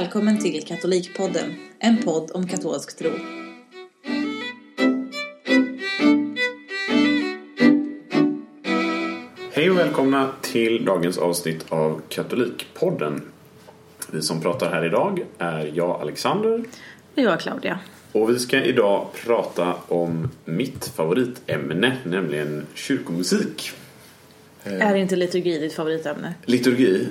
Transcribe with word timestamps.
Välkommen 0.00 0.38
till 0.38 0.62
Katolikpodden, 0.66 1.54
en 1.78 2.02
podd 2.02 2.30
om 2.34 2.48
katolsk 2.48 2.98
tro. 2.98 3.10
Hej 9.52 9.70
och 9.70 9.78
välkomna 9.78 10.32
till 10.42 10.84
dagens 10.84 11.18
avsnitt 11.18 11.64
av 11.68 12.00
Katolikpodden. 12.08 13.22
Vi 14.10 14.22
som 14.22 14.40
pratar 14.40 14.70
här 14.70 14.84
idag 14.84 15.24
är 15.38 15.72
jag, 15.74 16.00
Alexander. 16.00 16.64
Och 17.14 17.22
jag, 17.22 17.40
Claudia. 17.40 17.78
Och 18.12 18.30
vi 18.30 18.38
ska 18.38 18.62
idag 18.62 19.06
prata 19.24 19.74
om 19.88 20.30
mitt 20.44 20.86
favoritämne, 20.86 21.96
nämligen 22.04 22.66
kyrkomusik. 22.74 23.70
Är 24.64 24.94
inte 24.94 25.16
liturgi 25.16 25.58
ditt 25.58 25.72
favoritämne? 25.72 26.34
Liturgi, 26.44 27.08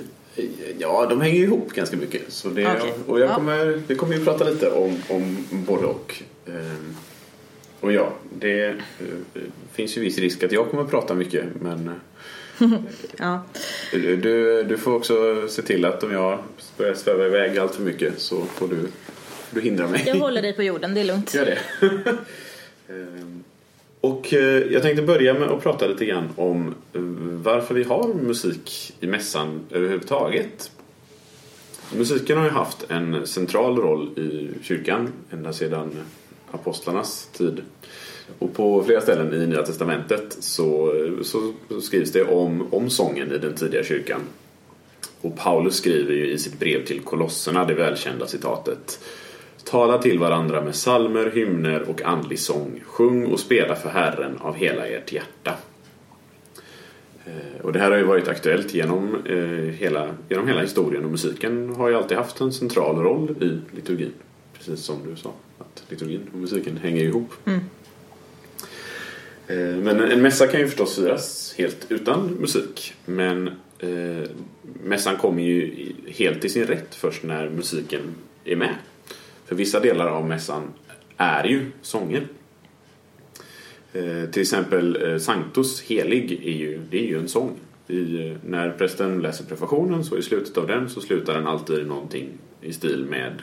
ja 0.78 1.06
de 1.10 1.20
hänger 1.20 1.40
ihop 1.42 1.72
ganska 1.72 1.96
mycket. 1.96 2.22
Så 2.32 2.48
det, 2.48 2.66
Okej. 2.78 2.92
och 3.06 3.20
jag 3.20 3.28
Ja. 3.30 3.34
kommer, 3.34 3.82
vi 3.86 3.94
kommer 3.94 4.14
ju 4.16 4.24
prata 4.24 4.44
lite 4.44 4.70
om, 4.70 4.96
om 5.08 5.46
både 5.50 5.86
och. 5.86 6.22
Ehm, 6.46 6.96
Och 7.80 7.92
ja, 7.92 8.12
det 8.38 8.64
eh, 8.68 8.74
finns 9.72 9.96
ju 9.96 10.00
viss 10.00 10.18
risk 10.18 10.42
att 10.42 10.52
jag 10.52 10.70
kommer 10.70 10.84
prata 10.84 11.14
mycket 11.14 11.44
men 11.60 11.90
Ja. 13.18 13.42
Du, 13.92 14.16
du, 14.16 14.62
du 14.62 14.78
får 14.78 14.94
också 14.94 15.48
se 15.48 15.62
till 15.62 15.84
att 15.84 16.02
om 16.02 16.12
jag 16.12 16.38
börjar 16.76 16.94
sväva 16.94 17.26
iväg 17.26 17.58
allt 17.58 17.74
för 17.74 17.82
mycket 17.82 18.20
så 18.20 18.42
får 18.42 18.68
du, 18.68 18.76
du 19.50 19.60
hindra 19.60 19.88
mig. 19.88 20.02
Jag 20.06 20.14
håller 20.16 20.42
dig 20.42 20.52
på 20.52 20.62
jorden, 20.62 20.94
det 20.94 21.00
är 21.00 21.04
lugnt. 21.04 21.34
Gör 21.34 21.44
det. 21.46 21.58
Och 24.00 24.34
eh, 24.34 24.72
jag 24.72 24.82
tänkte 24.82 25.02
börja 25.02 25.34
med 25.34 25.48
att 25.48 25.62
prata 25.62 25.86
lite 25.86 26.04
grann 26.04 26.28
om 26.36 26.74
eh, 26.92 27.00
varför 27.42 27.74
vi 27.74 27.84
har 27.84 28.14
musik 28.14 28.94
i 29.00 29.06
mässan 29.06 29.60
överhuvudtaget. 29.70 30.70
Musiken 31.94 32.38
har 32.38 32.44
ju 32.44 32.50
haft 32.50 32.90
en 32.90 33.26
central 33.26 33.76
roll 33.78 34.18
i 34.18 34.50
kyrkan 34.62 35.12
ända 35.30 35.52
sedan 35.52 35.90
apostlarnas 36.50 37.28
tid. 37.32 37.62
Och 38.38 38.54
på 38.54 38.84
flera 38.84 39.00
ställen 39.00 39.42
i 39.42 39.46
Nya 39.46 39.62
Testamentet 39.62 40.36
så, 40.40 40.94
så 41.22 41.52
skrivs 41.80 42.12
det 42.12 42.24
om, 42.24 42.74
om 42.74 42.90
sången 42.90 43.32
i 43.32 43.38
den 43.38 43.54
tidiga 43.54 43.84
kyrkan. 43.84 44.20
Och 45.20 45.36
Paulus 45.36 45.76
skriver 45.76 46.14
ju 46.14 46.30
i 46.30 46.38
sitt 46.38 46.58
brev 46.58 46.84
till 46.84 47.00
kolosserna 47.00 47.64
det 47.64 47.74
välkända 47.74 48.26
citatet 48.26 49.00
Tala 49.70 49.98
till 49.98 50.18
varandra 50.18 50.60
med 50.62 50.74
salmer, 50.74 51.30
hymner 51.34 51.90
och 51.90 52.02
andlig 52.02 52.38
sång. 52.38 52.80
Sjung 52.86 53.26
och 53.26 53.40
spela 53.40 53.74
för 53.74 53.88
Herren 53.88 54.38
av 54.38 54.54
hela 54.54 54.86
ert 54.86 55.12
hjärta. 55.12 55.54
Eh, 57.26 57.60
Och 57.64 57.72
det 57.72 57.78
här 57.78 57.90
har 57.90 57.98
ju 57.98 58.04
varit 58.04 58.28
aktuellt 58.28 58.74
genom, 58.74 59.16
eh, 59.26 59.36
hela, 59.74 60.08
genom 60.28 60.48
hela 60.48 60.60
historien 60.60 61.04
och 61.04 61.10
musiken 61.10 61.74
har 61.76 61.88
ju 61.88 61.94
alltid 61.94 62.16
haft 62.16 62.40
en 62.40 62.52
central 62.52 62.96
roll 62.96 63.34
i 63.40 63.76
liturgin. 63.76 64.12
Precis 64.58 64.80
som 64.80 64.96
du 65.10 65.16
sa, 65.16 65.32
att 65.58 65.84
liturgin 65.88 66.20
och 66.32 66.38
musiken 66.38 66.76
hänger 66.76 67.04
ihop. 67.04 67.32
Eh, 67.46 67.58
Men 69.56 70.00
en 70.00 70.22
mässa 70.22 70.46
kan 70.46 70.60
ju 70.60 70.66
förstås 70.66 70.96
firas 70.96 71.54
helt 71.58 71.86
utan 71.88 72.26
musik. 72.40 72.94
Men 73.04 73.50
mässan 74.82 75.16
kommer 75.16 75.42
ju 75.42 75.86
helt 76.06 76.44
i 76.44 76.48
sin 76.48 76.64
rätt 76.66 76.94
först 76.94 77.22
när 77.22 77.48
musiken 77.48 78.00
är 78.44 78.56
med. 78.56 78.74
För 79.46 79.54
vissa 79.54 79.80
delar 79.80 80.06
av 80.06 80.28
mässan 80.28 80.72
är 81.16 81.44
ju 81.44 81.70
sånger. 81.82 82.26
Eh, 83.92 84.30
till 84.30 84.42
exempel 84.42 85.12
eh, 85.12 85.18
Sanctus, 85.18 85.82
helig, 85.82 86.32
är 86.32 86.52
ju, 86.52 86.80
det 86.90 86.98
är 86.98 87.06
ju 87.06 87.18
en 87.18 87.28
sång. 87.28 87.50
I, 87.88 88.28
eh, 88.28 88.36
när 88.44 88.70
prästen 88.70 89.22
läser 89.22 89.44
prefationen 89.44 90.04
så 90.04 90.18
i 90.18 90.22
slutet 90.22 90.58
av 90.58 90.66
den 90.66 90.88
så 90.88 91.00
slutar 91.00 91.34
den 91.34 91.46
alltid 91.46 91.86
någonting 91.86 92.28
i 92.60 92.72
stil 92.72 93.06
med 93.10 93.42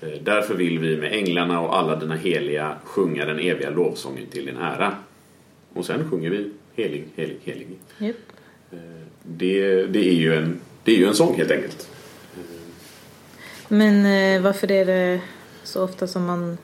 eh, 0.00 0.22
Därför 0.22 0.54
vill 0.54 0.78
vi 0.78 0.96
med 0.96 1.12
änglarna 1.12 1.60
och 1.60 1.76
alla 1.76 1.96
dina 1.96 2.16
heliga 2.16 2.76
sjunga 2.84 3.24
den 3.24 3.38
eviga 3.38 3.70
lovsången 3.70 4.26
till 4.26 4.46
din 4.46 4.56
ära. 4.56 4.96
Och 5.72 5.86
sen 5.86 6.10
sjunger 6.10 6.30
vi 6.30 6.50
helig, 6.74 7.04
helig, 7.16 7.38
helig. 7.44 7.68
Japp. 7.98 8.16
Det, 9.22 9.86
det, 9.86 10.08
är 10.08 10.14
ju 10.14 10.34
en, 10.34 10.60
det 10.84 10.92
är 10.92 10.96
ju 10.96 11.06
en 11.06 11.14
sång 11.14 11.34
helt 11.36 11.50
enkelt. 11.50 11.88
Men 13.68 14.02
varför 14.42 14.70
är 14.70 14.84
det 14.84 15.20
så 15.64 15.84
ofta 15.84 16.06
som 16.06 16.24
man 16.24 16.58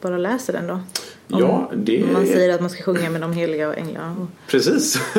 bara 0.00 0.18
läser 0.18 0.52
den 0.52 0.66
då? 0.66 0.72
Om 0.74 1.40
Ja, 1.40 1.70
det 1.74 2.04
Man 2.12 2.26
säger 2.26 2.54
att 2.54 2.60
man 2.60 2.70
ska 2.70 2.82
sjunga 2.82 3.10
med 3.10 3.20
de 3.20 3.32
heliga 3.32 3.68
och 3.68 3.78
änglarna. 3.78 4.16
Och... 4.20 4.50
Precis! 4.50 4.98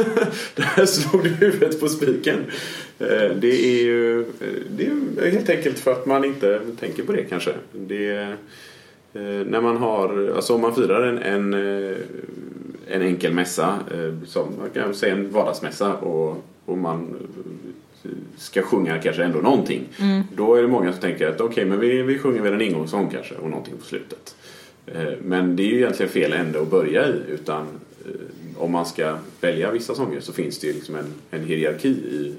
Där 0.55 0.85
slog 0.85 1.23
du 1.23 1.29
huvudet 1.29 1.79
på 1.79 1.87
spiken. 1.87 2.39
Eh, 2.99 3.31
Det 3.35 3.65
är 3.65 3.83
ju 3.83 4.21
eh, 4.21 4.25
det 4.69 4.85
är 5.27 5.31
helt 5.31 5.49
enkelt 5.49 5.79
för 5.79 5.91
att 5.91 6.05
man 6.05 6.25
inte 6.25 6.59
tänker 6.79 7.03
på 7.03 7.11
det 7.11 7.23
kanske. 7.23 7.53
Det, 7.71 8.21
eh, 9.13 9.21
när 9.23 9.61
man 9.61 9.77
har, 9.77 10.33
alltså 10.35 10.55
om 10.55 10.61
man 10.61 10.75
firar 10.75 11.01
en, 11.07 11.17
en, 11.17 11.53
en 12.87 13.01
enkel 13.01 13.33
mässa, 13.33 13.79
som 14.25 14.47
man 14.59 14.69
kan 14.69 14.95
säga 14.95 15.13
en 15.13 15.31
vardagsmässa 15.31 15.93
och, 15.93 16.43
och 16.65 16.77
man 16.77 17.15
ska 18.37 18.61
sjunga 18.61 18.97
kanske 19.01 19.23
ändå 19.23 19.39
någonting. 19.39 19.83
Då 20.35 20.55
är 20.55 20.61
det 20.61 20.67
många 20.67 20.91
som 20.91 21.01
tänker 21.01 21.27
att 21.27 21.41
okej, 21.41 21.65
men 21.65 21.79
vi, 21.79 22.01
vi 22.01 22.19
sjunger 22.19 22.41
väl 22.41 22.53
en 22.53 22.61
ingångssång 22.61 23.09
kanske 23.09 23.35
och 23.35 23.49
någonting 23.49 23.73
på 23.77 23.85
slutet. 23.85 24.35
Eh, 24.85 25.13
Men 25.21 25.55
det 25.55 25.63
är 25.63 25.67
ju 25.67 25.77
egentligen 25.77 26.11
fel 26.11 26.33
ände 26.33 26.61
att 26.61 26.69
börja 26.71 27.07
i 27.07 27.13
utan 27.29 27.61
eh, 28.05 28.11
om 28.57 28.71
man 28.71 28.85
ska 28.85 29.17
välja 29.41 29.71
vissa 29.71 29.95
sånger 29.95 30.19
så 30.19 30.33
finns 30.33 30.59
det 30.59 30.67
ju 30.67 30.73
liksom 30.73 30.95
en, 30.95 31.13
en 31.31 31.45
hierarki 31.45 31.89
i 31.89 32.35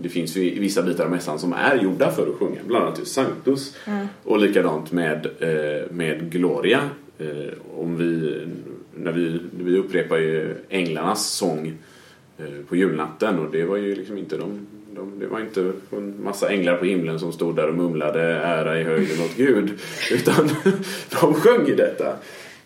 det 0.00 0.08
finns 0.08 0.36
ju 0.36 0.52
i 0.52 0.58
vissa 0.58 0.82
bitar 0.82 1.04
av 1.04 1.10
mässan 1.10 1.38
som 1.38 1.52
är 1.52 1.76
gjorda 1.82 2.10
för 2.10 2.26
att 2.26 2.34
sjunga, 2.34 2.60
bland 2.66 2.84
annat 2.84 3.06
Sanctus 3.06 3.76
och 4.24 4.38
likadant 4.38 4.92
med, 4.92 5.26
eh, 5.38 5.90
med 5.90 6.32
Gloria. 6.32 6.80
Om 7.76 7.96
vi, 7.96 8.40
när 8.94 9.12
vi, 9.12 9.40
vi 9.50 9.78
upprepar 9.78 10.16
ju 10.16 10.54
änglarnas 10.68 11.30
sång 11.30 11.74
på 12.68 12.76
julnatten 12.76 13.38
och 13.38 13.50
det 13.52 13.64
var 13.64 13.76
ju 13.76 13.94
liksom 13.94 14.18
inte 14.18 14.36
de, 14.36 14.66
de, 14.98 15.18
det 15.18 15.26
var 15.26 15.40
inte 15.40 15.72
en 15.90 16.24
massa 16.24 16.48
änglar 16.48 16.76
på 16.76 16.84
himlen 16.84 17.18
som 17.18 17.32
stod 17.32 17.56
där 17.56 17.68
och 17.68 17.74
mumlade 17.74 18.22
ära 18.22 18.80
i 18.80 18.84
höjden 18.84 19.24
åt 19.24 19.36
Gud 19.36 19.70
utan 20.10 20.50
de 21.20 21.34
sjöng 21.34 21.66
ju 21.66 21.74
detta. 21.74 22.16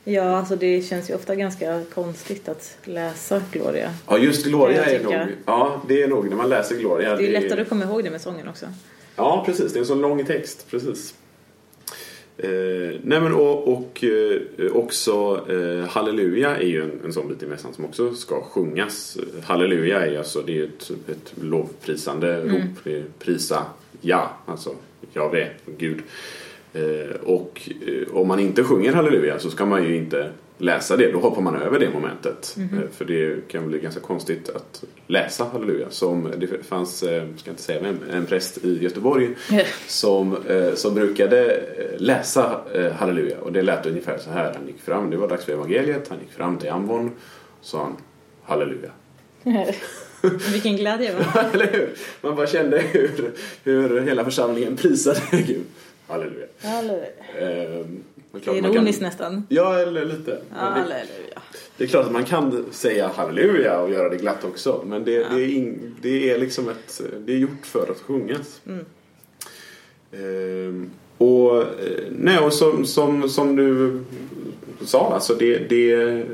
Ja, 0.04 0.38
alltså 0.38 0.56
det 0.56 0.82
känns 0.82 1.10
ju 1.10 1.15
ofta 1.15 1.34
ganska 1.34 1.82
konstigt 1.94 2.48
att 2.48 2.76
läsa 2.84 3.43
Gloria. 3.53 3.94
Ja 4.09 4.19
just 4.19 4.47
Gloria 4.47 4.84
är 4.84 5.03
nog, 5.04 5.15
ja 5.47 5.82
det 5.88 6.03
är 6.03 6.09
nog 6.09 6.28
när 6.28 6.37
man 6.37 6.48
läser 6.48 6.76
Gloria. 6.76 7.16
Det 7.16 7.22
är 7.22 7.26
ju 7.26 7.41
lättare 7.41 7.62
att 7.62 7.69
komma 7.69 7.84
ihåg 7.84 8.04
det 8.04 8.10
med 8.10 8.20
sången 8.20 8.49
också. 8.49 8.66
Ja, 9.16 9.43
precis. 9.47 9.72
Det 9.72 9.78
är 9.78 9.81
en 9.81 9.87
så 9.87 9.94
lång 9.94 10.25
text. 10.25 10.66
Precis. 10.70 11.14
Eh, 12.38 13.00
nej 13.03 13.20
men 13.20 13.34
och, 13.34 13.69
och 13.69 14.04
eh, 14.04 14.72
också 14.72 15.44
eh, 15.48 15.88
Halleluja 15.88 16.56
är 16.56 16.66
ju 16.66 16.82
en, 16.82 17.00
en 17.04 17.12
sån 17.12 17.28
bit 17.28 17.43
i 17.43 17.47
mässan 17.47 17.75
som 17.75 17.84
också 17.84 18.15
ska 18.15 18.43
sjungas. 18.43 19.19
Halleluja 19.44 20.06
är 20.06 20.19
alltså 20.19 20.43
det 20.43 20.59
är 20.59 20.65
ett, 20.65 20.91
ett 20.91 21.32
lovprisande 21.41 22.44
rop. 22.44 22.84
Det 22.84 22.98
är 22.98 23.04
prisa 23.19 23.66
ja, 24.00 24.37
alltså 24.47 24.75
Jave, 25.15 25.50
Gud. 25.78 26.03
Eh, 26.72 27.16
och 27.22 27.71
eh, 27.87 28.16
om 28.16 28.28
man 28.28 28.41
inte 28.41 28.65
sjunger 28.65 28.93
halleluja 28.93 29.38
så 29.38 29.50
ska 29.50 29.66
man 29.66 29.84
ju 29.84 29.97
inte 29.97 30.31
läsa 30.59 30.97
det. 30.97 31.12
Då 31.12 31.19
hoppar 31.19 31.43
man 31.43 31.62
över 31.62 31.78
det 31.78 31.91
momentet. 31.91 32.56
Eh, 32.59 32.88
för 32.97 33.05
det 33.05 33.49
kan 33.49 33.69
bli 33.69 33.78
ganska 33.78 34.00
konstigt 34.00 34.49
att 34.49 34.84
läsa 35.06 35.44
halleluja. 35.44 35.87
Som 35.91 36.32
det 36.37 36.66
fanns, 36.66 36.97
ska 37.37 37.50
inte 37.50 37.62
säga 37.62 37.82
vem, 37.82 37.99
en 38.12 38.27
präst 38.27 38.65
i 38.65 38.82
Göteborg 38.82 39.28
som, 39.87 40.37
som 40.75 40.94
brukade 40.94 41.62
läsa 41.99 42.61
halleluja. 42.99 43.38
Och 43.41 43.53
det 43.53 43.62
lät 43.62 43.87
ungefär 43.87 44.19
så 44.19 44.31
här. 44.31 44.55
Han 44.55 44.66
gick 44.66 44.81
fram, 44.81 45.11
det 45.11 45.16
var 45.16 45.28
dags 45.28 45.44
för 45.44 45.53
evangeliet. 45.53 46.09
Han 46.09 46.19
gick 46.19 46.32
fram 46.32 46.59
till 46.59 46.71
ambon 46.71 47.06
och 47.06 47.66
sa 47.66 47.82
han 47.82 47.97
halleluja. 48.43 48.91
Vilken 50.52 50.76
glädje 50.76 51.14
va? 51.14 51.44
Eller 51.52 51.73
hur? 51.73 51.91
Man 52.20 52.37
bara 52.37 52.46
kände 52.46 52.79
hur, 52.79 53.32
hur 53.64 54.00
hela 54.00 54.25
församlingen 54.25 54.76
prisade 54.76 55.20
Gud. 55.31 55.64
Halleluja. 56.06 56.46
Halleluja. 56.62 57.06
Ehm, 57.40 58.02
det 58.32 58.50
är 58.50 58.54
är 58.54 58.60
kan- 58.62 58.75
ironiskt 58.75 59.02
nästan. 59.02 59.46
Ja, 59.49 59.78
eller 59.78 60.04
lite. 60.04 60.38
Ja, 60.50 60.56
halleluja. 60.56 61.40
det 61.76 61.84
är 61.84 61.88
klart 61.88 62.06
att 62.06 62.12
man 62.12 62.25
kan 62.25 62.64
säga 62.70 63.10
halleluja 63.14 63.81
och 63.81 63.90
göra 63.90 64.08
det 64.08 64.16
glatt 64.16 64.44
också. 64.44 64.82
Men 64.87 65.04
det, 65.04 65.19
det, 65.19 65.43
är, 65.44 65.49
in, 65.49 65.94
det 66.02 66.31
är 66.31 66.38
liksom 66.38 66.69
ett... 66.69 67.00
Det 67.26 67.32
är 67.32 67.37
gjort 67.38 67.66
för 67.66 67.90
att 67.90 68.00
sjungas. 68.00 68.60
Ehm, 70.12 70.90
och, 71.19 71.56
eh, 71.58 71.66
nej, 72.10 72.38
och 72.38 72.52
som, 72.52 72.87
som, 72.87 73.28
som 73.28 73.56
du 73.56 74.00
sa, 74.84 75.14
alltså 75.14 75.34
det, 75.34 75.58
det, 75.58 76.25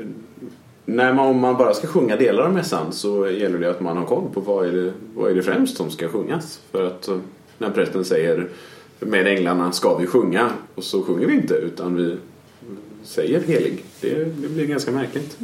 när 0.85 1.13
man, 1.13 1.27
om 1.27 1.39
man 1.39 1.57
bara 1.57 1.73
ska 1.73 1.87
sjunga 1.87 2.15
delar 2.15 2.43
av 2.43 2.53
mässan 2.53 2.91
så 2.91 3.29
gäller 3.29 3.57
det 3.59 3.69
att 3.69 3.81
man 3.81 3.97
har 3.97 4.05
koll 4.05 4.29
på 4.33 4.39
vad 4.41 4.67
är 4.67 4.71
det, 4.71 4.93
vad 5.15 5.31
är 5.31 5.35
det 5.35 5.43
främst 5.43 5.77
som 5.77 5.91
ska 5.91 6.07
sjungas. 6.07 6.61
För 6.71 6.83
att 6.83 7.07
eh, 7.07 7.19
när 7.57 7.69
prästen 7.69 8.05
säger 8.05 8.47
med 8.99 9.27
änglarna 9.27 9.71
ska 9.71 9.97
vi 9.97 10.07
sjunga 10.07 10.49
och 10.75 10.83
så 10.83 11.03
sjunger 11.03 11.27
vi 11.27 11.33
inte 11.33 11.53
utan 11.53 11.95
vi 11.95 12.17
säger 13.03 13.39
helig. 13.41 13.83
Det, 14.01 14.23
det 14.41 14.49
blir 14.49 14.65
ganska 14.65 14.91
märkligt. 14.91 15.37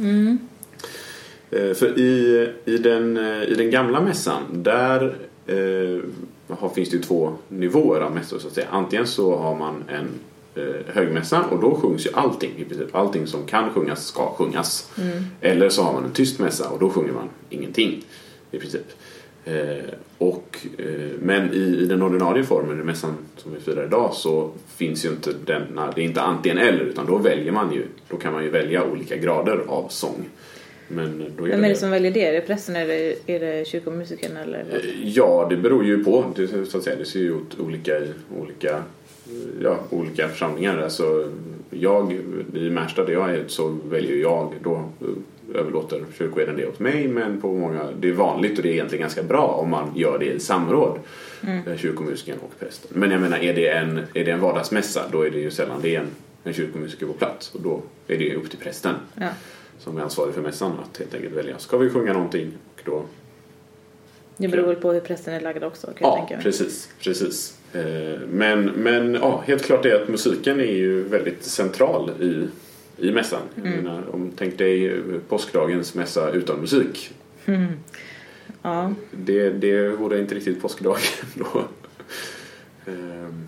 Eh, 1.50 1.72
För 1.74 1.98
i, 1.98 2.48
i, 2.64 2.78
den, 2.78 3.16
eh, 3.16 3.42
i 3.42 3.54
den 3.54 3.70
gamla 3.70 4.00
mässan 4.00 4.42
där 4.52 5.16
eh, 5.46 6.68
finns 6.74 6.90
det 6.90 6.96
ju 6.96 7.02
två 7.02 7.32
nivåer 7.48 8.00
av 8.00 8.14
mässor 8.14 8.38
så 8.38 8.48
att 8.48 8.54
säga. 8.54 8.66
Antingen 8.70 9.06
så 9.06 9.36
har 9.36 9.54
man 9.54 9.84
en 9.88 10.08
eh, 10.54 10.94
högmässa 10.94 11.42
och 11.50 11.60
då 11.60 11.74
sjungs 11.74 12.06
ju 12.06 12.10
allting 12.12 12.50
i 12.56 12.64
princip. 12.64 12.94
Allting 12.94 13.26
som 13.26 13.46
kan 13.46 13.70
sjungas 13.70 14.06
ska 14.06 14.30
sjungas. 14.30 14.90
Eller 15.40 15.68
så 15.68 15.82
har 15.82 15.92
man 15.92 16.04
en 16.04 16.10
tyst 16.12 16.38
mässa 16.38 16.68
och 16.68 16.78
då 16.80 16.90
sjunger 16.90 17.12
man 17.12 17.28
ingenting 17.50 18.04
i 18.50 18.58
princip. 18.58 18.86
Eh, 19.46 19.84
och, 20.18 20.58
eh, 20.78 20.86
men 21.22 21.52
i, 21.52 21.56
i 21.56 21.86
den 21.86 22.02
ordinarie 22.02 22.44
formen, 22.44 22.80
i 22.80 22.84
mässan 22.84 23.14
som 23.36 23.54
vi 23.54 23.60
firar 23.60 23.84
idag, 23.84 24.14
så 24.14 24.50
finns 24.76 25.04
ju 25.04 25.08
inte 25.08 25.32
denna, 25.44 25.90
det 25.90 26.00
är 26.00 26.04
inte 26.04 26.20
antingen 26.20 26.58
eller 26.58 26.84
utan 26.84 27.06
då 27.06 27.18
väljer 27.18 27.52
man 27.52 27.72
ju, 27.72 27.82
då 28.08 28.16
kan 28.16 28.32
man 28.32 28.44
ju 28.44 28.50
välja 28.50 28.84
olika 28.84 29.16
grader 29.16 29.60
av 29.68 29.88
sång. 29.88 30.28
Men 30.88 31.24
då 31.36 31.44
Vem 31.44 31.64
är 31.64 31.68
det 31.68 31.74
som 31.74 31.90
väljer 31.90 32.10
det? 32.10 32.24
Är 32.24 32.32
det 32.32 32.40
prästen 32.40 32.76
eller 32.76 33.14
är 33.26 33.40
det 33.40 33.66
kyrkomusikern 33.68 34.36
eller? 34.36 34.64
vad? 34.70 34.80
Eh, 34.80 34.84
Ja, 35.02 35.46
det 35.50 35.56
beror 35.56 35.84
ju 35.84 36.04
på. 36.04 36.24
Det, 36.36 36.66
så 36.66 36.78
att 36.78 36.84
säga, 36.84 36.96
det 36.96 37.04
ser 37.04 37.20
ju 37.20 37.36
ut 37.36 37.60
olika 37.60 37.98
i 37.98 38.08
olika, 38.40 38.82
ja, 39.62 39.78
olika 39.90 40.28
församlingar. 40.28 40.78
Alltså, 40.78 41.32
jag, 41.70 42.12
I 42.54 42.70
Märsta 42.70 43.04
där 43.04 43.12
jag 43.12 43.30
är 43.30 43.44
så 43.46 43.78
väljer 43.88 44.16
jag 44.16 44.54
då 44.62 44.74
eh, 44.74 45.06
överlåter 45.56 46.04
kyrkoherden 46.18 46.56
det 46.56 46.66
åt 46.66 46.78
mig 46.78 47.08
men 47.08 47.40
på 47.40 47.52
många, 47.52 47.88
det 48.00 48.08
är 48.08 48.12
vanligt 48.12 48.56
och 48.58 48.62
det 48.62 48.68
är 48.68 48.72
egentligen 48.72 49.00
ganska 49.02 49.22
bra 49.22 49.46
om 49.46 49.70
man 49.70 49.92
gör 49.96 50.18
det 50.18 50.32
i 50.32 50.40
samråd. 50.40 50.98
Mm. 51.46 51.78
Kyrkomusikern 51.78 52.38
och 52.38 52.58
prästen. 52.60 52.90
Men 52.94 53.10
jag 53.10 53.20
menar 53.20 53.38
är 53.38 53.54
det 53.54 53.68
en, 53.68 53.98
är 54.14 54.24
det 54.24 54.30
en 54.30 54.40
vardagsmässa 54.40 55.02
då 55.12 55.22
är 55.26 55.30
det 55.30 55.38
ju 55.38 55.50
sällan 55.50 55.78
det 55.82 55.96
är 55.96 56.00
en, 56.00 56.06
en 56.44 56.52
kyrkomusiker 56.52 57.06
på 57.06 57.12
plats 57.12 57.54
och 57.54 57.60
då 57.60 57.82
är 58.08 58.18
det 58.18 58.24
ju 58.24 58.34
upp 58.34 58.50
till 58.50 58.58
prästen 58.58 58.94
Ja. 59.14 59.28
som 59.78 59.96
är 59.98 60.02
ansvarig 60.02 60.34
för 60.34 60.42
mässan 60.42 60.72
att 60.82 60.98
helt 60.98 61.14
enkelt 61.14 61.34
välja. 61.34 61.58
Ska 61.58 61.76
vi 61.76 61.90
sjunga 61.90 62.12
någonting? 62.12 62.52
Och 62.74 62.80
då 62.84 63.02
Det 64.36 64.48
beror 64.48 64.66
väl 64.66 64.76
på 64.76 64.92
hur 64.92 65.00
prästen 65.00 65.34
är 65.34 65.40
lagd 65.40 65.64
också 65.64 65.86
kan 65.86 65.94
jag 66.00 66.08
Ja, 66.10 66.16
tänka 66.16 66.34
mig. 66.34 66.42
precis. 66.44 66.88
precis. 67.00 67.58
Eh, 67.72 67.82
Men, 68.30 68.64
men 68.64 69.14
ja, 69.14 69.42
helt 69.46 69.62
klart 69.64 69.84
är 69.84 70.02
att 70.02 70.08
musiken 70.08 70.60
är 70.60 70.64
ju 70.74 71.02
väldigt 71.02 71.44
central 71.44 72.10
i, 72.20 72.48
i 72.96 73.12
mässan. 73.12 73.42
Mm. 73.56 73.70
menar, 73.70 74.14
om 74.14 74.32
tänk 74.36 74.58
dig 74.58 74.86
eh, 74.86 75.00
påskdagens 75.28 75.94
mässa 75.94 76.30
utan 76.30 76.60
musik. 76.60 77.10
Ja. 78.62 78.92
Det, 79.10 79.50
det 79.50 79.88
vore 79.88 80.18
inte 80.20 80.34
riktigt 80.34 80.62
påskdagen 80.62 81.00
då. 81.34 81.64
Ehm. 82.86 83.44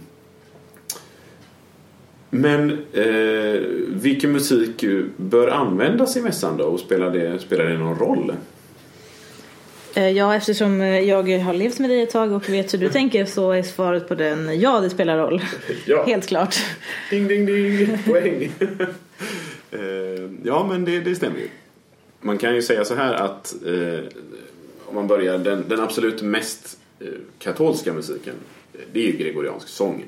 Men 2.30 2.70
eh, 2.92 3.60
vilken 3.88 4.32
musik 4.32 4.84
bör 5.16 5.48
användas 5.48 6.16
i 6.16 6.22
mässan 6.22 6.56
då 6.56 6.64
och 6.64 6.80
spelar 6.80 7.10
det, 7.10 7.38
spelar 7.38 7.64
det 7.64 7.78
någon 7.78 7.98
roll? 7.98 8.32
Eh, 9.98 10.10
Ja, 10.10 10.34
eftersom 10.34 10.80
eh, 10.80 11.00
jag 11.00 11.38
har 11.38 11.54
levt 11.54 11.78
med 11.78 11.90
dig 11.90 12.02
ett 12.02 12.10
tag 12.10 12.32
och 12.32 12.48
vet 12.48 12.74
hur 12.74 12.78
du 12.78 12.88
tänker 12.88 13.24
så 13.24 13.52
är 13.52 13.62
svaret 13.62 14.08
på 14.08 14.14
den 14.14 14.60
ja, 14.60 14.80
det 14.80 14.90
spelar 14.90 15.18
roll. 15.18 15.42
Ja. 15.86 16.04
Helt 16.06 16.26
klart. 16.26 16.56
Ding, 17.10 17.28
ding, 17.28 17.46
ding, 17.46 17.98
poäng. 18.06 18.52
Eh, 19.70 20.30
ja, 20.44 20.66
men 20.70 20.84
det, 20.84 21.00
det 21.00 21.14
stämmer 21.14 21.38
ju. 21.38 21.48
Man 22.20 22.38
kan 22.38 22.54
ju 22.54 22.62
säga 22.62 22.84
så 22.84 22.94
här 22.94 23.14
att 23.14 23.54
eh, 23.66 24.00
om 24.86 24.94
man 24.94 25.06
börjar 25.06 25.38
den, 25.38 25.64
den 25.68 25.80
absolut 25.80 26.22
mest 26.22 26.78
katolska 27.38 27.92
musiken, 27.92 28.34
det 28.92 29.00
är 29.00 29.04
ju 29.04 29.12
gregoriansk 29.12 29.68
sång. 29.68 30.04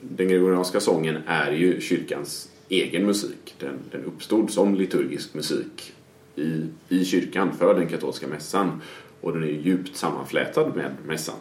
Den 0.00 0.28
gregorianska 0.28 0.80
sången 0.80 1.16
är 1.26 1.52
ju 1.52 1.80
kyrkans 1.80 2.48
egen 2.68 3.06
musik. 3.06 3.54
Den, 3.58 3.78
den 3.90 4.04
uppstod 4.04 4.50
som 4.50 4.74
liturgisk 4.74 5.34
musik 5.34 5.92
i, 6.38 6.66
i 6.88 7.04
kyrkan 7.04 7.52
för 7.58 7.74
den 7.74 7.86
katolska 7.88 8.26
mässan 8.26 8.82
och 9.20 9.32
den 9.32 9.42
är 9.42 9.46
ju 9.46 9.60
djupt 9.60 9.96
sammanflätad 9.96 10.76
med 10.76 10.90
mässan. 11.06 11.34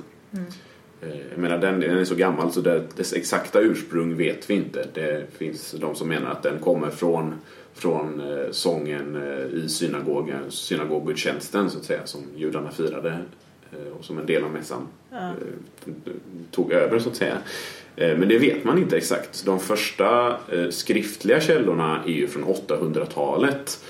Eh, 1.01 1.09
Jag 1.31 1.39
menar, 1.39 1.57
den, 1.57 1.79
den 1.79 1.97
är 1.97 2.05
så 2.05 2.15
gammal 2.15 2.51
så 2.51 2.61
det, 2.61 2.83
dess 2.95 3.13
exakta 3.13 3.59
ursprung 3.61 4.17
vet 4.17 4.49
vi 4.49 4.53
inte. 4.53 4.87
Det 4.93 5.25
finns 5.37 5.71
de 5.71 5.95
som 5.95 6.07
menar 6.07 6.31
att 6.31 6.43
den 6.43 6.59
kommer 6.59 6.89
från, 6.89 7.33
från 7.73 8.21
eh, 8.21 8.51
sången 8.51 9.15
eh, 9.15 9.45
i 9.63 9.69
synagogen, 9.69 10.51
synagogutjänsten 10.51 11.69
så 11.69 11.77
att 11.77 11.85
säga, 11.85 12.05
som 12.05 12.21
judarna 12.35 12.71
firade 12.71 13.17
och 13.99 14.05
som 14.05 14.17
en 14.17 14.25
del 14.25 14.43
av 14.43 14.51
mässan 14.51 14.87
eh, 15.11 15.29
tog 16.51 16.71
över 16.71 16.99
så 16.99 17.09
att 17.09 17.15
säga. 17.15 17.37
Men 17.95 18.27
det 18.29 18.39
vet 18.39 18.63
man 18.63 18.77
inte 18.77 18.97
exakt. 18.97 19.45
De 19.45 19.59
första 19.59 20.37
skriftliga 20.69 21.41
källorna 21.41 22.03
är 22.05 22.11
ju 22.11 22.27
från 22.27 22.45
800-talet. 22.45 23.83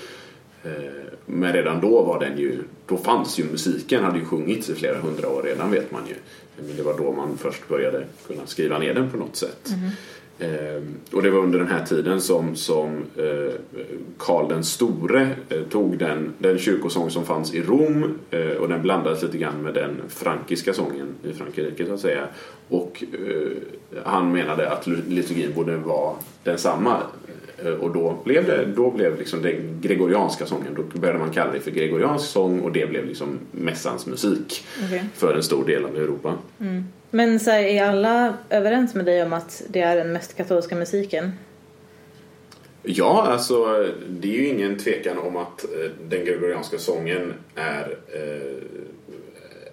Eh, 0.68 0.92
men 1.26 1.52
redan 1.52 1.80
då 1.80 2.02
var 2.02 2.20
den 2.20 2.38
ju, 2.38 2.58
då 2.86 2.96
fanns 2.96 3.38
ju 3.38 3.44
musiken, 3.44 4.04
hade 4.04 4.18
ju 4.18 4.24
sjungits 4.24 4.70
i 4.70 4.74
flera 4.74 4.98
hundra 4.98 5.28
år 5.28 5.42
redan 5.42 5.70
vet 5.70 5.90
man 5.92 6.02
ju. 6.06 6.12
Eh, 6.14 6.64
men 6.66 6.76
det 6.76 6.82
var 6.82 6.98
då 6.98 7.12
man 7.12 7.36
först 7.38 7.68
började 7.68 8.04
kunna 8.26 8.46
skriva 8.46 8.78
ner 8.78 8.94
den 8.94 9.10
på 9.10 9.16
något 9.16 9.36
sätt. 9.36 9.70
Eh, 10.40 10.82
och 11.12 11.22
det 11.22 11.30
var 11.30 11.38
under 11.38 11.58
den 11.58 11.68
här 11.68 11.84
tiden 11.84 12.20
som, 12.20 12.56
som 12.56 13.04
eh, 13.16 13.52
Karl 14.18 14.48
den 14.48 14.64
store 14.64 15.28
eh, 15.48 15.62
tog 15.62 15.98
den, 15.98 16.32
den 16.38 16.58
kyrkosång 16.58 17.10
som 17.10 17.24
fanns 17.24 17.54
i 17.54 17.62
Rom 17.62 18.18
eh, 18.30 18.50
och 18.50 18.68
den 18.68 18.82
blandades 18.82 19.22
lite 19.22 19.38
grann 19.38 19.62
med 19.62 19.74
den 19.74 20.02
frankiska 20.08 20.72
sången 20.74 21.14
i 21.22 21.32
Frankrike 21.32 21.86
så 21.86 21.94
att 21.94 22.00
säga. 22.00 22.26
Och 22.68 23.04
han 24.04 24.32
menade 24.32 24.70
att 24.70 24.86
liturgin 24.86 25.54
borde 25.54 25.76
vara 25.76 26.14
densamma. 26.44 27.02
Eh, 27.64 27.72
Och 27.72 27.90
då 27.92 28.18
blev 28.24 28.46
det 28.46 28.64
då 28.76 28.90
blev 28.90 29.18
liksom 29.18 29.42
den 29.42 29.78
gregorianska 29.82 30.46
sången, 30.46 30.74
då 30.76 30.98
började 31.00 31.18
man 31.18 31.30
kalla 31.30 31.52
det 31.52 31.60
för 31.60 31.70
gregoriansk 31.70 32.26
sång 32.30 32.60
och 32.60 32.72
det 32.72 32.90
blev 32.90 33.06
liksom 33.06 33.38
mässans 33.50 34.06
musik 34.06 34.66
Okej. 34.86 35.04
för 35.14 35.34
en 35.34 35.42
stor 35.42 35.64
del 35.66 35.84
av 35.84 35.96
Europa. 35.96 36.34
Men 37.10 37.40
så 37.40 37.50
här, 37.50 37.62
är 37.62 37.84
alla 37.84 38.34
överens 38.50 38.94
med 38.94 39.04
dig 39.04 39.22
om 39.22 39.32
att 39.32 39.62
det 39.68 39.80
är 39.80 39.96
den 39.96 40.12
mest 40.12 40.36
katolska 40.36 40.76
musiken? 40.76 41.32
Ja, 42.82 43.26
alltså 43.26 43.86
det 44.08 44.28
är 44.28 44.32
ju 44.42 44.46
ingen 44.48 44.78
tvekan 44.78 45.18
om 45.18 45.36
att 45.36 45.64
eh, 45.64 45.90
den 46.08 46.24
gregorianska 46.24 46.78
sången 46.78 47.34
är 47.54 47.96
eh, 48.14 48.52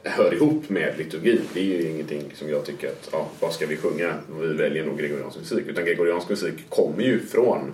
hör 0.06 0.34
ihop 0.34 0.69
med 0.69 0.94
liturgin. 0.98 1.42
Det 1.54 1.60
är 1.60 1.63
ju 1.63 1.90
ingenting 1.90 2.22
som 2.36 2.50
jag 2.50 2.66
tycker 2.66 2.88
att, 2.88 3.10
ja, 3.12 3.28
vad 3.40 3.54
ska 3.54 3.66
vi 3.66 3.78
sjunga? 3.78 4.13
Vi 4.42 4.48
väljer 4.54 4.86
nog 4.86 4.98
gregoriansk 5.00 5.38
musik. 5.40 5.68
Utan 5.68 5.86
gregoriansk 5.86 6.30
musik 6.30 6.54
kommer 6.69 7.04
ju 7.04 7.19
från 7.19 7.74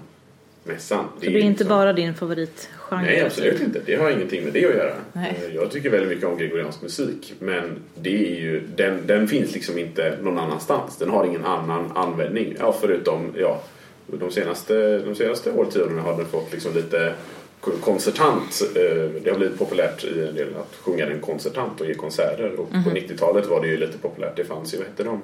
mässan. 0.63 1.05
Så 1.15 1.19
det 1.21 1.27
är 1.27 1.29
inte 1.37 1.47
liksom- 1.49 1.67
bara 1.67 1.93
din 1.93 2.13
favoritgenre? 2.13 3.01
Nej, 3.01 3.21
absolut 3.25 3.61
inte. 3.61 3.81
Det 3.85 3.95
har 3.95 4.09
ingenting 4.11 4.43
med 4.43 4.53
det 4.53 4.65
att 4.65 4.75
göra. 4.75 4.93
Nej. 5.13 5.39
Eh, 5.49 5.55
Jag 5.55 5.71
tycker 5.71 5.89
väldigt 5.89 6.09
mycket 6.09 6.25
om 6.25 6.37
gregoriansk 6.37 6.81
musik. 6.81 7.33
Men 7.39 7.63
det 7.95 8.27
är 8.35 8.39
ju, 8.41 8.61
den, 8.75 9.07
den 9.07 9.27
finns 9.27 9.53
liksom 9.53 9.77
inte 9.77 10.17
någon 10.21 10.37
annanstans. 10.39 10.97
Den 10.97 11.09
har 11.09 11.25
ingen 11.25 11.45
annan 11.45 11.91
användning. 11.95 12.55
Ja, 12.59 12.75
förutom, 12.81 13.33
ja, 13.37 13.61
de 14.07 14.31
senaste, 14.31 14.97
de 14.99 15.15
senaste 15.15 15.51
årtiondena 15.51 16.01
har 16.01 16.17
den 16.17 16.25
fått 16.25 16.51
liksom 16.53 16.73
lite 16.75 17.13
ko- 17.61 17.71
konsertant. 17.81 18.61
Eh, 18.75 19.21
Det 19.23 19.29
har 19.29 19.37
blivit 19.37 19.59
populärt 19.59 20.03
i 20.03 20.27
en 20.27 20.35
del 20.35 20.47
att 20.55 20.75
sjunga 20.81 21.05
den 21.05 21.19
konsertant 21.21 21.81
och 21.81 21.87
ge 21.87 21.93
konserter. 21.93 22.51
Och 22.59 22.69
på 22.69 22.89
90-talet 22.89 23.47
var 23.47 23.61
det 23.61 23.67
ju 23.67 23.77
lite 23.77 23.97
populärt. 23.97 24.35
Det 24.35 24.45
fanns 24.45 24.73
ju, 24.73 24.77
vad 24.77 24.87
hette 24.87 25.03
de? 25.03 25.21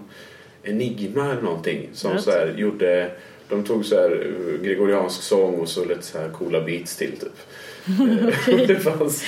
Enigma 0.64 1.32
eller 1.32 1.42
någonting. 1.42 1.90
Som 1.94 2.12
Rätt. 2.14 2.24
så 2.24 2.32
här 2.32 2.54
gjorde 2.58 3.12
de 3.50 3.64
tog 3.64 3.86
så 3.86 3.96
här 3.96 4.12
eh, 4.12 4.66
gregoriansk 4.66 5.22
sång 5.22 5.56
och 5.60 5.70
så 5.70 5.86
lite 5.86 6.02
så 6.04 6.18
här 6.18 6.30
coola 6.30 6.62
beats 6.62 6.96
till 6.96 7.12
typ. 7.12 7.34
Eh, 8.48 8.58
det, 8.68 8.76
fanns, 8.80 9.24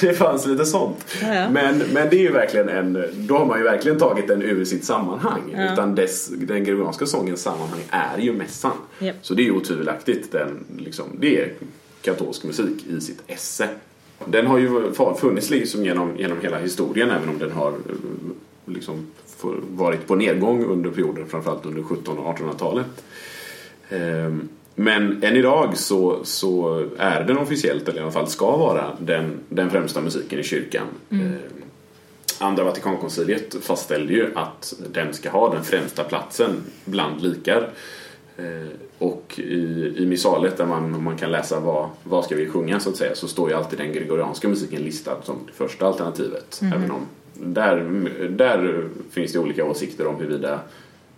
det 0.00 0.14
fanns 0.14 0.46
lite 0.46 0.64
sånt. 0.64 1.04
Ja, 1.22 1.34
ja. 1.34 1.50
Men, 1.50 1.78
men 1.92 2.10
det 2.10 2.16
är 2.16 2.20
ju 2.20 2.32
verkligen 2.32 2.68
en, 2.68 3.04
då 3.14 3.38
har 3.38 3.46
man 3.46 3.58
ju 3.58 3.64
verkligen 3.64 3.98
tagit 3.98 4.28
den 4.28 4.42
ur 4.42 4.64
sitt 4.64 4.84
sammanhang. 4.84 5.54
Ja. 5.56 5.72
Utan 5.72 5.94
dess, 5.94 6.28
den 6.28 6.64
gregorianska 6.64 7.06
sångens 7.06 7.42
sammanhang 7.42 7.80
är 7.90 8.18
ju 8.18 8.32
mässan. 8.32 8.72
Japp. 8.98 9.16
Så 9.22 9.34
det 9.34 9.42
är 9.42 9.44
ju 9.44 9.52
otvivelaktigt 9.52 10.32
den, 10.32 10.64
liksom, 10.78 11.04
det 11.20 11.40
är 11.42 11.52
katolsk 12.02 12.44
musik 12.44 12.86
i 12.86 13.00
sitt 13.00 13.22
esse. 13.26 13.68
Den 14.24 14.46
har 14.46 14.58
ju 14.58 14.92
funnits 15.20 15.50
liksom 15.50 15.84
genom, 15.84 16.16
genom 16.16 16.40
hela 16.40 16.58
historien 16.58 17.10
även 17.10 17.28
om 17.28 17.38
den 17.38 17.52
har 17.52 17.68
eh, 17.68 17.74
liksom 18.66 19.06
varit 19.70 20.06
på 20.06 20.14
nedgång 20.14 20.64
under 20.64 20.90
perioder, 20.90 21.24
framförallt 21.24 21.66
under 21.66 21.80
1700 21.80 22.22
och 22.22 22.38
1800-talet. 22.38 22.86
Ehm, 23.88 24.48
Men 24.74 25.22
än 25.22 25.36
idag 25.36 25.76
så, 25.76 26.24
så 26.24 26.84
är 26.98 27.24
den 27.24 27.38
officiellt, 27.38 27.88
eller 27.88 28.00
i 28.00 28.02
alla 28.02 28.12
fall 28.12 28.28
ska 28.28 28.56
vara, 28.56 28.96
den, 29.00 29.32
den 29.48 29.70
främsta 29.70 30.00
musiken 30.00 30.38
i 30.38 30.42
kyrkan. 30.42 30.86
Ehm, 31.10 31.34
Andra 32.40 32.64
Vatikankonciliet 32.64 33.56
fastställde 33.60 34.12
ju 34.12 34.30
att 34.34 34.74
den 34.92 35.14
ska 35.14 35.30
ha 35.30 35.54
den 35.54 35.64
främsta 35.64 36.04
platsen 36.04 36.50
bland 36.84 37.22
likar. 37.22 37.70
Eh, 38.38 38.68
Och 38.98 39.34
i, 39.38 39.94
i 39.98 40.06
missalet 40.06 40.56
där 40.56 40.66
man, 40.66 41.02
man 41.04 41.16
kan 41.16 41.30
läsa 41.30 41.60
vad, 41.60 41.88
vad 42.04 42.24
ska 42.24 42.36
vi 42.36 42.48
sjunga 42.48 42.80
så 42.80 42.90
att 42.90 42.96
säga 42.96 43.14
så 43.14 43.28
står 43.28 43.50
ju 43.50 43.56
alltid 43.56 43.78
den 43.78 43.92
gregorianska 43.92 44.48
musiken 44.48 44.82
listad 44.82 45.16
som 45.22 45.36
det 45.46 45.52
första 45.52 45.86
alternativet. 45.86 46.60
Även 46.74 46.90
om 46.90 47.00
där, 47.34 47.76
där 48.30 48.88
finns 49.10 49.32
det 49.32 49.38
olika 49.38 49.64
åsikter 49.64 50.06
om 50.06 50.16
huruvida 50.16 50.60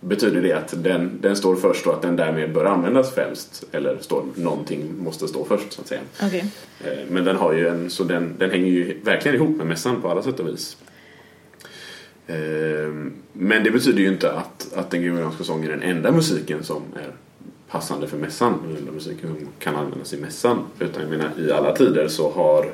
Betyder 0.02 0.42
det 0.42 0.52
att 0.52 0.74
den, 0.84 1.18
den 1.20 1.36
står 1.36 1.56
först 1.56 1.86
och 1.86 1.94
att 1.94 2.02
den 2.02 2.16
därmed 2.16 2.52
bör 2.52 2.64
användas 2.64 3.14
främst? 3.14 3.64
Eller 3.72 3.98
står 4.00 4.24
någonting 4.34 4.94
måste 4.98 5.28
stå 5.28 5.44
först 5.44 5.72
så 5.72 5.80
att 5.80 5.86
säga? 5.88 6.00
Okej. 6.22 6.44
Eh, 6.84 6.98
Men 7.10 7.24
den 7.24 7.36
har 7.36 7.52
ju 7.52 7.68
en, 7.68 7.90
så 7.90 8.04
den, 8.04 8.34
den 8.38 8.50
hänger 8.50 8.66
ju 8.66 9.00
verkligen 9.04 9.34
ihop 9.34 9.56
med 9.56 9.66
mässan 9.66 10.02
på 10.02 10.08
alla 10.10 10.22
sätt 10.22 10.40
och 10.40 10.48
vis. 10.48 10.76
Ehm, 12.30 13.12
men 13.32 13.64
det 13.64 13.70
betyder 13.70 13.98
ju 13.98 14.08
inte 14.08 14.32
att, 14.32 14.72
att 14.74 14.90
den 14.90 15.02
gregorianska 15.02 15.44
sången 15.44 15.70
är 15.70 15.76
den 15.76 15.82
enda 15.82 16.12
musiken 16.12 16.64
som 16.64 16.82
är 16.96 17.12
passande 17.70 18.06
för 18.06 18.16
mässan. 18.16 18.54
Den 18.66 18.76
enda 18.76 18.92
musiken 18.92 19.28
som 19.28 19.48
kan 19.58 19.76
användas 19.76 20.12
i 20.12 20.16
mässan. 20.16 20.64
Utan 20.78 21.02
jag 21.02 21.10
menar 21.10 21.30
i 21.38 21.52
alla 21.52 21.76
tider 21.76 22.08
så 22.08 22.30
har, 22.30 22.66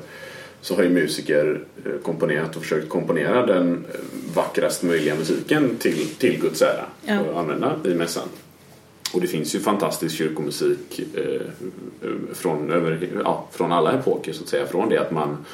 så 0.60 0.74
har 0.76 0.82
ju 0.82 0.88
musiker 0.90 1.60
eh, 1.84 1.92
komponerat 2.02 2.56
och 2.56 2.62
försökt 2.62 2.88
komponera 2.88 3.46
den 3.46 3.84
eh, 3.92 4.00
vackrast 4.34 4.82
möjliga 4.82 5.14
musiken 5.14 5.76
till, 5.76 6.06
till 6.18 6.40
Guds 6.40 6.62
ära. 6.62 6.84
Ja. 7.04 7.20
Och 7.20 7.40
använda 7.40 7.76
i 7.84 7.94
mässan. 7.94 8.28
Och 9.14 9.20
det 9.20 9.26
finns 9.26 9.54
ju 9.54 9.60
fantastisk 9.60 10.16
kyrkomusik 10.16 11.00
eh, 11.14 11.40
från, 12.34 12.70
över, 12.70 13.08
ja, 13.24 13.48
från 13.52 13.72
alla 13.72 13.92
epoker 13.92 14.32
så 14.32 14.42
att 14.42 14.48
säga. 14.48 14.66
Från 14.66 14.88
det 14.88 14.98
att 14.98 15.10
man 15.10 15.44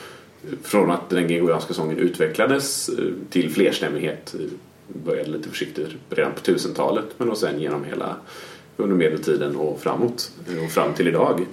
från 0.62 0.90
att 0.90 1.10
den 1.10 1.28
gregorianska 1.28 1.74
sången 1.74 1.98
utvecklades 1.98 2.88
eh, 2.88 2.94
till 3.30 3.50
flerstämmighet 3.50 4.34
eh, 4.38 4.46
började 5.04 5.30
lite 5.30 5.48
försiktigt 5.48 5.88
redan 6.10 6.32
på 6.32 6.40
1000-talet 6.40 7.04
men 7.18 7.30
och 7.30 7.38
sen 7.38 7.60
genom 7.60 7.84
hela 7.84 8.16
under 8.76 8.96
medeltiden 8.96 9.56
och 9.56 9.80
framåt 9.80 10.30
eh, 10.56 10.64
och 10.64 10.70
fram 10.70 10.94
till 10.94 11.08
idag. 11.08 11.46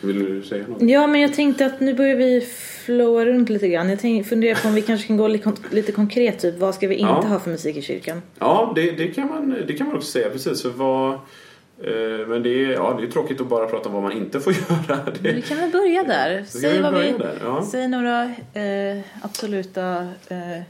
Vill 0.00 0.24
du 0.24 0.42
säga 0.42 0.64
något? 0.68 0.82
Ja, 0.82 1.06
men 1.06 1.20
jag 1.20 1.34
tänkte 1.34 1.66
att 1.66 1.80
nu 1.80 1.94
börjar 1.94 2.16
vi 2.16 2.40
flowa 2.84 3.24
runt 3.24 3.48
lite 3.48 3.68
grann. 3.68 3.90
Jag 3.90 4.00
tänkte, 4.00 4.28
funderar 4.28 4.54
på 4.62 4.68
om 4.68 4.74
vi 4.74 4.82
kanske 4.82 5.06
kan 5.06 5.16
gå 5.16 5.28
lite, 5.28 5.44
kon- 5.44 5.56
lite 5.70 5.92
konkret, 5.92 6.38
typ 6.38 6.58
vad 6.58 6.74
ska 6.74 6.88
vi 6.88 6.94
inte 6.94 7.12
Ja. 7.22 7.28
ha 7.28 7.40
för 7.40 7.50
musik 7.50 7.76
i 7.76 7.82
kyrkan? 7.82 8.22
Ja, 8.38 8.72
det, 8.76 8.90
det, 8.90 9.06
kan 9.06 9.26
man, 9.28 9.54
det 9.66 9.72
kan 9.74 9.86
man 9.86 9.96
också 9.96 10.10
säga 10.10 10.30
precis. 10.30 10.62
För 10.62 10.68
vad, 10.70 11.18
men 12.28 12.42
det 12.42 12.64
är, 12.64 12.72
ja, 12.72 12.96
det 13.00 13.06
är 13.06 13.10
tråkigt 13.10 13.40
att 13.40 13.46
bara 13.46 13.66
prata 13.66 13.88
om 13.88 13.94
vad 13.94 14.02
man 14.02 14.12
inte 14.12 14.40
får 14.40 14.52
göra. 14.88 14.98
Det, 15.22 15.32
Vi 15.32 15.42
kan 15.42 15.56
väl 15.56 15.70
börja 15.70 16.02
där. 16.02 16.44
Säg, 16.48 16.82
vad 16.82 16.94
vi, 16.94 17.12
där, 17.18 17.38
ja. 17.44 17.66
säg 17.70 17.88
några 17.88 18.24
eh, 18.54 19.00
absoluta 19.22 20.08
eh, 20.28 20.62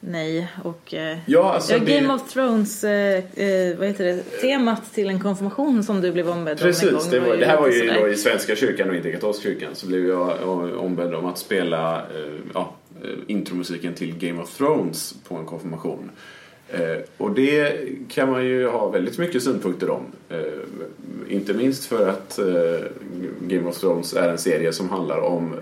nej 0.00 0.48
och 0.64 0.94
eh, 0.94 1.18
ja, 1.26 1.52
alltså 1.54 1.72
ja, 1.72 1.78
det, 1.78 1.94
Game 1.94 2.14
of 2.14 2.32
Thrones, 2.32 2.84
eh, 2.84 3.24
eh, 3.34 3.76
vad 3.78 3.88
heter 3.88 4.04
det, 4.04 4.22
temat 4.22 4.94
till 4.94 5.08
en 5.08 5.20
konfirmation 5.20 5.82
som 5.82 6.00
du 6.00 6.12
blev 6.12 6.28
ombedd 6.28 6.62
om 6.62 6.66
en 6.66 6.72
gång. 6.72 6.92
Precis, 6.92 7.10
det, 7.10 7.20
var, 7.20 7.36
det 7.36 7.46
här 7.46 7.60
var 7.60 7.68
ju 7.68 7.90
då 7.90 8.08
i 8.08 8.16
Svenska 8.16 8.56
kyrkan 8.56 8.90
och 8.90 8.96
inte 8.96 9.08
i 9.08 9.12
katolska 9.12 9.42
kyrkan 9.42 9.70
så 9.74 9.86
blev 9.86 10.06
jag 10.06 10.30
eh, 10.42 10.78
ombedd 10.78 11.14
om 11.14 11.26
att 11.26 11.38
spela 11.38 11.96
eh, 11.98 12.34
ja, 12.54 12.74
eh, 13.02 13.10
intromusiken 13.26 13.94
till 13.94 14.18
Game 14.18 14.42
of 14.42 14.56
Thrones 14.56 15.14
på 15.28 15.34
en 15.34 15.46
konfirmation. 15.46 16.10
Eh, 16.70 16.98
och 17.16 17.34
det 17.34 17.78
kan 18.08 18.30
man 18.30 18.44
ju 18.44 18.66
ha 18.66 18.88
väldigt 18.88 19.18
mycket 19.18 19.42
synpunkter 19.42 19.90
om. 19.90 20.02
Eh, 20.28 20.38
inte 21.28 21.54
minst 21.54 21.84
för 21.84 22.08
att 22.08 22.38
eh, 22.38 22.88
Game 23.40 23.68
of 23.68 23.78
Thrones 23.78 24.14
är 24.14 24.28
en 24.28 24.38
serie 24.38 24.72
som 24.72 24.90
handlar 24.90 25.18
om 25.18 25.52
eh, 25.52 25.58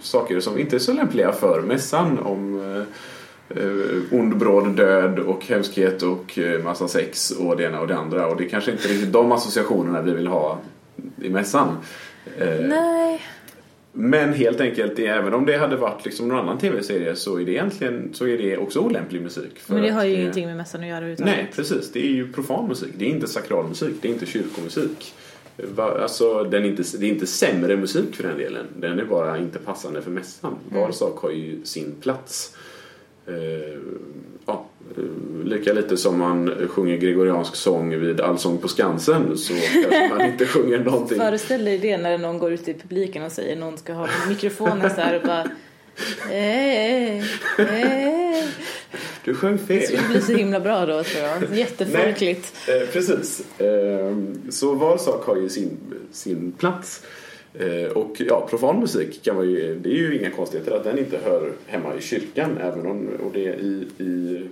saker 0.00 0.40
som 0.40 0.58
inte 0.58 0.76
är 0.76 0.80
så 0.80 0.92
lämpliga 0.92 1.32
för 1.32 1.62
mässan. 1.62 2.18
Om 2.18 2.60
eh, 2.60 2.82
eh 3.58 4.18
ond, 4.20 4.36
bråd 4.36 4.76
död 4.76 5.18
och 5.18 5.46
hemskhet 5.46 6.02
och 6.02 6.38
eh, 6.38 6.64
massa 6.64 6.88
sex 6.88 7.30
och 7.30 7.56
det 7.56 7.64
ena 7.64 7.80
och 7.80 7.86
det 7.86 7.96
andra. 7.96 8.26
Och 8.26 8.36
det 8.36 8.44
är 8.44 8.48
kanske 8.48 8.72
inte 8.72 8.88
riktigt 8.88 9.12
de 9.12 9.32
associationerna 9.32 10.02
vi 10.02 10.14
vill 10.14 10.26
ha 10.26 10.58
i 11.22 11.28
mässan. 11.28 11.76
Eh, 12.38 12.60
Nej, 12.60 13.22
men 13.96 14.32
helt 14.32 14.60
enkelt, 14.60 14.98
även 14.98 15.34
om 15.34 15.46
det 15.46 15.56
hade 15.56 15.76
varit 15.76 16.04
liksom 16.04 16.28
någon 16.28 16.38
annan 16.38 16.58
tv-serie 16.58 17.16
så 17.16 17.40
är 17.40 17.44
det 17.44 17.52
egentligen 17.52 18.10
så 18.14 18.26
är 18.26 18.38
det 18.38 18.56
också 18.56 18.80
olämplig 18.80 19.22
musik. 19.22 19.52
men 19.66 19.82
det 19.82 19.88
att 19.88 19.94
har 19.94 20.04
ju 20.04 20.14
ingenting 20.14 20.46
med 20.46 20.56
mässan 20.56 20.80
att 20.80 20.86
göra 20.86 20.96
överhuvudtaget. 20.96 21.36
Nej, 21.36 21.50
precis. 21.56 21.92
Det 21.92 22.06
är 22.06 22.10
ju 22.10 22.32
profan 22.32 22.68
musik. 22.68 22.92
Det 22.98 23.04
är 23.04 23.08
inte 23.08 23.26
sakral 23.26 23.68
musik. 23.68 23.94
Det 24.00 24.08
är 24.08 24.12
inte 24.12 24.26
kyrkomusik. 24.26 25.14
Alltså, 25.76 26.44
den 26.44 26.64
är 26.64 26.68
inte, 26.68 26.82
det 26.98 27.06
är 27.06 27.10
inte 27.10 27.26
sämre 27.26 27.76
musik 27.76 28.16
för 28.16 28.22
den 28.22 28.38
delen. 28.38 28.66
Den 28.76 28.98
är 28.98 29.04
bara 29.04 29.38
inte 29.38 29.58
passande 29.58 30.02
för 30.02 30.10
mässan. 30.10 30.56
Mm. 30.70 30.80
Var 30.80 30.92
sak 30.92 31.18
har 31.18 31.30
ju 31.30 31.64
sin 31.64 31.94
plats. 32.00 32.56
Eh, 33.26 33.34
ja, 34.46 34.52
eh, 34.52 34.73
lika 35.44 35.72
lite 35.72 35.96
som 35.96 36.18
man 36.18 36.68
sjunger 36.68 36.96
gregoriansk 36.96 37.54
sång 37.54 38.00
vid 38.00 38.20
Allsång 38.20 38.58
på 38.58 38.68
Skansen 38.68 39.38
så 39.38 39.54
kanske 39.54 40.08
man 40.08 40.26
inte 40.30 40.46
sjunger 40.46 40.78
någonting. 40.78 41.18
Föreställ 41.18 41.64
dig 41.64 41.78
det 41.78 41.96
när 41.96 42.18
någon 42.18 42.38
går 42.38 42.52
ut 42.52 42.68
i 42.68 42.74
publiken 42.74 43.22
och 43.22 43.32
säger 43.32 43.56
någon 43.56 43.78
ska 43.78 43.92
ha 43.92 44.08
mikrofonen 44.28 44.90
så 44.90 45.00
här 45.00 45.16
och 45.16 45.22
bara 45.22 45.44
eh, 46.30 47.18
eh. 47.58 48.44
Du 49.24 49.34
sjöng 49.34 49.58
Det 49.66 49.78
fel. 49.78 49.82
skulle 49.82 50.08
bli 50.08 50.20
så 50.20 50.32
himla 50.32 50.60
bra 50.60 50.86
då 50.86 51.02
tror 51.04 51.24
jag. 51.24 51.58
Jättefolkligt. 51.58 52.54
Eh, 52.68 52.88
precis. 52.88 53.60
Eh, 53.60 54.16
så 54.50 54.74
var 54.74 54.98
sak 54.98 55.24
har 55.26 55.36
ju 55.36 55.48
sin, 55.48 55.76
sin 56.12 56.52
plats. 56.52 57.02
Eh, 57.54 57.90
och 57.92 58.16
ja, 58.18 58.46
profan 58.50 58.80
musik 58.80 59.22
kan 59.22 59.36
man 59.36 59.50
ju, 59.50 59.78
det 59.78 59.88
är 59.88 59.94
ju 59.94 60.18
inga 60.18 60.30
konstigheter 60.30 60.72
att 60.72 60.84
den 60.84 60.98
inte 60.98 61.18
hör 61.24 61.52
hemma 61.66 61.94
i 61.94 62.00
kyrkan. 62.02 62.58
Även 62.60 62.86
om 62.86 63.08
och 63.24 63.32
det 63.32 63.40
i, 63.40 63.86
i, 63.98 64.42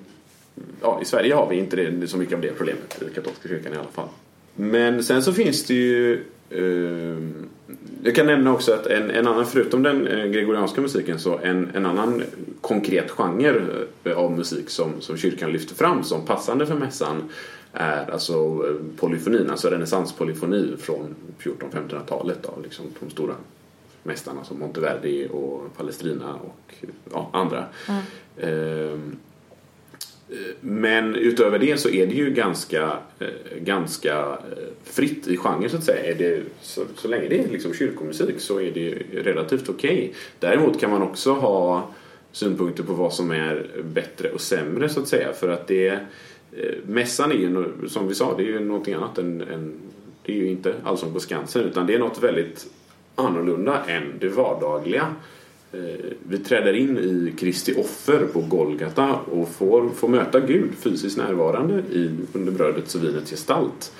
ja, 0.80 0.99
i 1.02 1.04
Sverige 1.04 1.35
har 1.35 1.49
vi 1.49 1.56
inte 1.56 1.76
det, 1.76 2.09
så 2.09 2.16
mycket 2.16 2.35
av 2.35 2.40
det 2.40 2.52
problemet, 2.52 3.02
i 3.11 3.14
katolska 3.14 3.49
kyrkan 3.49 3.73
i 3.73 3.76
alla 3.76 3.88
fall. 3.88 4.09
Men 4.54 5.04
sen 5.04 5.23
så 5.23 5.32
finns 5.32 5.66
det 5.66 5.75
ju 5.75 6.25
eh, 6.50 7.18
jag 8.04 8.14
kan 8.14 8.26
nämna 8.26 8.52
också 8.52 8.73
att 8.73 8.87
en, 8.87 9.11
en 9.11 9.26
annan, 9.26 9.47
förutom 9.47 9.82
den 9.82 10.06
eh, 10.06 10.26
gregorianska 10.26 10.80
musiken, 10.80 11.18
så 11.18 11.38
en, 11.38 11.71
en 11.75 11.87
annan 11.87 12.23
konkret 12.61 13.11
genre 13.11 13.62
eh, 14.04 14.18
av 14.18 14.32
musik 14.32 14.71
som, 14.71 15.00
som 15.00 15.16
kyrkan 15.16 15.52
lyfter 15.52 15.75
fram 15.75 16.04
som 16.04 16.26
passande 16.26 16.66
för 16.66 16.75
mässan 16.75 17.23
är 17.73 18.11
alltså 18.11 18.35
eh, 18.35 18.97
polyfonin, 18.97 19.50
alltså 19.50 19.68
renässanspolyfoni 19.68 20.76
från 20.78 21.14
1400-1500-talet 21.42 22.38
då, 22.42 22.59
liksom 22.62 22.85
de 23.00 23.11
stora 23.11 23.35
mästarna 24.02 24.44
som 24.44 24.59
Monteverdi 24.59 25.28
och 25.32 25.76
Palestrina 25.76 26.35
och 26.35 26.75
ja, 27.12 27.30
andra. 27.32 27.64
Ehm, 28.40 29.16
men 30.61 31.15
utöver 31.15 31.59
det 31.59 31.77
så 31.77 31.89
är 31.89 32.07
det 32.07 32.15
ju 32.15 32.31
ganska, 32.31 32.83
eh, 33.19 33.59
ganska 33.61 34.19
eh, 34.19 34.69
fritt 34.85 35.29
i 35.29 35.37
genren 35.37 35.71
så 35.71 35.77
att 35.77 35.85
säga. 35.85 36.12
Är 36.12 36.15
det, 36.15 36.43
så, 36.61 36.83
så 36.97 37.09
länge 37.09 37.29
det 37.29 37.39
är 37.39 37.49
liksom 37.49 37.75
kyrkomusik 37.75 38.41
så 38.41 38.61
är 38.61 38.71
det 38.71 38.81
ju 38.81 39.23
relativt 39.23 39.69
okej. 39.69 40.15
Däremot 40.39 40.81
kan 40.81 40.91
man 40.91 41.03
också 41.03 41.33
ha 41.33 41.91
synpunkter 42.33 42.83
på 42.83 42.93
vad 42.93 43.12
som 43.12 43.31
är 43.31 43.67
bättre 43.85 44.31
och 44.31 44.41
sämre 44.41 44.89
så 44.89 45.01
att 45.01 45.09
säga. 45.09 45.33
För 45.33 45.49
att 45.49 45.67
det, 45.67 45.89
eh, 45.89 45.99
mässan 46.87 47.33
är 47.33 47.37
ju, 47.37 47.65
som 47.89 48.09
vi 48.09 48.15
sa, 48.15 48.37
det 48.37 48.43
är 48.43 48.47
ju 48.47 48.61
någonting 48.61 48.95
annat 48.95 49.19
än, 49.19 49.41
än 49.41 49.75
det 50.23 50.33
är 50.33 50.37
ju 50.37 50.49
inte 50.49 50.75
Allsång 50.85 51.12
på 51.12 51.21
Skansen 51.21 51.65
utan 51.65 51.87
det 51.87 51.95
är 51.95 51.99
något 51.99 52.23
väldigt 52.23 52.67
annorlunda 53.15 53.85
än 53.85 54.03
det 54.21 54.29
vardagliga. 54.29 55.07
Eh, 55.73 56.12
vi 56.29 56.38
träder 56.38 56.73
in 56.73 56.99
i 56.99 57.33
Kristi 57.38 57.75
offer 57.79 58.26
på 58.33 58.41
Golgata 58.41 59.14
och 59.14 59.49
får, 59.49 59.88
får 59.88 60.09
möta 60.09 60.41
Gud 60.41 60.71
fysiskt 60.79 61.19
närvarande 61.19 61.75
i, 61.75 62.11
under 62.33 62.52
brödets 62.52 62.95
och 62.95 63.05
vinets 63.05 63.31
gestalt. 63.31 63.93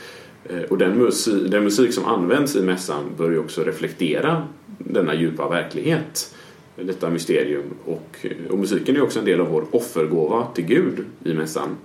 Eh, 0.45 0.63
och 0.63 0.79
den 0.79 0.99
musik, 0.99 1.51
den 1.51 1.65
musik 1.65 1.95
som 1.95 2.05
används 2.05 2.57
i 2.57 2.63
mässan 2.63 3.05
bör 3.17 3.31
ju 3.31 3.39
också 3.39 3.65
reflektera 3.65 4.49
denna 4.79 5.15
djupa 5.15 5.49
verklighet, 5.49 6.35
detta 6.77 7.11
mysterium. 7.11 7.65
Och, 7.85 8.27
och 8.51 8.59
musiken 8.59 8.97
är 8.97 9.03
också 9.03 9.19
en 9.19 9.25
del 9.25 9.41
av 9.41 9.49
vår 9.49 9.65
offergåva 9.71 10.47
till 10.55 10.65
Gud 10.65 11.05
i 11.25 11.35
mässan. 11.35 11.77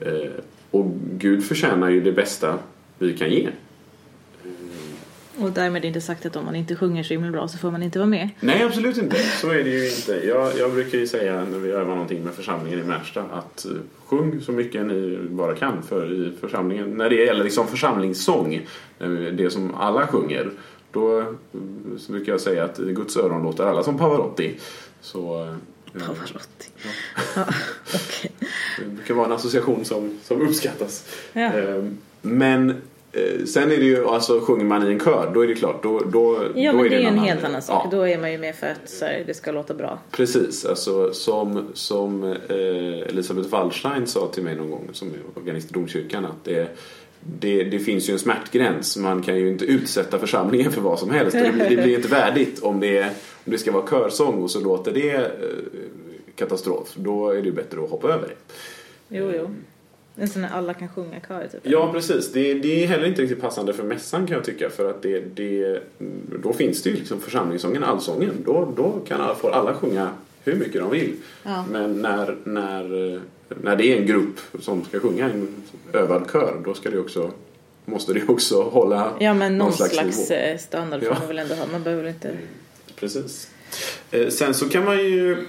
Eh, 0.00 0.30
och 0.70 0.86
Gud 1.10 1.44
förtjänar 1.44 1.90
ju 1.90 2.00
det 2.00 2.12
bästa 2.12 2.58
vi 2.98 3.16
kan 3.16 3.30
ge. 3.30 3.48
Och 5.38 5.50
därmed 5.50 5.84
inte 5.84 6.00
sagt 6.00 6.26
att 6.26 6.36
om 6.36 6.44
man 6.44 6.54
inte 6.54 6.76
sjunger 6.76 7.02
så 7.02 7.14
himla 7.14 7.30
bra 7.30 7.48
så 7.48 7.58
får 7.58 7.70
man 7.70 7.82
inte 7.82 7.98
vara 7.98 8.08
med. 8.08 8.28
Nej, 8.40 8.62
absolut 8.62 8.98
inte. 8.98 9.16
Så 9.16 9.50
är 9.50 9.64
det 9.64 9.70
ju 9.70 9.88
inte. 9.90 10.26
Jag, 10.26 10.58
jag 10.58 10.72
brukar 10.72 10.98
ju 10.98 11.06
säga 11.06 11.44
när 11.44 11.58
vi 11.58 11.70
övar 11.70 11.92
någonting 11.94 12.24
med 12.24 12.34
församlingen 12.34 12.80
i 12.80 12.82
Märsta 12.82 13.22
att 13.22 13.64
eh, 13.64 13.72
sjung 14.06 14.40
så 14.40 14.52
mycket 14.52 14.86
ni 14.86 15.18
bara 15.30 15.54
kan 15.54 15.82
för 15.82 16.12
i 16.12 16.32
församlingen. 16.40 16.90
När 16.90 17.10
det 17.10 17.16
gäller 17.16 17.44
liksom 17.44 17.66
församlingssång, 17.66 18.54
eh, 18.98 19.08
det 19.10 19.50
som 19.50 19.74
alla 19.74 20.06
sjunger, 20.06 20.50
då 20.92 21.20
eh, 21.20 21.26
brukar 22.08 22.32
jag 22.32 22.40
säga 22.40 22.64
att 22.64 22.78
i 22.78 22.92
Guds 22.92 23.16
öron 23.16 23.42
låter 23.42 23.64
alla 23.64 23.82
som 23.82 23.98
Pavarotti. 23.98 24.54
Så 25.00 25.54
Pavarotti. 25.92 26.68
Ja, 27.36 27.44
okej. 27.94 28.30
det 28.78 28.84
brukar 28.84 29.14
vara 29.14 29.26
en 29.26 29.32
association 29.32 29.84
som, 29.84 30.18
som 30.22 30.40
uppskattas. 30.40 31.06
Ja. 31.32 31.58
Eh, 31.58 31.84
Men 32.22 32.82
sen 33.46 33.62
är 33.72 33.76
det 33.76 33.84
ju, 33.84 34.06
alltså 34.06 34.40
sjunger 34.40 34.64
man 34.64 34.88
i 34.88 34.92
en 34.92 35.00
kör, 35.00 35.30
då 35.34 35.40
är 35.40 35.46
det 35.48 35.54
klart, 35.54 35.82
då, 35.82 36.00
då, 36.00 36.38
Ja 36.54 36.72
då 36.72 36.76
men 36.78 36.86
är 36.86 36.90
det 36.90 36.96
är 36.96 37.00
ju 37.00 37.06
en 37.06 37.18
helt 37.18 37.44
annan 37.44 37.62
sak. 37.62 37.82
Ja. 37.84 37.96
Då 37.96 38.08
är 38.08 38.18
man 38.18 38.32
ju 38.32 38.38
med 38.38 38.54
för 38.54 38.66
att 38.66 38.90
så 38.90 39.04
här, 39.04 39.24
det 39.26 39.34
ska 39.34 39.52
låta 39.52 39.74
bra. 39.74 39.98
Precis, 40.10 40.64
alltså 40.64 41.12
som, 41.12 41.64
som 41.74 42.24
eh, 42.24 43.08
Elisabeth 43.08 43.48
Wallstein 43.48 44.06
sa 44.06 44.26
till 44.26 44.42
mig 44.42 44.56
någon 44.56 44.70
gång 44.70 44.88
som 44.92 45.08
är 45.08 45.14
organist 45.40 45.70
i 45.70 45.74
domkyrkan 45.74 46.24
att 46.24 46.44
det, 46.44 46.76
det, 47.20 47.64
det 47.64 47.78
finns 47.78 48.08
ju 48.08 48.12
en 48.12 48.18
smärtgräns. 48.18 48.96
Man 48.96 49.22
kan 49.22 49.36
ju 49.36 49.48
inte 49.48 49.64
utsätta 49.64 50.18
församlingen 50.18 50.72
för 50.72 50.80
vad 50.80 50.98
som 50.98 51.10
helst. 51.10 51.32
Det, 51.36 51.52
blir- 51.52 51.76
det 51.76 51.82
blir 51.82 51.96
inte 51.96 52.08
värdigt 52.08 52.62
om 52.62 52.80
det, 52.80 53.02
om 53.44 53.52
det 53.52 53.58
ska 53.58 53.72
vara 53.72 53.86
körsång 53.90 54.42
och 54.42 54.50
så 54.50 54.60
låter 54.60 54.92
det 54.92 55.10
eh, 55.14 55.22
katastrof. 56.36 56.92
Då 56.94 57.30
är 57.30 57.34
det 57.36 57.42
ju 57.42 57.52
bättre 57.52 57.84
att 57.84 57.90
hoppa 57.90 58.08
över 58.08 58.28
det. 58.28 58.34
Jo, 59.18 59.32
jo. 59.36 59.48
En 60.16 60.28
sån 60.28 60.44
här 60.44 60.58
alla 60.58 60.74
kan 60.74 60.88
sjunga 60.88 61.20
kör 61.28 61.48
typ. 61.52 61.60
Ja, 61.62 61.92
precis. 61.92 62.32
Det, 62.32 62.54
det 62.54 62.82
är 62.84 62.86
heller 62.86 63.06
inte 63.06 63.22
riktigt 63.22 63.40
passande 63.40 63.72
för 63.72 63.82
mässan 63.82 64.26
kan 64.26 64.36
jag 64.36 64.44
tycka. 64.44 64.70
För 64.70 64.90
att 64.90 65.02
det, 65.02 65.20
det, 65.36 65.80
då 66.42 66.52
finns 66.52 66.82
det 66.82 66.90
ju 66.90 66.96
liksom 66.96 67.20
församlingssången, 67.20 67.84
allsången. 67.84 68.30
Då, 68.44 68.72
då 68.76 69.00
kan 69.08 69.20
alla, 69.20 69.34
får 69.34 69.50
alla 69.50 69.74
sjunga 69.74 70.10
hur 70.44 70.54
mycket 70.54 70.80
de 70.80 70.90
vill. 70.90 71.12
Ja. 71.42 71.64
Men 71.70 71.92
när, 72.02 72.36
när, 72.44 73.20
när 73.62 73.76
det 73.76 73.84
är 73.92 73.96
en 74.00 74.06
grupp 74.06 74.40
som 74.60 74.84
ska 74.84 75.00
sjunga 75.00 75.30
en 75.30 75.48
övad 75.92 76.28
kör 76.32 76.60
då 76.64 76.74
ska 76.74 76.90
det 76.90 76.98
också, 76.98 77.30
måste 77.84 78.12
det 78.12 78.28
också 78.28 78.62
hålla 78.62 79.12
Ja 79.20 79.34
men 79.34 79.58
någon 79.58 79.72
slags, 79.72 80.28
nivå. 80.30 80.40
eh, 80.42 80.58
standard 80.58 81.00
får 81.00 81.08
Ja. 81.12 81.18
man 81.18 81.28
väl 81.28 81.38
ändå 81.38 81.54
ha. 81.54 81.66
Man 81.72 81.82
behöver 81.82 82.02
väl 82.02 82.12
inte... 82.14 82.30
Precis. 82.96 83.50
Eh, 84.10 84.28
Sen 84.28 84.54
så 84.54 84.68
kan 84.68 84.84
man 84.84 84.96
ju 84.98 85.46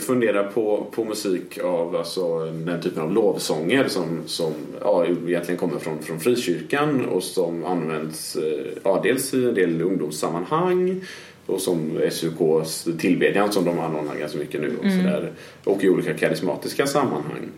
fundera 0.00 0.44
på, 0.44 0.86
på 0.90 1.04
musik 1.04 1.58
av 1.58 1.96
alltså, 1.96 2.44
den 2.44 2.82
typen 2.82 3.02
av 3.02 3.12
lovsånger 3.12 3.88
som, 3.88 4.22
som 4.26 4.52
ja, 4.80 5.06
egentligen 5.06 5.56
kommer 5.56 5.78
från, 5.78 6.02
från 6.02 6.20
frikyrkan 6.20 7.04
och 7.04 7.22
som 7.22 7.64
används 7.64 8.36
eh, 8.36 8.66
ja, 8.82 9.00
dels 9.04 9.34
i 9.34 9.44
en 9.44 9.54
del 9.54 9.82
ungdomssammanhang 9.82 11.00
och 11.46 11.60
som 11.60 12.00
SUKs 12.10 12.88
tillbedjan 12.98 13.52
som 13.52 13.64
de 13.64 13.78
anordnar 13.78 14.16
ganska 14.16 14.38
mycket 14.38 14.60
nu 14.60 14.76
och, 14.76 14.92
sådär, 14.92 15.32
och 15.64 15.84
i 15.84 15.88
olika 15.88 16.14
karismatiska 16.14 16.86
sammanhang. 16.86 17.48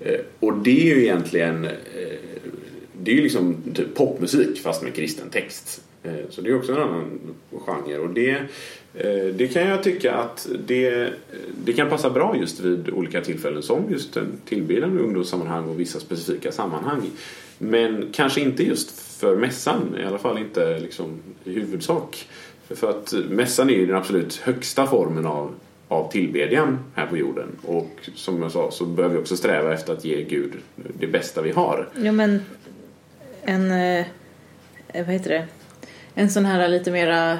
Eh, 0.00 0.20
Och 0.40 0.56
det 0.56 0.90
är 0.90 0.96
ju 0.96 1.02
egentligen 1.02 1.64
eh, 1.64 1.70
det 3.02 3.10
är 3.10 3.14
ju 3.14 3.22
liksom 3.22 3.56
typ 3.74 3.94
popmusik 3.94 4.60
fast 4.62 4.82
med 4.82 4.94
kristen 4.94 5.30
text. 5.30 5.82
Eh, 6.02 6.30
så 6.30 6.40
det 6.40 6.50
är 6.50 6.56
också 6.56 6.72
en 6.72 6.78
annan 6.78 7.20
genre 7.50 7.98
och 7.98 8.10
det, 8.10 8.30
eh, 8.94 9.34
det 9.34 9.48
kan 9.52 9.62
jag 9.62 9.82
tycka 9.82 10.14
att 10.14 10.48
det, 10.66 11.02
eh, 11.02 11.08
det 11.64 11.72
kan 11.72 11.88
passa 11.88 12.10
bra 12.10 12.36
just 12.36 12.60
vid 12.60 12.90
olika 12.90 13.20
tillfällen 13.20 13.62
som 13.62 13.90
just 13.90 14.16
en 14.16 14.40
tillbedjan 14.44 14.98
i 14.98 15.02
ungdomssammanhang 15.02 15.68
och 15.68 15.80
vissa 15.80 16.00
specifika 16.00 16.52
sammanhang. 16.52 17.10
Men 17.58 18.08
kanske 18.12 18.40
inte 18.40 18.62
just 18.62 19.00
för 19.00 19.36
mässan, 19.36 19.96
i 20.02 20.04
alla 20.04 20.18
fall 20.18 20.38
inte 20.38 20.78
liksom 20.78 21.20
i 21.44 21.52
huvudsak. 21.52 22.28
För 22.68 22.90
att 22.90 23.14
mässan 23.28 23.70
är 23.70 23.74
ju 23.74 23.86
den 23.86 23.96
absolut 23.96 24.36
högsta 24.36 24.86
formen 24.86 25.26
av, 25.26 25.54
av 25.88 26.10
tillbedjan 26.10 26.78
här 26.94 27.06
på 27.06 27.16
jorden. 27.16 27.48
Och 27.62 27.90
som 28.14 28.42
jag 28.42 28.52
sa 28.52 28.70
så 28.70 28.84
bör 28.84 29.08
vi 29.08 29.18
också 29.18 29.36
sträva 29.36 29.74
efter 29.74 29.92
att 29.92 30.04
ge 30.04 30.22
Gud 30.22 30.52
det 30.76 31.06
bästa 31.06 31.42
vi 31.42 31.50
har. 31.50 31.88
Jo, 31.96 32.12
men 32.12 32.40
en, 33.42 33.68
vad 34.94 35.06
heter 35.06 35.30
det, 35.30 35.46
en 36.18 36.30
sån 36.30 36.44
här 36.44 36.68
lite 36.68 36.90
mera 36.90 37.38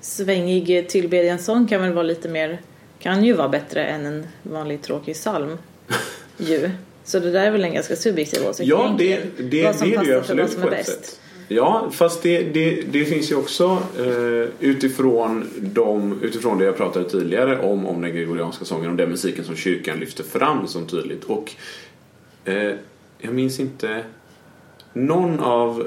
svängig 0.00 0.88
tillbedjansång 0.88 1.66
kan 1.66 1.82
väl 1.82 1.92
vara 1.92 2.02
lite 2.02 2.28
mer, 2.28 2.60
kan 2.98 3.24
ju 3.24 3.32
vara 3.32 3.48
bättre 3.48 3.84
än 3.84 4.06
en 4.06 4.26
vanlig 4.42 4.82
tråkig 4.82 5.14
psalm 5.14 5.58
ju. 6.36 6.70
Så 7.04 7.18
det 7.18 7.30
där 7.30 7.46
är 7.46 7.50
väl 7.50 7.64
en 7.64 7.74
ganska 7.74 7.96
subjektiv 7.96 8.46
åsikt 8.46 8.68
Ja, 8.68 8.94
det, 8.98 9.20
det, 9.38 9.78
som 9.78 9.90
det 9.90 9.94
är 9.94 10.00
det 10.00 10.06
ju 10.06 10.18
absolut 10.18 10.50
som 10.50 10.60
på 10.62 10.68
ett 10.68 10.76
bäst. 10.76 10.90
sätt. 10.90 11.20
Ja, 11.48 11.88
fast 11.92 12.22
det, 12.22 12.42
det, 12.42 12.82
det 12.90 13.04
finns 13.04 13.30
ju 13.30 13.34
också 13.36 13.78
eh, 13.98 14.48
utifrån, 14.60 15.50
de, 15.60 16.22
utifrån 16.22 16.58
det 16.58 16.64
jag 16.64 16.76
pratade 16.76 17.10
tidigare 17.10 17.58
om, 17.58 17.86
om 17.86 18.00
den 18.02 18.14
gregorianska 18.14 18.64
sången, 18.64 18.90
om 18.90 18.96
den 18.96 19.10
musiken 19.10 19.44
som 19.44 19.56
kyrkan 19.56 19.98
lyfter 19.98 20.24
fram 20.24 20.66
som 20.66 20.86
tydligt. 20.86 21.24
Och 21.24 21.52
eh, 22.44 22.72
jag 23.18 23.34
minns 23.34 23.60
inte 23.60 24.04
någon 24.94 25.40
av 25.40 25.86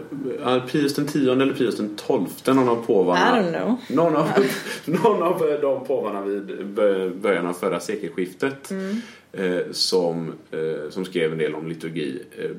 Pius 0.71 0.95
den 0.95 1.05
tionde 1.07 1.43
eller 1.43 1.53
Pius 1.53 1.77
den 1.77 1.95
tolfte, 1.95 2.53
någon 2.53 2.69
av 2.69 2.77
I 2.83 2.85
påvarna. 2.87 3.41
don't 3.41 3.59
know. 3.59 3.75
Någon 3.89 4.15
av, 4.15 4.27
någon 4.85 5.23
av 5.23 5.49
eh, 5.49 5.59
de 5.61 5.85
påvarna 5.85 6.21
vid 6.21 6.43
bö- 6.75 7.13
början 7.21 7.47
av 7.47 7.53
förra 7.53 7.79
sekelskiftet 7.79 8.71
eh, 9.33 9.57
som, 9.71 10.33
eh, 10.51 10.89
som 10.89 11.05
skrev 11.05 11.31
en 11.31 11.37
del 11.37 11.55
om 11.55 11.67
liturgi 11.67 12.19
eh, 12.37 12.49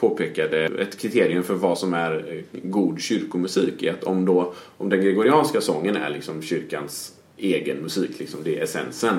påpekade 0.00 0.64
ett 0.64 0.98
kriterium 0.98 1.42
för 1.42 1.54
vad 1.54 1.78
som 1.78 1.94
är 1.94 2.24
eh, 2.52 2.60
god 2.62 3.00
kyrkomusik 3.00 3.82
är 3.82 3.92
att 3.92 4.04
om, 4.04 4.24
då, 4.24 4.52
om 4.76 4.88
den 4.88 5.00
gregorianska 5.00 5.60
sången 5.60 5.96
är 5.96 6.10
liksom 6.10 6.42
kyrkans 6.42 7.12
egen 7.36 7.76
musik, 7.76 8.18
liksom, 8.18 8.40
det 8.44 8.58
är 8.58 8.62
essensen, 8.64 9.16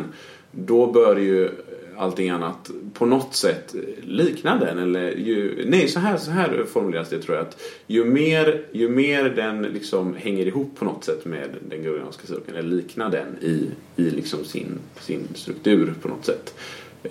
då 0.51 0.91
bör 0.91 1.15
ju 1.15 1.49
allting 1.97 2.29
annat 2.29 2.71
på 2.93 3.05
något 3.05 3.35
sätt 3.35 3.75
likna 4.01 4.57
den. 4.57 4.79
Eller 4.79 5.11
ju, 5.11 5.65
nej, 5.67 5.87
så 5.87 5.99
här, 5.99 6.17
så 6.17 6.31
här 6.31 6.65
formuleras 6.73 7.09
det 7.09 7.19
tror 7.21 7.37
jag. 7.37 7.45
att 7.47 7.61
Ju 7.87 8.05
mer, 8.05 8.65
ju 8.71 8.89
mer 8.89 9.23
den 9.23 9.61
liksom 9.61 10.15
hänger 10.15 10.45
ihop 10.45 10.75
på 10.79 10.85
något 10.85 11.03
sätt 11.03 11.25
med 11.25 11.49
den 11.69 11.83
gregorianska 11.83 12.27
kyrkan, 12.27 12.55
eller 12.55 12.69
liknar 12.75 13.09
den 13.09 13.37
i, 13.41 13.69
i 13.95 14.09
liksom 14.09 14.45
sin, 14.45 14.79
sin 14.99 15.27
struktur 15.35 15.93
på 16.01 16.07
något 16.07 16.25
sätt, 16.25 16.53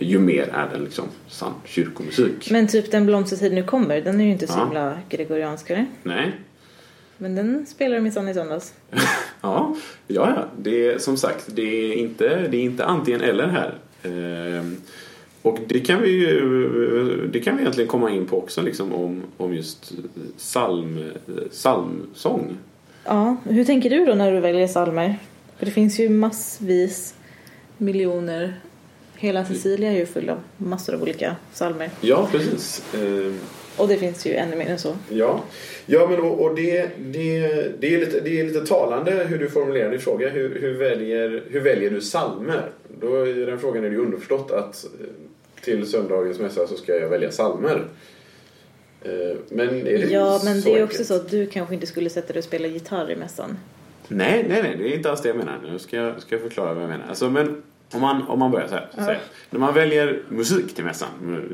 ju 0.01 0.19
mer 0.19 0.49
är 0.53 0.69
den 0.73 0.85
liksom 0.85 1.05
sann 1.29 1.53
kyrkomusik. 1.65 2.51
Men 2.51 2.67
typ 2.69 2.91
Den 2.91 3.07
blomstertid 3.07 3.53
nu 3.53 3.63
kommer, 3.63 4.01
den 4.01 4.21
är 4.21 4.25
ju 4.25 4.31
inte 4.33 4.47
så 4.47 4.59
Ja. 4.59 4.65
himla 4.65 4.99
gregorianskare. 5.09 5.87
Nej, 6.03 6.33
Men 7.19 7.35
den 7.35 7.67
spelar 7.67 7.95
de 7.97 8.01
minsann 8.03 8.29
i 8.29 8.35
söndags. 8.35 8.75
Ja, 9.45 9.77
ja, 10.09 10.33
ja. 10.37 10.45
Det 10.59 10.87
är 10.87 10.99
som 10.99 11.17
sagt, 11.17 11.47
det 11.57 11.63
är 11.63 11.93
inte, 11.95 12.49
det 12.49 12.57
är 12.57 12.63
inte 12.63 12.85
antingen 12.85 13.21
eller 13.21 13.47
här. 13.47 13.79
Ehm, 14.03 14.77
och 15.43 15.59
det 15.67 15.81
kan 15.81 16.03
vi 16.03 16.11
ju, 16.11 17.29
det 17.33 17.41
kan 17.41 17.57
vi 17.57 17.61
egentligen 17.63 17.89
komma 17.89 18.11
in 18.11 18.27
på 18.27 18.39
också 18.39 18.63
liksom 18.63 18.93
om, 18.95 19.23
om 19.37 19.55
just 19.55 19.93
psalm, 20.39 21.05
psalmsång. 21.51 22.57
Ja, 23.05 23.37
hur 23.45 23.65
tänker 23.65 23.91
du 23.91 24.05
då 24.05 24.15
när 24.15 24.33
du 24.33 24.41
väljer 24.41 24.67
psalmer? 24.69 25.19
För 25.59 25.67
det 25.67 25.73
finns 25.73 26.01
ju 26.01 26.09
massvis 26.09 27.15
miljoner. 27.79 28.55
Hela 29.17 29.45
Sicilia 29.45 29.93
är 29.93 29.97
ju 29.97 30.07
full 30.07 30.29
av 30.31 30.39
massor 30.57 30.95
av 30.95 31.03
olika 31.03 31.37
psalmer. 31.53 31.91
Ja, 32.01 32.29
precis. 32.33 32.85
Ehm, 32.95 33.39
Och 33.77 33.89
det 33.89 33.97
finns 33.97 34.27
ju 34.27 34.35
ännu 34.35 34.57
mer 34.57 34.67
än 34.67 34.79
så. 34.79 34.97
Ja, 35.09 35.41
ja 35.87 36.07
men 36.11 36.21
och, 36.21 36.41
och 36.41 36.55
det, 36.55 36.91
det, 36.99 37.41
det, 37.81 37.95
är 37.95 37.99
lite, 37.99 38.21
det 38.21 38.41
är 38.41 38.45
lite 38.45 38.67
talande 38.67 39.27
hur 39.29 39.39
du 39.39 39.51
formulerar 39.51 39.91
din 39.91 40.01
fråga. 40.01 40.29
Hur, 40.29 40.61
hur, 40.61 40.79
väljer, 40.79 41.43
hur 41.51 41.61
väljer 41.61 41.91
du 41.91 42.01
salmer? 42.01 42.71
Då 43.03 43.27
i 43.27 43.33
den 43.45 43.59
frågan 43.59 43.85
är 43.85 43.89
det 43.91 43.95
ju 43.97 44.03
underförstått 44.03 44.51
att 44.51 44.85
eh, 45.01 45.07
till 45.65 45.87
söndagens 45.87 46.39
mässa 46.39 46.67
så 46.67 46.77
ska 46.77 46.97
jag 46.97 47.09
välja 47.09 47.31
salmer. 47.33 47.85
Eh, 49.03 49.37
Men 49.49 49.69
är 49.69 49.85
det 49.85 49.91
Ja, 50.11 50.41
men 50.45 50.61
det 50.61 50.69
är 50.71 50.73
enkelt? 50.73 50.91
också 50.91 51.05
så 51.05 51.15
att 51.15 51.31
du 51.31 51.47
kanske 51.47 51.75
inte 51.75 51.87
skulle 51.87 52.11
sätta 52.11 52.33
dig 52.33 52.39
och 52.39 52.45
spela 52.45 52.69
gitarr 52.69 53.11
i 53.11 53.17
mässan. 53.17 53.59
Nej, 54.09 54.47
nej, 54.49 54.63
nej, 54.63 54.77
det 54.79 54.93
är 54.93 54.97
inte 54.97 55.11
alls 55.11 55.23
det 55.23 55.29
jag 55.29 55.37
menar. 55.37 55.61
Nu 55.73 55.79
ska 55.79 55.97
jag, 55.97 56.23
ska 56.23 56.35
jag 56.35 56.43
förklara 56.43 56.75
vad 56.75 56.83
jag 56.83 56.91
menar. 56.91 57.05
Alltså, 57.09 57.31
men 57.31 57.63
om 57.95 58.01
man, 58.01 58.23
om 58.23 58.39
man 58.39 58.51
börjar 58.51 58.69
så 58.69 58.75
här. 58.75 58.89
Så 58.95 59.01
att 59.01 59.07
säga. 59.07 59.19
När 59.51 59.61
man 59.61 59.75
väljer 59.75 60.23
musik 60.29 60.75
till 60.75 60.85
mässan. 60.85 61.09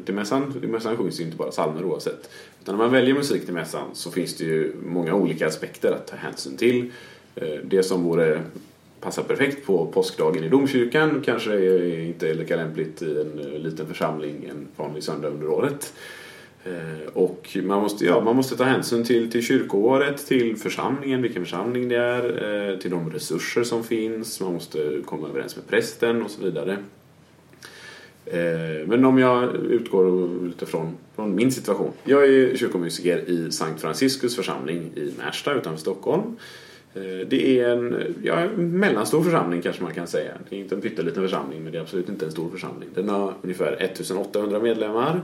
Till 0.04 0.14
mässan, 0.14 0.52
till 0.61 0.68
mässan 0.68 0.96
sjungs 0.96 1.20
ju 1.20 1.24
inte 1.24 1.37
bara 1.37 1.50
psalmer 1.50 1.84
oavsett. 1.84 2.30
Utan 2.62 2.76
när 2.76 2.84
man 2.84 2.92
väljer 2.92 3.14
musik 3.14 3.44
till 3.44 3.54
mässan 3.54 3.84
så 3.94 4.11
finns 4.11 4.37
det 4.37 4.44
ju 4.44 4.72
många 4.82 5.14
olika 5.14 5.46
aspekter 5.46 5.92
att 5.92 6.06
ta 6.06 6.16
hänsyn 6.16 6.56
till. 6.56 6.90
Eh, 7.37 7.48
Det 7.64 7.82
som 7.82 8.02
vore 8.04 8.40
passar 9.00 9.22
perfekt 9.22 9.66
på 9.66 9.87
påskdagen 9.87 10.44
i 10.44 10.48
domkyrkan 10.48 11.22
kanske 11.24 11.52
är 11.52 12.00
inte 12.00 12.34
lika 12.34 12.56
lämpligt 12.56 13.02
i 13.02 13.20
en 13.20 13.38
eh, 13.38 13.61
liten 13.61 13.87
församling 13.87 14.48
en 14.50 14.68
vanlig 14.76 15.02
söndag 15.02 15.28
under 15.28 15.48
året. 15.48 15.92
Eh, 16.64 17.08
och 17.12 17.56
man 17.62 17.82
måste, 17.82 18.04
ja, 18.04 18.20
man 18.20 18.37
måste 18.37 18.56
ta 18.56 18.64
hänsyn 18.64 19.04
till, 19.04 19.30
till 19.30 19.42
kyrkoåret, 19.42 20.26
till 20.26 20.56
församlingen, 20.56 21.22
vilken 21.22 21.44
församling 21.44 21.88
det 21.88 21.96
är, 21.96 22.70
eh, 22.70 22.78
till 22.78 22.90
de 22.90 23.11
resurser 23.11 23.64
som 23.64 23.84
finns, 23.84 24.40
man 24.40 24.52
måste 24.52 25.02
komma 25.04 25.28
överens 25.28 25.56
med 25.56 25.68
prästen 25.68 26.22
och 26.22 26.30
så 26.30 26.42
vidare. 26.42 26.78
Men 28.87 29.04
om 29.04 29.18
jag 29.18 29.54
utgår 29.54 30.28
utifrån 30.46 30.96
från 31.18 31.34
min 31.34 31.52
situation. 31.52 31.92
Jag 32.04 32.24
är 32.24 32.56
kyrkomusiker 32.56 33.30
i 33.30 33.52
Sankt 33.52 33.80
Franciscus 33.80 34.37
församling 34.37 34.90
i 34.94 35.12
Märsta 35.18 35.54
utanför 35.54 35.80
Stockholm. 35.80 36.37
Eh, 36.94 37.03
Det 37.29 37.61
är 37.61 37.68
en 37.68 38.14
ja, 38.22 38.46
mellanstor 38.57 39.22
församling 39.22 39.62
kanske 39.62 39.83
man 39.83 39.94
kan 39.94 40.07
säga. 40.07 40.33
Det 40.48 40.57
är 40.57 40.61
inte 40.61 40.74
en 40.74 40.81
pytteliten 40.81 41.22
församling 41.22 41.62
men 41.62 41.72
det 41.72 41.79
är 41.79 41.83
absolut 41.83 42.09
inte 42.09 42.24
en 42.27 42.33
stor 42.33 42.51
församling. 42.51 42.88
Den 42.94 43.09
har 43.09 43.35
ungefär 43.42 43.77
1800 43.83 44.59
medlemmar. 44.61 45.20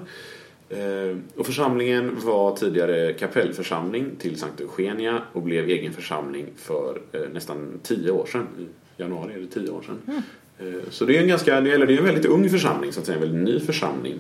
Eh, 0.69 1.17
Och 1.37 1.47
församlingen 1.47 2.17
var 2.25 2.57
tidigare 2.57 3.13
kapellförsamling 3.13 4.11
till 4.19 4.37
Sankt 4.39 4.61
Eugenia 4.61 5.23
och 5.33 5.43
blev 5.43 5.69
egen 5.69 5.93
församling 5.93 6.47
för 6.57 7.01
eh, 7.13 7.21
nästan 7.35 7.81
tio 7.83 8.11
år 8.11 8.27
sedan. 8.27 8.47
I 8.59 8.67
januari 9.03 9.35
är 9.35 9.39
det 9.39 9.47
tio 9.47 9.71
år 9.71 9.83
sedan. 9.83 10.23
Eh, 10.59 10.81
Så 10.91 11.05
det 11.05 11.17
är 11.17 11.21
en 11.23 11.29
ganska, 11.29 11.57
eller 11.57 11.87
det 11.87 11.95
är 11.95 11.99
en 11.99 12.05
väldigt 12.05 12.27
ung 12.27 12.49
församling, 12.51 12.93
så 12.93 13.01
att 13.01 13.07
säga, 13.07 13.17
en 13.17 13.23
väldigt 13.23 13.45
ny 13.55 13.61
församling. 13.61 14.15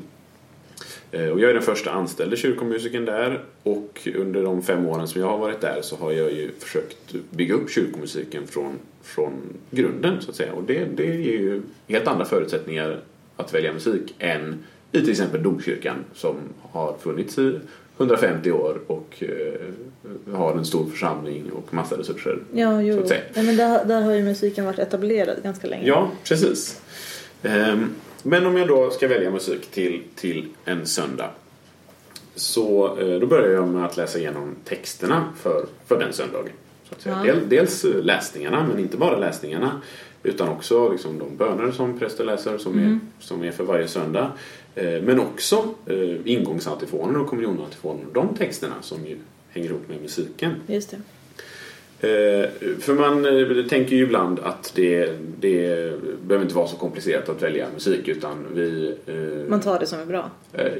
Eh, 1.14 1.28
Och 1.28 1.40
jag 1.40 1.50
är 1.50 1.54
den 1.54 1.62
första 1.62 1.90
anställde 1.90 2.36
kyrkomusikern 2.36 3.04
där 3.04 3.40
och 3.62 4.08
under 4.16 4.42
de 4.42 4.62
fem 4.62 4.86
åren 4.86 5.08
som 5.08 5.20
jag 5.20 5.28
har 5.28 5.38
varit 5.38 5.60
där 5.60 5.78
så 5.82 5.96
har 5.96 6.12
jag 6.12 6.32
ju 6.32 6.50
försökt 6.58 7.14
bygga 7.30 7.54
upp 7.54 7.70
kyrkomusiken 7.70 8.46
från, 8.46 8.78
från 9.02 9.32
grunden 9.70 10.20
så 10.22 10.30
att 10.30 10.36
säga. 10.36 10.52
Och 10.52 10.62
det, 10.64 10.84
det 10.96 11.04
ger 11.04 11.38
ju 11.38 11.62
helt 11.88 12.06
andra 12.06 12.24
förutsättningar 12.24 13.00
att 13.36 13.54
välja 13.54 13.72
musik 13.72 14.14
än 14.18 14.64
i 14.92 15.00
till 15.00 15.10
exempel 15.10 15.42
domkyrkan 15.42 15.96
som 16.14 16.36
har 16.62 16.96
funnits 17.00 17.38
i 17.38 17.58
150 17.98 18.50
år 18.52 18.78
och 18.86 19.22
eh, 19.22 20.34
har 20.36 20.52
en 20.58 20.64
stor 20.64 20.86
församling 20.90 21.50
och 21.52 21.74
massa 21.74 21.98
resurser. 21.98 22.38
Ja, 22.54 22.76
Så 22.80 22.82
jo. 22.86 23.00
att 23.00 23.08
säga. 23.08 23.20
Nej, 23.34 23.44
men 23.44 23.56
där, 23.56 23.84
där 23.84 24.00
har 24.02 24.12
ju 24.12 24.22
musiken 24.22 24.64
varit 24.64 24.78
etablerad 24.78 25.42
ganska 25.42 25.66
länge. 25.66 25.86
Ja, 25.88 26.10
precis. 26.28 26.80
Ehm, 27.42 27.90
Men 28.26 28.46
om 28.46 28.56
jag 28.56 28.68
då 28.68 28.90
ska 28.90 29.08
välja 29.08 29.30
musik 29.30 29.70
till, 29.70 30.02
till 30.14 30.48
en 30.64 30.86
söndag 30.86 31.30
så 32.34 32.98
eh, 32.98 33.20
då 33.20 33.26
börjar 33.26 33.48
jag 33.48 33.68
med 33.68 33.84
att 33.84 33.96
läsa 33.96 34.18
igenom 34.18 34.54
texterna 34.64 35.24
för, 35.36 35.66
för 35.86 35.98
den 35.98 36.12
söndagen. 36.12 36.52
Så 36.88 36.94
att 36.94 37.00
säga. 37.00 37.22
Ja. 37.26 37.34
Del, 37.34 37.48
dels 37.48 37.84
läsningarna, 37.84 38.66
men 38.68 38.78
inte 38.78 38.96
bara 38.96 39.18
läsningarna. 39.18 39.80
Utan 40.22 40.48
också 40.48 40.88
liksom 40.88 41.18
de 41.18 41.36
böner 41.36 41.72
som 41.72 41.98
prästen 41.98 42.26
läser 42.26 42.58
som, 42.58 42.78
är, 42.78 42.98
som 43.20 43.44
är 43.44 43.50
för 43.50 43.64
varje 43.64 43.88
söndag. 43.88 44.32
Eh, 44.74 45.02
men 45.02 45.20
också 45.20 45.74
eh, 45.86 46.16
ingångsantifonen 46.24 47.16
och 47.16 47.26
kommunionantifonen. 47.26 48.06
De 48.12 48.36
texterna 48.36 48.74
som 48.80 49.06
ju 49.06 49.18
hänger 49.50 49.68
ihop 49.68 49.88
med 49.88 50.02
musiken. 50.02 50.52
Just 50.66 50.90
det. 50.90 51.00
Eh, 52.00 52.48
för 52.80 52.94
man 52.94 53.26
eh, 53.60 53.66
tänker 53.66 53.96
ju 53.96 54.02
ibland 54.02 54.40
att 54.40 54.72
det, 54.74 55.12
det 55.40 55.92
behöver 56.22 56.42
inte 56.44 56.54
vara 56.56 56.66
så 56.66 56.76
komplicerat 56.76 57.28
att 57.28 57.42
välja 57.42 57.66
musik 57.74 58.08
utan 58.08 58.46
vi... 58.54 58.94
Eh, 59.06 59.14
Man 59.50 59.60
tar 59.60 59.78
det 59.78 59.86
som 59.86 60.00
är 60.00 60.06
bra. 60.06 60.30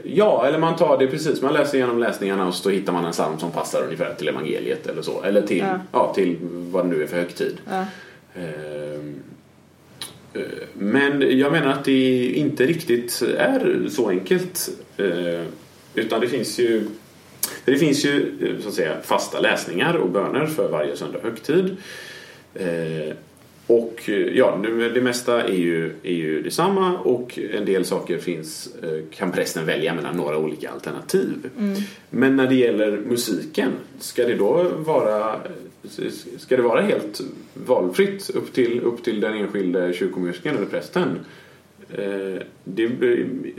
ja, 0.05 0.46
eller 0.46 0.59
man 0.59 0.77
tar 0.77 0.98
det 0.98 1.07
precis. 1.07 1.42
Man 1.42 1.55
läser 1.55 1.79
igenom 1.79 1.98
läsningarna 1.98 2.46
och 2.48 2.55
så 2.55 2.70
hittar 2.70 2.92
man 2.92 3.05
en 3.05 3.12
psalm 3.12 3.38
som 3.38 3.50
passar 3.50 3.83
ungefär 3.85 4.14
till 4.14 4.29
evangeliet 4.29 4.87
eller 4.87 5.03
så. 5.03 5.22
Eller 5.22 5.42
till, 5.42 5.59
Ja. 5.59 5.79
ja. 5.92 6.12
till 6.14 6.37
vad 6.40 6.85
det 6.85 6.88
nu 6.88 7.03
är 7.03 7.07
för 7.07 7.16
högtid. 7.16 7.57
Ja. 7.70 7.85
Men 10.74 11.38
jag 11.38 11.53
menar 11.53 11.68
att 11.72 11.85
det 11.85 12.27
inte 12.35 12.66
riktigt 12.66 13.22
är 13.38 13.88
så 13.90 14.09
enkelt. 14.09 14.68
Utan 15.94 16.20
det 16.20 16.29
finns 16.29 16.59
ju 16.59 16.87
det 17.64 17.77
finns 17.77 18.05
ju 18.05 18.33
eh, 18.40 18.62
så 18.62 18.68
att 18.68 18.74
säga 18.74 18.96
fasta 19.03 19.40
läsningar 19.40 19.94
och 19.94 20.11
böner 20.11 20.46
för 20.46 20.68
varje 20.68 20.96
söndag 20.96 21.18
högtid. 21.22 21.77
Eh, 22.55 23.16
Och 23.66 24.03
eh, 24.09 24.14
ja, 24.14 24.61
det 24.94 25.00
mesta 25.00 25.42
är 25.42 25.55
ju, 25.57 25.92
är 26.03 26.12
ju 26.12 26.42
detsamma 26.42 26.98
och 26.98 27.38
en 27.53 27.64
del 27.64 27.85
saker 27.85 28.18
finns, 28.18 28.68
kan 29.11 29.33
prästen 29.33 29.66
välja 29.66 29.94
mellan 29.94 30.16
några 30.16 30.38
olika 30.38 30.70
alternativ. 30.70 31.50
Men 32.11 32.37
när 32.37 32.46
det 32.46 32.55
gäller 32.55 32.98
musiken, 32.98 33.72
ska 33.98 34.24
det 34.24 34.35
då 34.35 34.62
vara 34.77 35.40
Ska 36.38 36.57
det 36.57 36.62
vara 36.62 36.81
helt 36.83 37.20
valfritt 37.55 38.31
upp 38.31 38.53
till, 38.53 38.81
upp 38.81 39.05
till 39.05 39.20
den 39.20 39.35
enskilde 39.35 39.92
kyrkomusikern 39.92 40.57
eller 40.57 40.66
prästen? 40.66 41.18
Det 42.64 42.90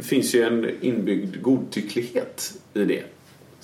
finns 0.03 0.35
ju 0.35 0.41
en 0.41 0.69
inbyggd 0.81 1.41
godtycklighet 1.41 2.53
i 2.73 2.79
det. 2.85 3.03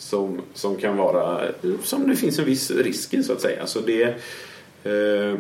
Som, 0.02 0.42
som 0.54 0.76
kan 0.76 0.98
vara, 0.98 1.42
som 1.84 2.10
det 2.10 2.16
finns 2.16 2.40
en 2.40 2.46
viss 2.46 2.72
risk 2.72 3.14
i 3.14 3.24
så 3.24 3.34
att 3.34 3.42
säga. 3.42 3.66
Så 3.66 3.80
det, 3.80 4.04
eh, 4.84 5.36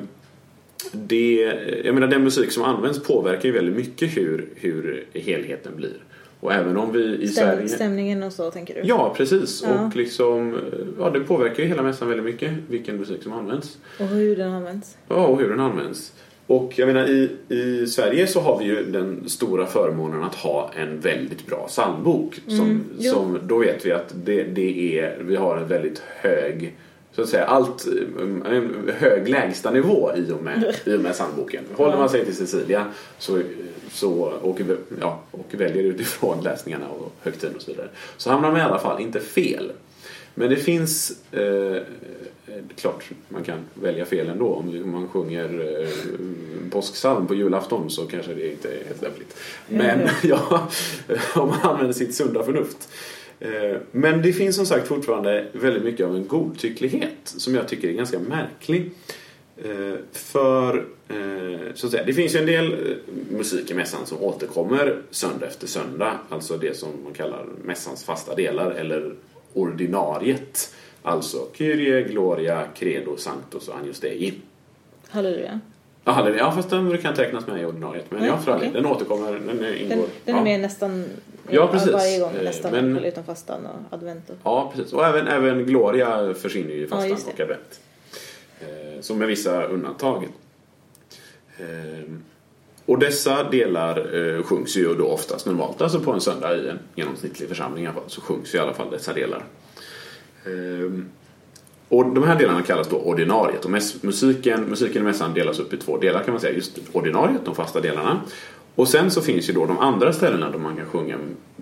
det, 0.91 1.53
jag 1.83 1.93
menar 1.93 2.07
den 2.07 2.23
musik 2.23 2.51
som 2.51 2.63
används 2.63 3.03
påverkar 3.03 3.49
ju 3.49 3.51
väldigt 3.51 3.75
mycket 3.75 4.17
hur, 4.17 4.49
hur 4.55 5.05
helheten 5.13 5.75
blir. 5.75 5.97
Och 6.39 6.53
även 6.53 6.77
om 6.77 6.91
vi 6.91 7.17
i 7.17 7.27
Stäm, 7.27 7.43
Sverige... 7.43 7.67
stämningen 7.67 8.23
och 8.23 8.33
så 8.33 8.51
tänker 8.51 8.73
du? 8.73 8.81
Ja, 8.83 9.13
precis. 9.17 9.63
Ja. 9.63 9.85
Och 9.85 9.95
liksom, 9.95 10.57
ja, 10.99 11.09
det 11.09 11.19
påverkar 11.19 11.63
ju 11.63 11.69
hela 11.69 11.83
mässan 11.83 12.07
väldigt 12.07 12.25
mycket, 12.25 12.51
vilken 12.69 12.97
musik 12.97 13.23
som 13.23 13.33
används. 13.33 13.77
Och 13.99 14.07
hur 14.07 14.35
den 14.35 14.51
används? 14.51 14.97
Ja, 15.07 15.25
och 15.25 15.39
hur 15.39 15.49
den 15.49 15.59
används. 15.59 16.13
Och 16.51 16.79
jag 16.79 16.87
menar, 16.87 17.09
i, 17.09 17.31
i 17.49 17.87
Sverige 17.87 18.27
så 18.27 18.39
har 18.39 18.59
vi 18.59 18.65
ju 18.65 18.91
den 18.91 19.29
stora 19.29 19.65
förmånen 19.65 20.23
att 20.23 20.35
ha 20.35 20.71
en 20.75 20.99
väldigt 20.99 21.47
bra 21.47 21.67
psalmbok. 21.67 22.39
Som, 22.47 22.59
Mm, 22.59 22.83
som, 22.99 23.39
då 23.43 23.57
vet 23.57 23.85
vi 23.85 23.91
att 23.91 24.13
det, 24.25 24.43
det 24.43 24.99
är, 24.99 25.17
vi 25.23 25.35
har 25.35 25.57
en 25.57 25.67
väldigt 25.67 25.99
hög 25.99 26.75
så 27.11 27.21
att 27.21 27.29
säga, 27.29 27.45
allt, 27.45 27.87
en 28.45 28.91
hög 28.97 29.29
lägstanivå 29.29 30.11
i 30.15 30.31
och 30.31 30.43
med, 30.43 30.75
i 30.85 30.95
och 30.95 30.99
med 30.99 31.13
psalmboken. 31.13 31.63
Håller 31.75 31.97
man 31.97 32.09
sig 32.09 32.25
till 32.25 32.35
Cecilia 32.35 32.85
så, 33.17 33.41
så, 33.91 34.11
och, 34.41 34.61
ja, 35.01 35.21
och 35.31 35.45
väljer 35.51 35.83
utifrån 35.83 36.43
läsningarna 36.43 36.87
och 36.87 37.11
högtiden 37.21 37.55
och 37.55 37.61
så 37.61 37.71
vidare 37.71 37.87
så 38.17 38.29
hamnar 38.29 38.51
man 38.51 38.59
i 38.59 38.63
alla 38.63 38.79
fall 38.79 39.01
inte 39.01 39.19
fel. 39.19 39.71
Men 40.35 40.49
det 40.49 40.55
finns 40.55 41.11
eh, 41.31 41.81
klart 42.75 43.09
man 43.29 43.43
kan 43.43 43.59
välja 43.73 44.05
fel 44.05 44.29
ändå. 44.29 44.53
Om 44.53 44.91
man 44.91 45.07
sjunger 45.07 45.79
eh, 45.81 45.89
påsksalm 46.71 47.27
på 47.27 47.35
julafton 47.35 47.89
så 47.89 48.05
kanske 48.05 48.33
det 48.33 48.51
inte 48.51 48.67
är 48.69 48.85
helt 48.85 49.01
lämpligt. 49.01 49.37
Men 49.67 49.99
ja, 50.23 50.69
om 51.35 51.47
man 51.49 51.61
använder 51.61 51.93
sitt 51.93 52.15
sunda 52.15 52.43
förnuft. 52.43 52.89
Eh, 53.39 53.77
Men 53.91 54.21
det 54.21 54.33
finns 54.33 54.55
som 54.55 54.65
sagt 54.65 54.87
fortfarande 54.87 55.45
väldigt 55.53 55.83
mycket 55.83 56.05
av 56.05 56.15
en 56.15 56.27
godtycklighet 56.27 57.17
som 57.23 57.55
jag 57.55 57.67
tycker 57.67 57.87
är 57.87 57.93
ganska 57.93 58.19
märklig. 58.19 58.91
Eh, 59.63 59.95
För, 60.11 60.77
eh, 61.09 61.73
så 61.73 61.85
att 61.85 61.91
säga, 61.91 62.03
det 62.05 62.13
finns 62.13 62.35
ju 62.35 62.39
en 62.39 62.45
del 62.45 62.73
eh, 62.73 62.77
musik 63.37 63.71
i 63.71 63.73
mässan 63.73 64.05
som 64.05 64.23
återkommer 64.23 65.01
söndag 65.09 65.47
efter 65.47 65.67
söndag. 65.67 66.19
Alltså 66.29 66.57
det 66.57 66.77
som 66.77 66.89
man 67.03 67.13
kallar 67.13 67.45
mässans 67.63 68.03
fasta 68.03 68.35
delar 68.35 68.71
eller 68.71 69.15
ordinariet. 69.53 70.73
Alltså 71.03 71.47
Kyrie, 71.53 72.01
Gloria, 72.03 72.63
Credo, 72.75 73.17
Sanctus 73.17 73.67
och 73.67 73.75
Agnus 73.77 73.99
Dei. 73.99 74.33
Halleluja. 75.09 75.59
Ja, 76.03 76.11
halleluja. 76.11 76.43
ja, 76.43 76.51
fast 76.51 76.69
den 76.69 76.97
kan 76.97 77.11
inte 77.11 77.21
räknas 77.23 77.47
med 77.47 77.61
i 77.61 77.65
ordinariet. 77.65 78.05
Men 78.09 78.19
Nej, 78.19 78.29
ja, 78.29 78.37
för 78.37 78.55
okej. 78.55 78.69
Den 78.73 78.85
återkommer. 78.85 79.31
Den 79.33 79.75
ingår. 79.75 79.95
Den, 79.95 80.05
den 80.25 80.35
är 80.35 80.39
ja. 80.39 80.43
med 80.43 80.59
nästan 80.59 81.05
Ja, 81.49 81.67
precis. 81.67 81.91
varje 81.93 82.19
gång 82.19 82.31
Eh, 82.37 82.43
nästan 82.43 82.71
men- 82.71 82.97
utom 83.05 83.23
fastan 83.23 83.65
och 83.65 83.93
advent. 83.93 84.29
Och... 84.29 84.35
Ja, 84.43 84.71
precis. 84.75 84.93
Och 84.93 85.05
även, 85.05 85.27
även 85.27 85.65
Gloria 85.65 86.33
försvinner 86.33 86.71
ju 86.73 86.83
i 86.83 86.87
fastan 86.87 87.09
det. 87.25 87.33
och 87.33 87.39
advent. 87.39 87.79
Eh, 88.61 89.01
som 89.01 89.17
med 89.19 89.27
vissa 89.27 89.63
undantag. 89.63 90.27
Och 92.85 92.99
dessa 92.99 93.43
delar 93.43 93.97
eh, 94.37 94.43
sjungs 94.43 94.77
ju 94.77 94.95
då 94.95 95.07
oftast 95.07 95.45
normalt, 95.45 95.81
alltså 95.81 95.99
på 95.99 96.11
en 96.11 96.21
söndag 96.21 96.57
i 96.57 96.69
en 96.69 96.79
genomsnittlig 96.95 97.49
församling 97.49 97.83
i 97.83 97.87
alla 97.87 97.93
fall, 97.95 98.03
så 98.09 98.21
sjungs 98.21 98.53
ju 98.53 98.57
i 98.57 98.61
alla 98.61 98.73
fall 98.73 98.91
dessa 98.91 99.13
delar. 99.13 99.43
Eh, 100.45 100.91
och 101.89 102.05
de 102.05 102.23
här 102.23 102.35
delarna 102.35 102.61
kallas 102.61 102.87
då 102.89 102.97
ordinariet. 102.97 103.65
Och 103.65 103.71
musiken, 104.01 104.63
musiken 104.63 105.01
i 105.01 105.05
mässan 105.05 105.33
delas 105.33 105.59
upp 105.59 105.73
i 105.73 105.77
två 105.77 105.97
delar 105.97 106.23
kan 106.23 106.33
man 106.33 106.41
säga. 106.41 106.55
Just 106.55 106.79
ordinariet, 106.91 107.45
de 107.45 107.55
fasta 107.55 107.81
delarna. 107.81 108.21
Och 108.75 108.87
sen 108.87 109.11
så 109.11 109.21
finns 109.21 109.49
ju 109.49 109.53
då 109.53 109.65
de 109.65 109.77
andra 109.79 110.13
ställena 110.13 110.49
där 110.51 110.57
man 110.57 110.75
kan 110.77 110.85
sjunga 110.85 111.17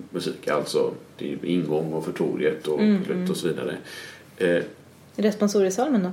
musik. 0.09 0.47
Alltså 0.47 0.91
det 1.17 1.33
är 1.33 1.45
ingång 1.45 1.93
och 1.93 2.05
förtoriet 2.05 2.67
och 2.67 2.79
slut 3.05 3.29
och 3.29 3.37
så 3.37 3.47
vidare. 3.47 3.77
Eh, 4.37 4.63
Responsoriesalmen 5.15 6.03
då? 6.03 6.11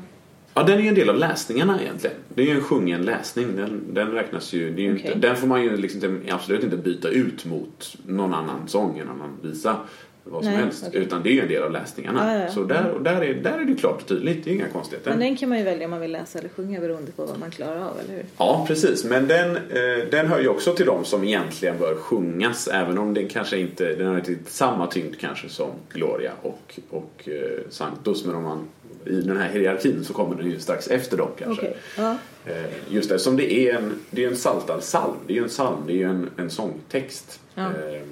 Ja, 0.57 0.62
den 0.62 0.79
är 0.79 0.83
ju 0.83 0.88
en 0.88 0.95
del 0.95 1.11
av 1.11 1.16
läsningarna 1.16 1.81
egentligen. 1.83 2.16
Det 2.29 2.42
är 2.42 2.47
ju 2.47 2.53
en 2.53 2.61
sjungen 2.61 3.03
läsning. 3.03 3.57
Den, 3.57 3.95
den 3.95 4.11
räknas 4.11 4.53
ju, 4.53 4.69
är 4.69 4.79
ju 4.79 4.90
inte, 4.90 5.14
den 5.14 5.37
får 5.37 5.47
man 5.47 5.62
ju 5.62 5.77
liksom 5.77 6.21
absolut 6.31 6.64
inte 6.64 6.77
byta 6.77 7.09
ut 7.09 7.45
mot 7.45 7.97
någon 8.07 8.35
annan 8.35 8.69
sång, 8.69 8.99
en 8.99 9.09
annan 9.09 9.31
visa, 9.42 9.77
vad 10.25 10.45
som 10.45 10.53
Nej, 10.53 10.62
helst. 10.62 10.85
okej. 10.88 11.01
Utan 11.01 11.23
det 11.23 11.29
är 11.29 11.33
ju 11.33 11.40
en 11.40 11.49
del 11.49 11.62
av 11.62 11.73
läsningarna. 11.73 12.33
Ja, 12.33 12.38
ja, 12.38 12.45
ja. 12.45 12.51
Så 12.51 12.64
där, 12.64 12.90
och 12.90 13.03
där, 13.03 13.25
är, 13.25 13.35
där 13.35 13.59
är 13.59 13.64
det 13.64 13.75
klart 13.75 14.03
och 14.03 14.09
tydligt, 14.09 14.45
det 14.45 14.51
är 14.51 14.55
inga 14.55 14.69
konstigheter. 14.69 15.11
Men 15.11 15.19
den 15.19 15.37
kan 15.37 15.49
man 15.49 15.59
ju 15.59 15.64
välja 15.64 15.85
om 15.85 15.90
man 15.90 16.01
vill 16.01 16.12
läsa 16.12 16.38
eller 16.38 16.49
sjunga 16.49 16.81
beroende 16.81 17.12
på 17.12 17.27
vad 17.27 17.38
man 17.38 17.51
klarar 17.51 17.77
av, 17.77 18.01
eller 18.05 18.14
hur? 18.14 18.25
Ja, 18.38 18.64
precis. 18.69 19.05
Men 19.05 19.27
den, 19.29 19.57
eh, 19.57 20.09
den 20.11 20.27
hör 20.27 20.40
ju 20.40 20.49
också 20.49 20.75
till 20.75 20.87
de 20.87 21.05
som 21.05 21.25
egentligen 21.25 21.79
bör 21.79 21.95
sjungas 21.95 22.69
även 22.69 22.99
om 22.99 23.14
den 23.14 23.29
kanske 23.29 23.59
inte 23.59 23.95
den 23.95 24.07
har 24.07 24.19
inte 24.19 24.37
samma 24.47 24.87
tyngd 24.87 25.19
kanske 25.21 25.49
som 25.49 25.71
Gloria 25.92 26.33
och, 26.42 26.81
och 26.90 27.29
eh, 27.29 27.61
Sanctus. 27.71 28.25
Men 28.25 28.35
om 28.35 28.42
man, 28.42 28.69
i 29.07 29.21
den 29.21 29.37
här 29.37 29.49
hierarkin 29.49 30.05
så 30.05 30.12
kommer 30.12 30.37
den 30.37 30.51
ju 30.51 30.59
strax 30.61 30.88
efter 30.88 31.16
dem 31.16 31.29
kanske. 31.38 31.62
Okej. 31.62 31.77
Ja. 31.97 32.16
Eh, 32.47 32.64
Just 32.88 33.09
det, 33.09 33.19
som 33.19 33.37
det 33.37 33.53
är 33.53 33.77
en, 33.77 33.95
det 34.11 34.25
är 34.25 34.29
en 34.29 34.37
saltad 34.37 34.81
psalm. 34.81 35.16
Det 35.27 35.38
är 35.38 35.42
en 35.42 35.49
psalm, 35.49 35.77
det 35.87 36.03
är 36.03 36.07
en, 36.09 36.31
en 36.37 36.51
sångtext. 36.51 37.40
Ja. 37.55 37.62
Eh, 37.64 38.03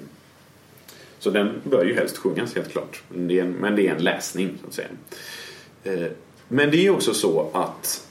Så 1.19 1.29
den 1.29 1.61
bör 1.63 1.85
ju 1.85 1.93
helst 1.95 2.17
sjungas 2.17 2.55
helt 2.55 2.71
klart. 2.71 3.03
Men 3.09 3.27
det 3.27 3.39
är 3.39 3.43
en, 3.43 3.51
men 3.51 3.75
det 3.75 3.87
är 3.87 3.95
en 3.95 4.03
läsning 4.03 4.49
så 4.61 4.67
att 4.67 4.73
säga. 4.73 4.87
Eh, 5.83 6.11
Men 6.47 6.71
det 6.71 6.77
är 6.77 6.81
ju 6.81 6.89
också 6.89 7.13
så 7.13 7.49
att 7.53 8.07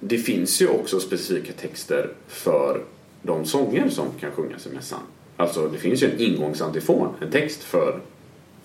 det 0.00 0.18
finns 0.18 0.62
ju 0.62 0.68
också 0.68 1.00
specifika 1.00 1.52
texter 1.52 2.10
för 2.28 2.80
de 3.22 3.44
sånger 3.44 3.88
som 3.88 4.06
kan 4.20 4.30
sjungas 4.30 4.66
i 4.66 4.70
mässan. 4.70 5.00
Alltså 5.36 5.68
det 5.68 5.78
finns 5.78 6.02
ju 6.02 6.10
en 6.10 6.18
ingångsantifon, 6.20 7.08
en 7.20 7.30
text 7.30 7.62
för, 7.62 8.00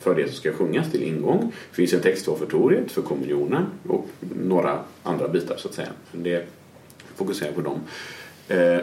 för 0.03 0.15
det 0.15 0.25
som 0.27 0.35
ska 0.35 0.53
sjungas 0.53 0.91
till 0.91 1.03
ingång. 1.03 1.51
Det 1.69 1.75
finns 1.75 1.93
en 1.93 2.01
text 2.01 2.25
för 2.25 2.35
förtoriet, 2.35 2.91
för 2.91 3.01
kommunionen 3.01 3.65
och 3.87 4.07
några 4.45 4.79
andra 5.03 5.27
bitar 5.27 5.57
så 5.57 5.67
att 5.67 5.73
säga. 5.73 5.89
Det 6.11 6.45
fokuserar 7.15 7.51
på 7.51 7.61
dem. 7.61 7.79
Eh, 8.47 8.77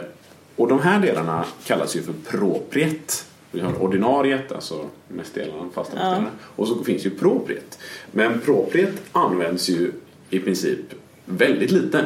och 0.55 0.67
de 0.67 0.79
här 0.79 0.99
delarna 0.99 1.45
kallas 1.65 1.95
ju 1.95 2.01
för 2.01 2.13
propriet. 2.29 3.25
Vi 3.51 3.59
har 3.59 3.81
ordinariet, 3.83 4.51
alltså 4.51 4.85
mestdelarna, 5.07 5.69
fasta 5.73 5.93
Ja. 5.97 6.03
mestdelarna. 6.03 6.29
Och 6.55 6.67
så 6.67 6.83
finns 6.83 7.05
ju 7.05 7.09
propriet. 7.09 7.79
Men 8.11 8.39
propriet 8.39 8.93
används 9.11 9.69
ju 9.69 9.91
i 10.29 10.39
princip 10.39 10.79
väldigt 11.25 11.71
lite. 11.71 12.05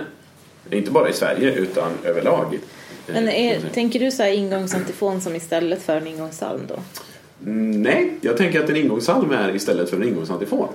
Inte 0.71 0.91
bara 0.91 1.09
i 1.09 1.13
Sverige 1.13 1.53
utan 1.55 1.91
överlag. 2.03 2.53
Eh, 2.53 3.13
Men 3.13 3.27
är, 3.29 3.59
säga. 3.59 3.73
tänker 3.73 3.99
du 3.99 4.11
så 4.11 4.23
här 4.23 4.31
ingångsantifon 4.31 5.21
som 5.21 5.35
istället 5.35 5.81
för 5.81 5.97
en 5.97 6.07
ingångssalm 6.07 6.61
då? 6.67 6.75
Mm, 7.45 7.81
Nej, 7.81 8.13
jag 8.21 8.37
tänker 8.37 8.63
att 8.63 8.69
en 8.69 8.75
ingångssalm 8.75 9.31
är 9.31 9.55
istället 9.55 9.89
för 9.89 9.97
en 9.97 10.03
ingångsantifon. 10.07 10.67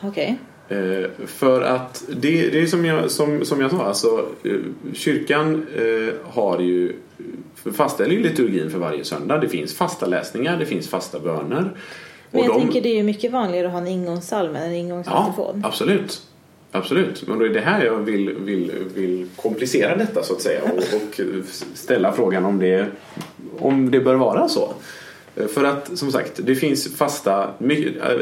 Okej. 0.00 0.38
Eh, 0.68 1.26
för 1.26 1.62
att 1.62 2.04
det, 2.08 2.48
det 2.50 2.60
är 2.62 2.66
som 2.66 2.84
jag, 2.84 3.10
som, 3.10 3.44
som 3.44 3.60
jag 3.60 3.70
sa, 3.70 3.84
alltså, 3.84 4.26
eh, 4.44 4.52
kyrkan 4.92 5.66
eh, 5.76 6.14
har 6.32 6.58
ju 6.60 6.92
fastställer 7.72 8.10
ju 8.14 8.22
liturgin 8.22 8.70
för 8.70 8.78
varje 8.78 9.04
söndag. 9.04 9.38
Det 9.38 9.48
finns 9.48 9.74
fasta 9.74 10.06
läsningar, 10.06 10.56
det 10.58 10.66
finns 10.66 10.88
fasta 10.88 11.20
böner. 11.20 11.70
Men 12.30 12.44
jag 12.44 12.54
de- 12.54 12.60
tänker 12.60 12.80
det 12.80 12.88
är 12.88 12.96
ju 12.96 13.02
mycket 13.02 13.32
vanligare 13.32 13.66
att 13.66 13.72
ha 13.72 13.80
en 13.80 13.86
ingångssalm 13.86 14.56
än 14.56 14.62
en 14.62 14.70
Ja, 14.72 14.76
ingångsantifon. 14.78 15.62
absolut. 15.64 16.22
absolut. 16.72 17.28
Men 17.28 17.38
det 17.38 17.44
är 17.46 17.48
det 17.50 17.60
här 17.60 17.84
jag 17.84 17.96
vill, 17.98 18.30
vill, 18.34 18.72
vill 18.94 19.28
komplicera 19.36 19.96
detta 19.96 20.22
så 20.22 20.32
att 20.34 20.42
säga 20.42 20.60
och, 20.62 20.78
och 20.78 21.44
ställa 21.74 22.12
frågan 22.12 22.44
om 22.44 22.58
det, 22.58 22.86
om 23.58 23.90
det 23.90 24.00
bör 24.00 24.14
vara 24.14 24.48
så. 24.48 24.68
För 25.34 25.64
att 25.64 25.98
som 25.98 26.12
sagt, 26.12 26.40
det 26.44 26.54
finns 26.54 26.96
fasta... 26.96 27.50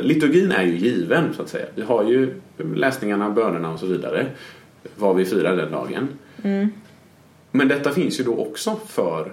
Liturgin 0.03 0.53
är 0.53 0.63
ju 0.63 0.77
given 0.77 1.35
så 1.35 1.43
att 1.43 1.49
säga. 1.49 1.67
Vi 1.75 1.83
har 1.83 2.05
ju 2.05 2.35
läsningarna, 2.75 3.31
bönerna 3.31 3.73
och 3.73 3.81
så 3.81 3.87
vidare. 3.87 4.27
Vad 4.97 5.17
vi 5.17 5.25
firar 5.25 5.57
den 5.57 5.73
dagen. 5.73 6.09
Mm. 6.43 6.69
Men 7.51 7.69
detta 7.69 7.93
finns 7.93 8.21
ju 8.21 8.25
då 8.25 8.37
också 8.37 8.81
för 8.89 9.33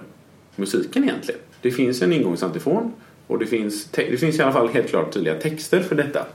musiken 0.56 1.04
egentligen. 1.04 1.40
Det 1.62 1.70
finns 1.70 2.02
en 2.02 2.12
ingångsantifon 2.12 2.92
och 3.26 3.38
det 3.38 3.46
finns, 3.46 3.84
det 3.84 4.20
finns 4.20 4.38
i 4.38 4.42
alla 4.42 4.52
fall 4.52 4.68
helt 4.68 4.88
klart 4.88 5.12
tydliga 5.12 5.34
texter 5.34 5.80
för 5.80 5.96
detta. 5.96 6.26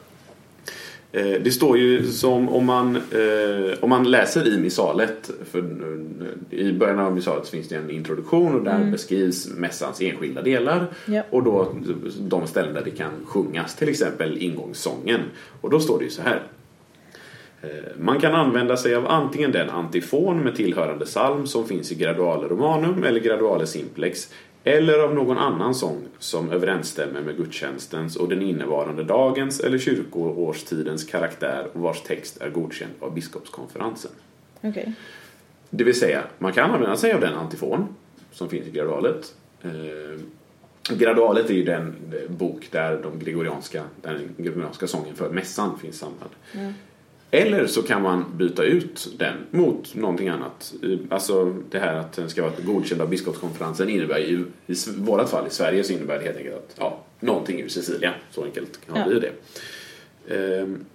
Eh, 1.15 1.41
det 1.41 1.51
står 1.51 1.78
ju 1.78 2.08
som 2.12 2.49
om 2.49 2.65
man, 2.65 2.95
eh, 2.95 3.78
om 3.80 3.89
man 3.89 4.12
läser 4.12 4.47
i 4.47 4.58
missalet, 4.58 5.32
för 5.51 5.60
eh, 5.60 6.60
i 6.60 6.73
början 6.73 6.99
av 6.99 7.15
missalet 7.15 7.49
finns 7.49 7.67
det 7.67 7.75
en 7.75 7.89
introduktion 7.89 8.56
och 8.56 8.63
där 8.63 8.75
mm. 8.75 8.91
beskrivs 8.91 9.49
mässans 9.58 10.01
enskilda 10.01 10.41
delar 10.41 10.88
ja. 11.06 11.23
och 11.30 11.43
då 11.43 11.75
de 12.19 12.47
ställen 12.47 12.73
där 12.73 12.84
det 12.84 12.91
kan 12.91 13.12
sjungas, 13.25 13.75
till 13.75 13.89
exempel 13.89 14.38
ingångssången. 14.38 15.21
Och 15.62 15.69
då 15.69 15.80
står 15.80 15.99
det 15.99 16.06
ju 16.06 16.12
så 16.12 16.21
här. 16.21 16.43
Man 17.99 18.19
kan 18.19 18.36
använda 18.36 18.78
sig 18.78 18.95
av 18.95 19.08
antingen 19.08 19.51
den 19.51 19.69
antifon 19.69 20.39
med 20.39 20.56
tillhörande 20.56 21.06
psalm 21.06 21.47
som 21.47 21.67
finns 21.67 21.91
i 21.91 21.95
Graduale 21.95 22.47
Romanum 22.47 23.04
eller 23.04 23.19
Graduale 23.19 23.67
Simplex 23.67 24.34
eller 24.67 24.99
av 24.99 25.15
någon 25.15 25.38
annan 25.38 25.75
sång 25.75 26.01
som 26.19 26.51
överensstämmer 26.51 27.21
med 27.21 27.38
gudstjänstens 27.38 28.15
och 28.15 28.30
den 28.30 28.41
innevarande 28.41 29.04
dagens 29.04 29.60
eller 29.60 29.78
kyrkoårstidens 29.78 31.04
karaktär 31.04 31.67
och 31.73 31.82
vars 31.82 32.01
text 32.01 32.41
är 32.41 32.49
godkänd 32.49 32.91
av 32.99 33.13
biskopskonferensen. 33.13 34.12
Okay. 34.62 34.86
Det 35.69 35.84
vill 35.84 35.99
säga, 35.99 36.23
man 36.38 36.54
kan 36.54 36.71
använda 36.71 36.95
sig 36.95 37.13
av 37.13 37.21
den 37.21 37.34
antifon 37.34 37.88
som 38.32 38.49
finns 38.49 38.67
i 38.67 38.71
gradualet. 38.71 39.36
Eh, 39.62 40.19
gradualet 40.97 41.49
är 41.49 41.54
ju 41.54 41.63
den 41.63 41.95
bok 42.30 42.67
där 42.71 42.99
de 43.04 43.19
gregorianska, 43.19 43.84
den 44.01 44.36
gregorianska 44.38 44.88
sången 44.88 45.15
för 45.15 45.30
mässan 45.30 45.80
finns 45.80 45.97
samlad. 45.97 46.30
Mm. 46.54 46.73
Eller 47.35 47.67
så 47.67 47.81
kan 47.81 48.01
man 48.01 48.25
byta 48.37 48.63
ut 48.63 49.07
den 49.17 49.33
mot 49.51 49.95
någonting 49.95 50.29
annat. 50.29 50.73
Alltså 51.09 51.55
det 51.69 51.79
här 51.79 51.95
att 51.95 52.13
den 52.13 52.29
ska 52.29 52.41
vara 52.41 52.53
godkänd 52.65 53.01
av 53.01 53.09
biskopskonferensen 53.09 53.89
innebär 53.89 54.17
ju, 54.17 54.45
i 54.67 54.75
vårat 54.97 55.29
fall 55.29 55.47
i 55.47 55.49
Sverige 55.49 55.83
så 55.83 55.93
innebär 55.93 56.19
det 56.19 56.25
helt 56.25 56.37
enkelt 56.37 56.55
att 56.55 56.75
ja, 56.77 57.03
någonting 57.19 57.61
ur 57.61 57.67
Sicilien. 57.67 58.13
Så 58.31 58.43
enkelt 58.43 58.85
kan 58.85 58.95
ja. 58.97 59.07
bli 59.07 59.19
det. 59.19 59.31
Ehm, 60.35 60.85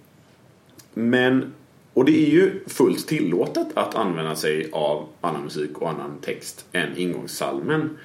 men, 0.93 1.53
och 1.93 2.05
det 2.05 2.25
är 2.27 2.29
ju 2.29 2.59
fullt 2.67 3.07
tillåtet 3.07 3.67
att 3.73 3.95
använda 3.95 4.35
sig 4.35 4.69
av 4.71 5.07
annan 5.21 5.43
musik 5.43 5.77
och 5.77 5.89
annan 5.89 6.17
text 6.21 6.65
än 6.71 6.97
ingångssalmen. 6.97 7.97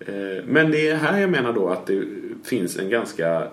Ehm, 0.00 0.44
men 0.46 0.70
det 0.70 0.88
är 0.88 0.96
här 0.96 1.20
jag 1.20 1.30
menar 1.30 1.52
då 1.52 1.68
att 1.68 1.86
det 1.86 2.04
finns 2.44 2.78
en 2.78 2.90
ganska 2.90 3.48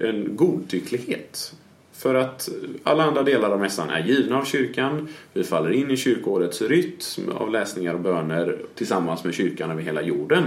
en 0.00 0.36
godtycklighet 0.36 1.54
för 1.98 2.14
att 2.14 2.48
alla 2.82 3.04
andra 3.04 3.22
delar 3.22 3.50
av 3.50 3.60
mässan 3.60 3.90
är 3.90 4.04
givna 4.04 4.38
av 4.38 4.44
kyrkan. 4.44 5.08
Vi 5.32 5.44
faller 5.44 5.70
in 5.70 5.90
i 5.90 5.96
kyrkoårets 5.96 6.62
rytm 6.62 7.30
av 7.30 7.50
läsningar 7.50 7.94
och 7.94 8.00
böner 8.00 8.58
tillsammans 8.74 9.24
med 9.24 9.34
kyrkan 9.34 9.70
över 9.70 9.82
hela 9.82 10.02
jorden. 10.02 10.44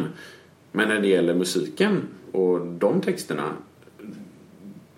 Men 0.71 0.88
när 0.89 0.99
det 0.99 1.07
gäller 1.07 1.33
musiken 1.33 2.01
och 2.31 2.65
de 2.65 3.01
texterna, 3.01 3.53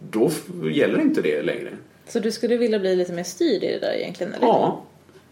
då 0.10 0.32
gäller 0.72 1.02
inte 1.02 1.22
det 1.22 1.42
längre. 1.42 1.70
Så 2.08 2.20
du 2.20 2.32
skulle 2.32 2.58
vilja 2.58 2.80
bli 2.80 2.96
lite 2.96 3.14
mer 3.14 3.24
styrd 3.24 3.64
i 3.64 3.68
det 3.68 3.80
där 3.80 3.94
egentligen? 3.94 4.34
Eller? 4.34 4.48
Ja, 4.48 4.86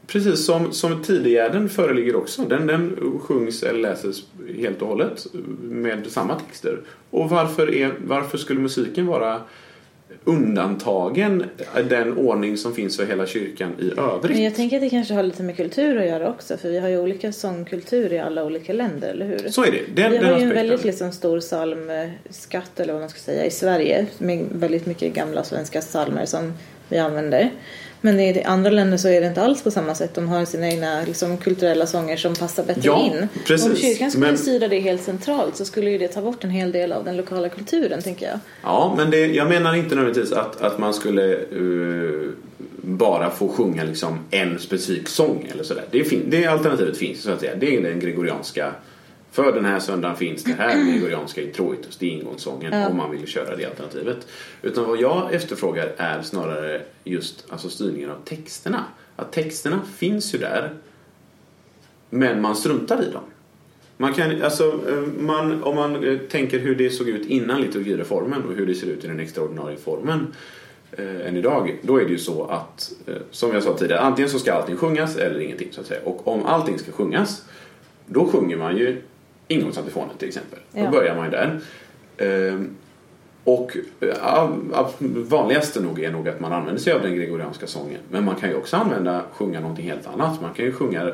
precis 0.08 0.46
som, 0.46 0.74
som 0.74 1.04
Tidegärden 1.04 1.70
föreligger 1.70 2.16
också. 2.16 2.42
Den, 2.42 2.68
den 2.68 2.98
sjungs 3.22 3.64
eller 3.64 3.80
läses 3.80 4.24
helt 4.58 4.82
och 4.82 4.88
hållet 4.88 5.28
med 5.62 6.08
samma 6.08 6.40
texter. 6.40 6.82
Och 7.10 7.30
varför, 7.30 7.76
är, 7.76 7.94
varför 8.06 8.38
skulle 8.38 8.60
musiken 8.60 9.08
vara 9.08 9.42
undantagen 10.24 11.46
den 11.90 12.18
ordning 12.18 12.58
som 12.58 12.76
finns 12.76 12.98
för 12.98 13.06
hela 13.06 13.26
kyrkan 13.26 13.72
i 13.80 14.00
övrigt. 14.00 14.36
Men 14.36 14.44
jag 14.44 14.56
tänker 14.56 14.78
att 14.78 14.82
det 14.82 14.90
kanske 14.90 15.14
har 15.14 15.24
lite 15.24 15.44
med 15.44 15.58
kultur 15.58 15.98
att 15.98 16.08
göra 16.08 16.30
också 16.30 16.58
för 16.58 16.70
vi 16.70 16.80
har 16.80 16.90
ju 16.90 17.00
olika 17.00 17.32
sångkultur 17.32 18.14
i 18.14 18.20
alla 18.20 18.46
olika 18.46 18.74
länder, 18.74 19.10
eller 19.10 19.26
hur? 19.26 19.50
Så 19.50 19.64
är 19.64 19.72
det. 19.72 20.02
Den, 20.02 20.12
vi 20.12 20.18
har 20.18 20.38
ju 20.38 20.44
en 20.44 20.50
väldigt 20.50 20.84
liksom, 20.84 21.12
stor 21.12 21.40
psalmskatt 21.40 22.80
eller 22.80 22.94
vad 22.94 23.02
man 23.02 23.10
ska 23.10 23.20
säga 23.20 23.46
i 23.46 23.52
Sverige 23.52 24.08
med 24.18 24.46
väldigt 24.52 24.86
mycket 24.86 25.14
gamla 25.14 25.44
svenska 25.44 25.82
psalmer 25.82 26.26
som 26.26 26.54
vi 26.90 26.98
använder. 26.98 27.52
Men 28.02 28.20
i 28.20 28.44
andra 28.44 28.70
länder 28.70 28.98
så 28.98 29.08
är 29.08 29.22
det 29.22 29.28
inte 29.28 29.42
alls 29.42 29.64
på 29.64 29.72
samma 29.72 29.96
sätt. 29.96 30.14
De 30.14 30.28
har 30.28 30.46
sina 30.46 30.68
egna 30.68 31.02
liksom, 31.06 31.38
kulturella 31.38 31.88
sånger 31.88 32.18
som 32.18 32.36
passar 32.36 32.64
bättre 32.64 32.82
ja, 32.84 33.06
in. 33.06 33.28
Precis. 33.46 33.70
Om 33.70 33.76
kyrkan 33.76 34.12
skulle 34.12 34.26
men... 34.26 34.38
styra 34.38 34.68
det 34.68 34.80
helt 34.80 35.02
centralt 35.02 35.56
så 35.56 35.66
skulle 35.66 35.90
ju 35.90 35.98
det 35.98 36.08
ta 36.08 36.22
bort 36.22 36.44
en 36.44 36.50
hel 36.50 36.72
del 36.72 36.92
av 36.92 37.04
den 37.04 37.18
lokala 37.18 37.50
kulturen, 37.50 38.02
tänker 38.02 38.26
jag. 38.26 38.40
Ja, 38.64 38.94
men 38.98 39.12
det, 39.12 39.26
jag 39.26 39.50
menar 39.50 39.76
inte 39.76 39.96
nödvändigtvis 39.96 40.32
att, 40.32 40.62
att 40.62 40.80
man 40.80 40.94
skulle 40.94 41.36
uh, 41.36 42.30
bara 42.82 43.30
få 43.30 43.48
sjunga 43.48 43.84
liksom 43.84 44.20
en 44.32 44.60
specifik 44.60 45.10
sång 45.10 45.48
eller 45.52 45.64
sådär. 45.64 45.86
Det, 45.92 46.04
fin- 46.04 46.26
det 46.28 46.46
alternativet 46.46 46.98
finns 46.98 47.22
så 47.22 47.32
att 47.32 47.40
säga. 47.40 47.56
Det 47.56 47.76
är 47.76 47.82
den 47.82 48.00
gregorianska 48.00 48.72
för 49.32 49.52
den 49.52 49.66
här 49.66 49.80
söndagen 49.80 50.18
finns 50.18 50.44
det 50.44 50.54
här 50.54 50.84
gregorianska 50.92 51.42
introitus, 51.42 51.98
det 51.98 52.06
är 52.06 52.10
ingångssången 52.10 52.74
ja. 52.74 52.88
om 52.88 52.98
man 52.98 53.12
vill 53.12 53.28
köra 53.28 53.56
det 53.56 53.66
alternativet. 53.66 54.28
Utan 54.62 54.86
vad 54.86 55.02
jag 55.02 55.34
efterfrågar 55.34 55.94
är 55.98 56.22
snarare 56.22 56.82
just 57.04 57.46
alltså 57.50 57.70
styrningen 57.70 58.10
av 58.10 58.18
texterna. 58.26 58.84
Att 59.16 59.32
texterna 59.32 59.82
finns 59.98 60.34
ju 60.36 60.38
där 60.38 60.74
men 62.10 62.42
man 62.42 62.56
struntar 62.56 63.04
i 63.04 63.12
dem. 63.12 63.24
Man 63.98 64.14
kan, 64.14 64.44
alltså, 64.44 64.64
eh, 64.90 65.22
man, 65.24 65.64
om 65.64 65.76
man 65.76 66.04
eh, 66.04 66.18
tänker 66.18 66.60
hur 66.60 66.76
det 66.76 66.90
såg 66.90 67.10
ut 67.10 67.26
innan 67.26 67.62
liturgireformen 67.62 68.44
och 68.44 68.54
hur 68.54 68.66
det 68.66 68.76
ser 68.76 68.88
ut 68.88 69.04
i 69.04 69.08
den 69.08 69.20
extraordinarie 69.20 69.78
formen 69.78 70.34
eh, 70.92 71.28
än 71.28 71.38
idag. 71.38 71.80
Då 71.82 72.02
är 72.02 72.06
det 72.06 72.12
ju 72.12 72.18
så 72.18 72.46
att, 72.46 72.92
eh, 73.08 73.16
som 73.32 73.54
jag 73.54 73.64
sa 73.64 73.78
tidigare, 73.78 74.02
antingen 74.02 74.30
så 74.30 74.40
ska 74.40 74.54
allting 74.54 74.78
sjungas 74.78 75.16
eller 75.16 75.40
ingenting 75.40 75.68
så 75.72 75.82
att 75.82 75.88
säga. 75.88 76.02
Och 76.04 76.28
om 76.28 76.46
allting 76.46 76.80
ska 76.80 76.92
sjungas, 76.92 77.46
då 78.06 78.28
sjunger 78.28 78.58
man 78.58 78.78
ju 78.78 79.02
ingångsantifonen 79.50 80.18
till 80.18 80.28
exempel. 80.28 80.60
Ja. 80.72 80.84
Då 80.86 80.92
börjar 80.92 81.16
man 81.16 81.26
ju 81.26 81.32
där. 81.32 81.60
Ehm, 82.18 82.76
och 83.44 83.78
ja, 84.00 84.58
vanligaste 85.02 85.82
nog 85.82 86.00
är 86.00 86.12
nog 86.12 86.30
att 86.30 86.40
man 86.40 86.54
använder 86.54 86.82
sig 86.82 86.94
av 86.94 87.02
den 87.02 87.16
gregorianska 87.16 87.68
sången. 87.68 88.00
Men 88.12 88.26
man 88.26 88.36
kan 88.36 88.50
ju 88.50 88.56
också 88.56 88.78
använda, 88.78 89.24
sjunga 89.34 89.60
någonting 89.60 89.86
helt 89.86 90.08
annat. 90.08 90.42
Man 90.42 90.54
kan 90.54 90.66
ju 90.66 90.72
sjunga 90.72 91.12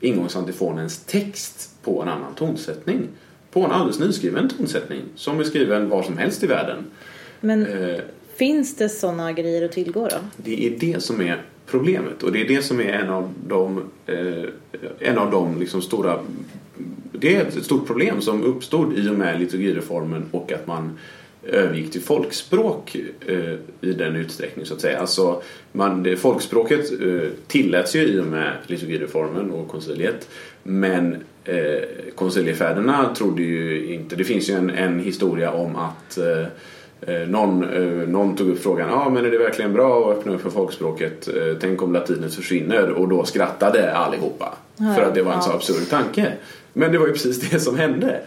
ingångsantifonens 0.00 1.04
text 1.04 1.70
på 1.82 2.02
en 2.02 2.08
annan 2.08 2.34
tonsättning. 2.34 3.08
På 3.50 3.64
en 3.64 3.70
alldeles 3.70 4.00
nyskriven 4.00 4.48
tonsättning 4.48 5.02
som 5.14 5.40
är 5.40 5.44
skriven 5.44 5.88
var 5.88 6.02
som 6.02 6.18
helst 6.18 6.44
i 6.44 6.46
världen. 6.46 6.84
Men 7.40 7.66
eh, 7.66 8.00
finns 8.36 8.76
det 8.76 8.88
sådana 8.88 9.32
grejer 9.32 9.64
att 9.64 9.72
tillgå 9.72 10.08
då? 10.08 10.16
Det 10.36 10.66
är 10.66 10.78
det 10.78 11.02
som 11.02 11.20
är 11.20 11.42
problemet 11.66 12.22
och 12.22 12.32
det 12.32 12.40
är 12.40 12.48
det 12.48 12.62
som 12.62 12.80
är 12.80 12.92
en 12.92 13.10
av 13.10 13.34
de, 13.48 13.90
eh, 14.06 14.44
en 14.98 15.18
av 15.18 15.30
de 15.30 15.60
liksom 15.60 15.82
stora 15.82 16.18
det 17.20 17.36
är 17.36 17.44
ett 17.44 17.64
stort 17.64 17.86
problem 17.86 18.20
som 18.20 18.44
uppstod 18.44 18.98
i 18.98 19.08
och 19.08 19.14
med 19.14 19.40
liturgireformen 19.40 20.24
och 20.30 20.52
att 20.52 20.66
man 20.66 20.98
övergick 21.42 21.92
till 21.92 22.02
folkspråk 22.02 22.96
eh, 23.26 23.54
i 23.80 23.92
den 23.92 24.16
utsträckning 24.16 24.66
så 24.66 24.74
att 24.74 24.80
säga. 24.80 24.98
Alltså, 24.98 25.42
man, 25.72 26.02
det, 26.02 26.16
folkspråket 26.16 27.00
eh, 27.00 27.28
tilläts 27.46 27.96
ju 27.96 28.02
i 28.02 28.20
och 28.20 28.26
med 28.26 28.52
liturgireformen 28.66 29.50
och 29.50 29.68
konciliet 29.68 30.28
men 30.62 31.16
eh, 31.44 31.82
konciliefäderna 32.14 33.14
trodde 33.14 33.42
ju 33.42 33.92
inte, 33.94 34.16
det 34.16 34.24
finns 34.24 34.50
ju 34.50 34.54
en, 34.54 34.70
en 34.70 35.00
historia 35.00 35.52
om 35.52 35.76
att 35.76 36.18
eh, 36.18 36.46
eh 37.00 37.28
någon, 37.28 37.64
eh, 37.64 38.08
någon 38.08 38.36
tog 38.36 38.48
upp 38.48 38.62
frågan, 38.62 38.88
ja 38.88 39.04
ah, 39.06 39.10
men 39.10 39.24
är 39.24 39.30
det 39.30 39.38
verkligen 39.38 39.72
bra 39.72 40.10
att 40.10 40.18
öppna 40.18 40.34
upp 40.34 40.40
för 40.40 40.50
folkspråket? 40.50 41.28
Eh, 41.28 41.56
tänk 41.60 41.82
om 41.82 41.92
latinet 41.92 42.34
försvinner? 42.34 42.90
Och 42.90 43.08
då 43.08 43.24
skrattade 43.24 43.92
allihopa. 43.94 44.54
Ja, 44.76 44.94
för 44.94 45.02
att 45.02 45.14
det 45.14 45.22
var 45.22 45.32
en 45.32 45.38
ja. 45.38 45.42
så 45.42 45.52
absurd 45.52 45.90
tanke. 45.90 46.32
Men 46.78 46.92
det 46.92 46.98
var 46.98 47.06
ju 47.06 47.12
precis 47.12 47.50
det 47.50 47.60
som 47.60 47.76
hände. 47.76 48.20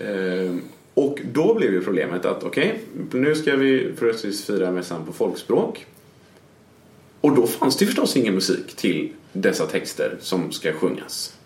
Ehm, 0.00 0.62
och 0.94 1.20
då 1.32 1.54
blev 1.54 1.72
ju 1.72 1.80
problemet 1.84 2.24
att 2.24 2.44
okej, 2.44 2.80
okay, 3.08 3.20
nu 3.20 3.34
ska 3.34 3.56
vi 3.56 3.92
plötsligt 3.98 4.40
fira 4.40 4.70
mässan 4.70 5.04
på 5.06 5.12
folkspråk. 5.12 5.86
Och 7.20 7.36
då 7.36 7.46
fanns 7.46 7.76
det 7.76 7.86
förstås 7.86 8.16
ingen 8.16 8.34
musik 8.34 8.76
till 8.76 9.12
dessa 9.32 9.66
texter 9.66 10.16
som 10.20 10.52
ska 10.52 10.72
sjungas 10.72 11.38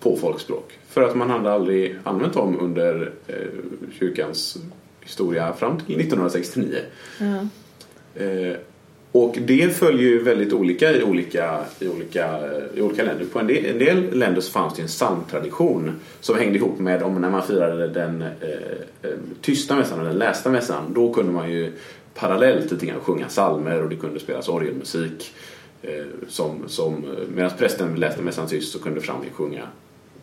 på 0.00 0.16
folkspråk. 0.16 0.78
För 0.88 1.02
att 1.02 1.16
man 1.16 1.30
hade 1.30 1.52
aldrig 1.52 1.98
använt 2.04 2.34
dem 2.34 2.60
under 2.60 3.12
eh, 3.26 3.34
kyrkans 3.98 4.58
historia 5.00 5.52
fram 5.52 5.80
till 5.80 6.00
1969. 6.00 6.78
Ja. 7.18 7.48
Eh, 8.22 8.56
och 9.12 9.38
det 9.40 9.76
följer 9.76 10.08
ju 10.08 10.22
väldigt 10.22 10.52
olika 10.52 10.92
i 10.92 11.02
olika, 11.02 11.60
i 11.78 11.88
olika, 11.88 12.38
i 12.74 12.80
olika 12.80 13.04
länder. 13.04 13.24
På 13.32 13.38
en 13.38 13.46
del, 13.46 13.64
en 13.64 13.78
del 13.78 14.18
länder 14.18 14.40
så 14.40 14.52
fanns 14.52 14.74
det 14.74 14.82
en 14.82 14.88
psalmtradition 14.88 15.92
som 16.20 16.38
hängde 16.38 16.58
ihop 16.58 16.78
med 16.78 17.02
om 17.02 17.20
när 17.20 17.30
man 17.30 17.42
firade 17.42 17.88
den 17.88 18.22
eh, 18.22 18.28
eh 19.02 19.10
tysta 19.40 19.76
mässan 19.76 20.00
och 20.00 20.06
den 20.06 20.18
lästa 20.18 20.50
mässan. 20.50 20.92
Då 20.94 21.12
kunde 21.12 21.32
man 21.32 21.50
ju 21.50 21.72
parallellt 22.14 22.70
lite 22.72 22.86
grann 22.86 23.00
sjunga 23.00 23.26
psalmer 23.26 23.82
och 23.82 23.88
det 23.88 23.96
kunde 23.96 24.20
spelas 24.20 24.48
orgelmusik. 24.48 25.34
Eh, 25.82 26.04
som, 26.28 26.68
som, 26.68 27.04
medan 27.34 27.50
prästen 27.58 27.94
läste 27.94 28.22
mässan 28.22 28.48
tyst 28.48 28.72
så 28.72 28.78
kunde 28.78 29.00
församlingen 29.00 29.34
sjunga 29.34 29.62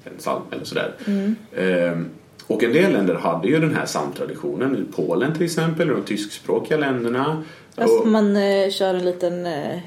en 0.04 0.18
psalm 0.18 0.42
eller 0.52 0.66
sådär. 0.66 0.94
Mm. 1.06 1.36
Eh, 1.52 2.06
och 2.48 2.64
en 2.64 2.74
del 2.74 2.92
länder 2.92 3.16
hade 3.16 3.48
ju 3.48 3.60
den 3.60 3.76
här 3.76 3.86
psalmtraditionen. 3.86 4.76
I 4.76 4.96
Polen 4.96 5.34
till 5.34 5.46
exempel, 5.46 5.88
de 5.88 6.04
tyskspråkiga 6.04 6.78
länderna. 6.78 7.44
Alltså 7.76 8.08
man 8.08 8.36
eh, 8.36 8.70
kör 8.70 8.94
en 8.94 9.06
liten 9.06 9.46
eh, 9.46 9.80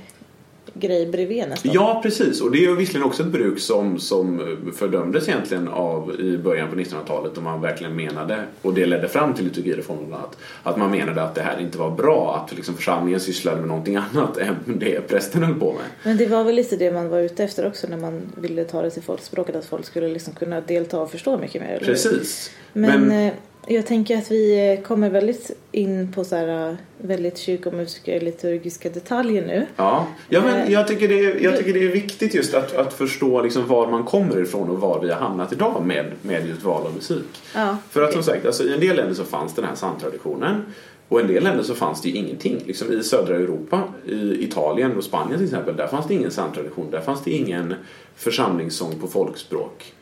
grej 0.80 1.06
bredvid 1.06 1.48
nästan. 1.48 1.72
Ja, 1.72 2.00
precis. 2.02 2.40
Och 2.40 2.50
det 2.50 2.64
är 2.64 2.72
visserligen 2.72 3.06
också 3.06 3.22
ett 3.22 3.28
bruk 3.28 3.58
som, 3.58 3.98
som 3.98 4.56
fördömdes 4.76 5.28
egentligen 5.28 5.68
av 5.68 6.20
i 6.20 6.38
början 6.38 6.70
på 6.70 6.76
1900-talet 6.76 7.36
och 7.36 7.42
man 7.42 7.60
verkligen 7.60 7.96
menade, 7.96 8.44
och 8.62 8.74
det 8.74 8.86
ledde 8.86 9.08
fram 9.08 9.34
till 9.34 9.44
liturgireformen 9.44 10.14
att, 10.14 10.36
att 10.62 10.76
man 10.76 10.90
menade 10.90 11.22
att 11.22 11.34
det 11.34 11.42
här 11.42 11.60
inte 11.60 11.78
var 11.78 11.90
bra, 11.90 12.44
att 12.44 12.56
liksom 12.56 12.74
församlingen 12.74 13.20
sysslade 13.20 13.56
med 13.60 13.68
någonting 13.68 13.96
annat 14.12 14.36
än 14.36 14.56
det 14.66 15.08
prästen 15.08 15.42
höll 15.42 15.54
på 15.54 15.72
med. 15.72 15.84
Men 16.02 16.16
det 16.16 16.26
var 16.26 16.44
väl 16.44 16.54
lite 16.54 16.76
det 16.76 16.90
man 16.90 17.08
var 17.08 17.18
ute 17.18 17.44
efter 17.44 17.66
också 17.66 17.86
när 17.86 17.96
man 17.96 18.22
ville 18.36 18.64
ta 18.64 18.82
det 18.82 18.90
till 18.90 19.02
folkspråket, 19.02 19.56
att 19.56 19.64
folk 19.64 19.84
skulle 19.84 20.08
liksom 20.08 20.34
kunna 20.34 20.60
delta 20.60 21.00
och 21.00 21.10
förstå 21.10 21.38
mycket 21.38 21.62
mer. 21.62 21.78
Precis. 21.84 22.50
Men, 22.72 23.00
Men 23.00 23.26
eh, 23.26 23.32
jag 23.68 23.86
tänker 23.86 24.18
att 24.18 24.30
vi 24.30 24.80
kommer 24.86 25.10
väldigt 25.10 25.50
in 25.72 26.12
på 26.12 26.24
så 26.24 26.36
här 26.36 26.76
väldigt 26.98 27.38
kyrkomusiska 27.38 28.18
liturgiska 28.18 28.88
detaljer 28.88 29.46
nu. 29.46 29.66
Ja, 29.76 30.06
ja 30.28 30.40
men 30.42 30.60
eh, 30.60 30.72
jag 30.72 30.88
tycker 30.88 31.08
det 31.08 31.26
är, 31.26 31.40
jag 31.40 31.56
tycker 31.56 31.72
det 31.72 31.84
är 31.84 31.92
viktigt 31.92 32.34
just 32.34 32.54
att, 32.54 32.76
att 32.76 32.94
förstå 32.94 33.42
liksom 33.42 33.66
var 33.66 33.90
man 33.90 34.04
kommer 34.04 34.42
ifrån 34.42 34.70
och 34.70 34.80
var 34.80 35.00
vi 35.00 35.10
har 35.10 35.20
hamnat 35.20 35.52
idag 35.52 35.86
med, 35.86 36.12
med 36.22 36.48
just 36.48 36.62
val 36.62 36.86
av 36.86 36.94
musik. 36.94 37.42
Ja, 37.54 37.76
För 37.90 38.02
att 38.02 38.12
som 38.12 38.22
sagt, 38.22 38.46
alltså, 38.46 38.64
i 38.64 38.74
en 38.74 38.80
del 38.80 38.96
länder 38.96 39.14
så 39.14 39.24
fanns 39.24 39.54
den 39.54 39.64
här 39.64 39.74
psalmtraditionen 39.74 40.62
och 41.08 41.20
i 41.20 41.22
en 41.22 41.28
del 41.28 41.44
länder 41.44 41.62
så 41.62 41.74
fanns 41.74 42.02
det 42.02 42.08
ju 42.08 42.14
ingenting. 42.14 42.62
Liksom 42.66 42.92
I 42.92 43.02
södra 43.02 43.36
Europa, 43.36 43.82
i 44.06 44.44
Italien 44.44 44.96
och 44.96 45.04
Spanien 45.04 45.38
till 45.38 45.46
exempel, 45.46 45.76
där 45.76 45.86
fanns 45.86 46.06
det 46.06 46.14
ingen 46.14 46.30
psalmtradition. 46.30 46.90
Där 46.90 47.00
fanns 47.00 47.24
det 47.24 47.30
ingen 47.30 47.74
församlingssång 48.16 49.00
på 49.00 49.06
folkspråk. 49.06 49.94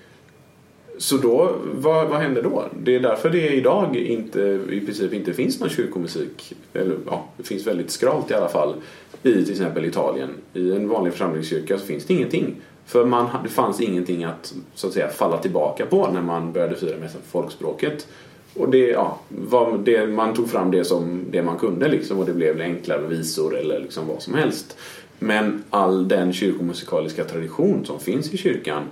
Så 0.98 1.16
då, 1.16 1.56
vad, 1.74 2.09
vad 2.09 2.20
händer 2.20 2.42
då? 2.42 2.64
Det 2.82 2.94
är 2.94 3.00
därför 3.00 3.30
det 3.30 3.48
idag 3.48 3.96
inte, 3.96 4.40
i 4.70 4.80
princip 4.80 5.12
inte 5.12 5.32
finns 5.32 5.61
någon 5.61 5.68
kyrkomusik. 5.68 6.54
Eller 6.72 6.96
ja, 7.06 7.28
det 7.37 7.42
finns 7.42 7.66
väldigt 7.66 7.90
skralt 7.90 8.30
i 8.30 8.35
alla 8.35 8.48
fall. 8.48 8.74
I 9.22 9.32
till 9.32 9.50
exempel 9.50 9.85
Italien. 9.85 10.28
I 10.54 10.72
en 10.72 10.88
vanlig 10.88 11.12
församlingskyrka 11.12 11.78
så 11.78 11.87
finns 11.87 12.04
det 12.04 12.14
ingenting. 12.14 12.56
För 12.87 13.04
man, 13.04 13.28
det 13.42 13.48
fanns 13.48 13.80
ingenting 13.80 14.24
att, 14.24 14.54
så 14.74 14.87
att 14.87 14.92
säga, 14.92 15.09
falla 15.09 15.38
tillbaka 15.38 15.87
på 15.87 16.11
när 16.12 16.22
man 16.22 16.52
började 16.52 16.74
fira 16.74 16.96
mässan 16.96 17.20
på 17.20 17.28
folkspråket. 17.28 18.06
Och 18.54 18.70
det, 18.70 18.88
ja, 18.88 19.18
var 19.28 19.78
det, 19.78 20.06
man 20.06 20.35
tog 20.35 20.50
fram 20.50 20.70
det 20.70 20.85
som 20.85 21.24
det 21.30 21.42
man 21.42 21.59
kunde 21.59 21.88
liksom 21.88 22.18
och 22.18 22.26
det 22.26 22.32
blev 22.32 22.61
enklare 22.61 23.06
visor 23.06 23.56
eller 23.56 23.80
liksom 23.80 24.06
vad 24.09 24.22
som 24.22 24.35
helst. 24.35 24.78
Men 25.18 25.64
all 25.70 26.09
den 26.09 26.32
kyrkomusikaliska 26.32 27.24
tradition 27.24 27.85
som 27.85 28.00
finns 28.00 28.35
i 28.35 28.37
kyrkan, 28.37 28.82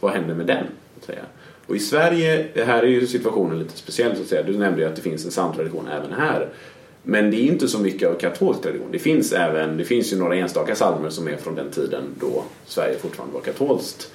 vad 0.00 0.12
händer 0.12 0.34
med 0.34 0.46
den? 0.46 0.66
Att 0.98 1.04
säga? 1.04 1.22
Och 1.68 1.76
i 1.76 1.78
Sverige, 1.78 2.46
här 2.54 2.82
är 2.82 2.86
ju 2.86 3.06
situationen 3.06 3.58
lite 3.58 3.76
speciell 3.76 4.16
så 4.16 4.22
att 4.22 4.28
säga. 4.28 4.42
Du 4.42 4.58
nämnde 4.58 4.80
ju 4.82 4.88
att 4.88 4.96
det 4.96 5.02
finns 5.02 5.24
en 5.24 5.30
psalmtradition 5.30 5.88
även 5.88 6.12
här. 6.12 6.48
Men 7.02 7.30
det 7.30 7.36
är 7.36 7.44
inte 7.44 7.68
så 7.68 7.78
mycket 7.78 8.08
av 8.08 8.14
katolsk 8.14 8.62
tradition. 8.62 8.88
Det 8.92 8.98
finns 8.98 9.32
även, 9.32 9.76
det 9.76 9.84
finns 9.84 10.12
ju 10.12 10.16
några 10.16 10.36
enstaka 10.36 10.74
psalmer 10.74 11.10
som 11.10 11.28
är 11.28 11.36
från 11.36 11.54
den 11.54 11.70
tiden 11.70 12.02
då 12.20 12.44
Sverige 12.66 12.98
fortfarande 12.98 13.34
var 13.34 13.40
katolskt. 13.40 14.12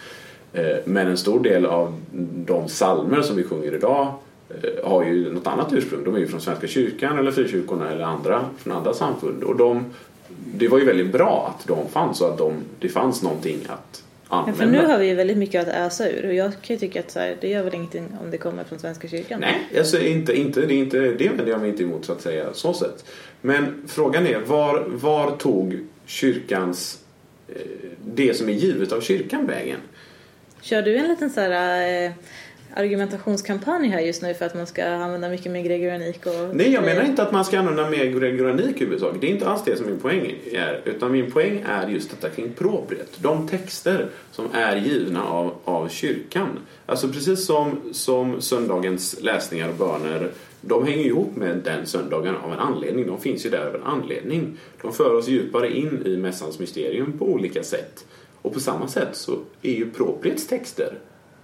Eh, 0.53 0.77
men 0.85 1.07
en 1.07 1.17
stor 1.17 1.39
del 1.39 1.65
av 1.65 2.01
de 2.45 2.67
psalmer 2.67 3.21
som 3.21 3.35
vi 3.35 3.43
sjunger 3.43 3.75
idag 3.75 4.13
eh, 4.49 4.89
har 4.89 5.03
ju 5.03 5.33
något 5.33 5.47
annat 5.47 5.73
ursprung. 5.73 6.03
De 6.03 6.15
är 6.15 6.19
ju 6.19 6.27
från 6.27 6.41
Svenska 6.41 6.67
kyrkan 6.67 7.19
eller 7.19 7.31
frikyrkorna 7.31 7.91
eller 7.91 8.03
andra, 8.03 8.45
från 8.57 8.73
andra 8.73 8.93
samfund. 8.93 9.43
Och 9.43 9.55
de, 9.55 9.85
det 10.55 10.67
var 10.67 10.79
ju 10.79 10.85
väldigt 10.85 11.11
bra 11.11 11.55
att 11.55 11.67
de 11.67 11.89
fanns 11.89 12.21
och 12.21 12.29
att 12.29 12.37
de, 12.37 12.53
det 12.79 12.89
fanns 12.89 13.23
någonting 13.23 13.59
att 13.67 14.03
Ja, 14.47 14.53
för 14.53 14.65
nu 14.65 14.85
har 14.85 14.99
vi 14.99 15.07
ju 15.07 15.15
väldigt 15.15 15.37
mycket 15.37 15.67
att 15.67 15.75
ösa 15.75 16.09
ur 16.09 16.27
och 16.27 16.33
jag 16.33 16.51
kan 16.51 16.75
ju 16.75 16.77
tycka 16.77 16.99
att 16.99 17.11
så 17.11 17.19
här, 17.19 17.37
det 17.41 17.47
gör 17.47 17.63
väl 17.63 17.75
ingenting 17.75 18.07
om 18.21 18.31
det 18.31 18.37
kommer 18.37 18.63
från 18.63 18.79
Svenska 18.79 19.07
kyrkan. 19.07 19.39
Nej, 19.39 19.79
alltså 19.79 19.99
inte, 19.99 20.39
inte, 20.39 20.61
det, 20.61 20.75
inte, 20.75 20.99
det 20.99 21.27
vänder 21.27 21.47
jag 21.47 21.59
mig 21.59 21.69
inte 21.69 21.83
emot 21.83 22.05
så 22.05 22.11
att 22.11 22.21
säga 22.21 22.53
så 22.53 22.73
sätt. 22.73 23.05
Men 23.41 23.83
frågan 23.87 24.27
är 24.27 24.39
var, 24.39 24.85
var 24.87 25.31
tog 25.31 25.79
kyrkans, 26.05 26.99
eh, 27.47 27.61
det 28.05 28.33
som 28.33 28.49
är 28.49 28.53
givet 28.53 28.91
av 28.91 29.01
kyrkan 29.01 29.47
vägen? 29.47 29.79
Kör 30.61 30.81
du 30.81 30.97
en 30.97 31.07
liten 31.07 31.29
så 31.29 31.41
här, 31.41 32.05
eh, 32.05 32.11
argumentationskampanj 32.75 33.87
här 33.87 33.99
just 33.99 34.21
nu 34.21 34.33
för 34.33 34.45
att 34.45 34.55
man 34.55 34.67
ska 34.67 34.85
använda 34.85 35.29
mycket 35.29 35.51
mer 35.51 35.63
gregorianik 35.63 36.25
och... 36.25 36.55
Nej, 36.55 36.73
jag 36.73 36.83
menar 36.83 37.03
inte 37.03 37.23
att 37.23 37.31
man 37.31 37.45
ska 37.45 37.59
använda 37.59 37.89
mer 37.89 38.05
gregorianik 38.05 38.75
överhuvudtaget. 38.75 39.21
Det 39.21 39.27
är 39.27 39.31
inte 39.31 39.47
alls 39.47 39.63
det 39.65 39.77
som 39.77 39.85
min 39.85 39.99
poäng 39.99 40.35
är. 40.51 40.81
Utan 40.85 41.11
min 41.11 41.31
poäng 41.31 41.63
är 41.67 41.87
just 41.87 42.09
detta 42.09 42.29
kring 42.29 42.53
propriet. 42.53 43.09
De 43.17 43.47
texter 43.47 44.09
som 44.31 44.45
är 44.53 44.75
givna 44.75 45.23
av, 45.23 45.53
av 45.63 45.89
kyrkan. 45.89 46.49
Alltså 46.85 47.07
precis 47.07 47.45
som, 47.45 47.79
som 47.91 48.41
söndagens 48.41 49.21
läsningar 49.21 49.69
och 49.69 49.75
böner 49.75 50.31
de 50.61 50.87
hänger 50.87 51.05
ihop 51.05 51.35
med 51.35 51.57
den 51.57 51.85
söndagen 51.85 52.35
av 52.35 52.53
en 52.53 52.59
anledning. 52.59 53.07
De 53.07 53.21
finns 53.21 53.45
ju 53.45 53.49
där 53.49 53.67
av 53.67 53.75
en 53.75 53.83
anledning. 53.83 54.57
De 54.81 54.93
för 54.93 55.13
oss 55.13 55.27
djupare 55.27 55.77
in 55.77 56.01
i 56.05 56.17
mässans 56.17 56.59
mysterium 56.59 57.17
på 57.17 57.25
olika 57.25 57.63
sätt. 57.63 58.05
Och 58.41 58.53
på 58.53 58.59
samma 58.59 58.87
sätt 58.87 59.09
så 59.11 59.39
är 59.61 59.71
ju 59.71 59.91
propriets 59.91 60.47
texter 60.47 60.93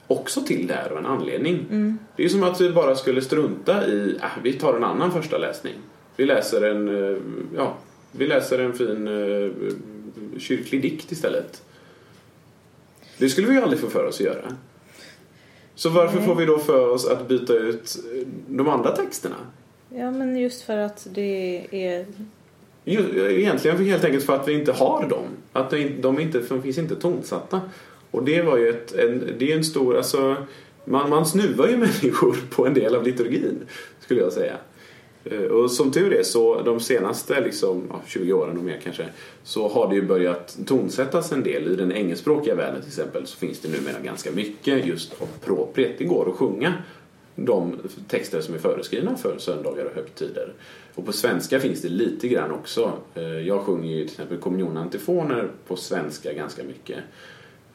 också 0.09 0.41
till 0.41 0.67
det 0.67 0.73
här 0.73 0.89
av 0.89 0.97
en 0.97 1.05
anledning. 1.05 1.65
Mm. 1.69 1.99
Det 2.15 2.25
är 2.25 2.29
som 2.29 2.43
att 2.43 2.61
vi 2.61 2.69
bara 2.69 2.95
skulle 2.95 3.21
strunta 3.21 3.87
i, 3.87 4.15
äh, 4.21 4.43
vi 4.43 4.53
tar 4.53 4.73
en 4.73 4.83
annan 4.83 5.11
första 5.11 5.37
läsning. 5.37 5.73
Vi 6.15 6.25
läser 6.25 6.61
en, 6.61 6.87
eh, 6.87 7.17
ja, 7.55 7.77
vi 8.11 8.27
läser 8.27 8.59
en 8.59 8.73
fin 8.73 9.07
uh, 9.07 9.51
kyrklig 10.37 10.81
dikt 10.81 11.11
istället. 11.11 11.63
Det 13.17 13.29
skulle 13.29 13.47
vi 13.47 13.53
ju 13.53 13.61
aldrig 13.61 13.79
få 13.79 13.89
för 13.89 14.05
oss 14.05 14.15
att 14.15 14.25
göra. 14.25 14.55
Så 15.75 15.89
varför 15.89 16.17
Nej. 16.17 16.25
får 16.25 16.35
vi 16.35 16.45
då 16.45 16.57
för 16.57 16.89
oss 16.89 17.07
att 17.07 17.27
byta 17.27 17.53
ut 17.53 17.97
eh, 18.13 18.27
de 18.47 18.69
andra 18.69 18.95
texterna? 18.95 19.35
Ja, 19.89 20.11
men 20.11 20.37
just 20.37 20.61
för 20.61 20.77
att 20.77 21.07
det 21.11 21.67
är... 21.71 22.05
Egentligen 22.85 23.85
helt 23.85 24.03
enkelt 24.03 24.25
för 24.25 24.35
att 24.35 24.47
vi 24.47 24.53
inte 24.53 24.71
har 24.71 25.09
dem. 25.09 25.25
Att 25.53 25.69
de, 25.69 26.19
inte, 26.19 26.39
de 26.49 26.61
finns 26.61 26.77
inte 26.77 26.95
tonsatta. 26.95 27.61
Och 28.11 28.23
det 28.23 28.41
var 28.41 28.57
ju 28.57 28.69
ett, 28.69 28.93
en, 28.93 29.33
det 29.37 29.51
är 29.51 29.57
en 29.57 29.63
stor, 29.63 29.97
alltså 29.97 30.35
man, 30.85 31.09
man 31.09 31.25
snuvar 31.25 31.67
ju 31.67 31.77
människor 32.03 32.37
på 32.49 32.67
en 32.67 32.73
del 32.73 32.95
av 32.95 33.03
liturgin 33.03 33.59
skulle 33.99 34.21
jag 34.21 34.33
säga. 34.33 34.57
Eh, 35.23 35.41
och 35.41 35.71
som 35.71 35.91
tur 35.91 36.13
är 36.13 36.23
så 36.23 36.61
de 36.61 36.79
senaste 36.79 37.41
liksom, 37.41 37.93
20 38.07 38.33
åren 38.33 38.57
och 38.57 38.63
mer 38.63 38.79
kanske 38.83 39.05
så 39.43 39.67
har 39.67 39.89
det 39.89 39.95
ju 39.95 40.01
börjat 40.01 40.57
tonsättas 40.65 41.31
en 41.31 41.43
del. 41.43 41.67
I 41.67 41.75
den 41.75 41.91
engelskspråkiga 41.91 42.55
världen 42.55 42.81
till 42.81 42.89
exempel 42.89 43.27
så 43.27 43.37
finns 43.37 43.59
det 43.59 43.69
numera 43.69 43.99
ganska 44.03 44.31
mycket 44.31 44.85
just 44.85 45.21
av 45.21 45.27
propriet. 45.45 45.97
Det 45.97 46.05
går 46.05 46.29
att 46.29 46.35
sjunga 46.35 46.73
de 47.35 47.75
texter 48.07 48.41
som 48.41 48.55
är 48.55 48.59
föreskrivna 48.59 49.17
för 49.17 49.37
söndagar 49.37 49.85
och 49.85 49.95
högtider. 49.95 50.53
Och 50.95 51.05
på 51.05 51.11
svenska 51.13 51.59
finns 51.59 51.81
det 51.81 51.89
lite 51.89 52.27
grann 52.27 52.51
också. 52.51 52.93
Eh, 53.15 53.23
jag 53.23 53.61
sjunger 53.61 53.89
ju 53.89 54.03
till 54.03 54.11
exempel 54.11 54.37
kommunionantifoner 54.37 55.49
på 55.67 55.75
svenska 55.75 56.33
ganska 56.33 56.63
mycket. 56.63 56.99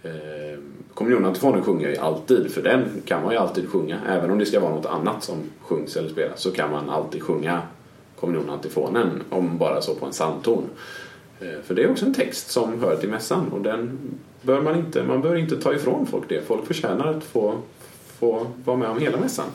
Eh, 0.04 0.58
Kommunionantifonen 0.94 1.62
sjunger 1.62 1.82
jag 1.82 1.94
ju 1.94 2.00
alltid, 2.00 2.50
för 2.50 2.62
den 2.62 3.02
kan 3.04 3.22
man 3.22 3.32
ju 3.32 3.38
alltid 3.38 3.68
sjunga. 3.68 4.00
Även 4.08 4.30
om 4.30 4.38
det 4.38 4.46
ska 4.46 4.60
vara 4.60 4.74
något 4.74 4.86
annat 4.86 5.24
som 5.24 5.36
sjungs 5.60 5.96
eller 5.96 6.08
spelas 6.08 6.40
så 6.40 6.50
kan 6.50 6.70
man 6.70 6.90
alltid 6.90 7.22
sjunga 7.22 7.62
kommunionantifonen, 8.20 9.22
om 9.30 9.58
bara 9.58 9.80
så 9.80 9.94
på 9.94 10.06
en 10.06 10.12
psalmton. 10.12 10.64
Eh, 11.40 11.62
för 11.64 11.74
det 11.74 11.82
är 11.82 11.90
också 11.90 12.06
en 12.06 12.14
text 12.14 12.50
som 12.50 12.80
hör 12.80 12.96
till 12.96 13.08
mässan 13.08 13.48
och 13.52 13.60
den 13.60 13.98
bör 14.42 14.62
man 14.62 14.78
inte, 14.78 15.02
man 15.02 15.20
bör 15.20 15.36
inte 15.36 15.56
ta 15.56 15.74
ifrån 15.74 16.06
folk 16.06 16.28
det. 16.28 16.46
Folk 16.46 16.66
förtjänar 16.66 17.06
att 17.06 17.24
få, 17.24 17.58
få 18.18 18.46
vara 18.64 18.76
med 18.76 18.88
om 18.88 18.98
hela 18.98 19.18
mässan. 19.18 19.46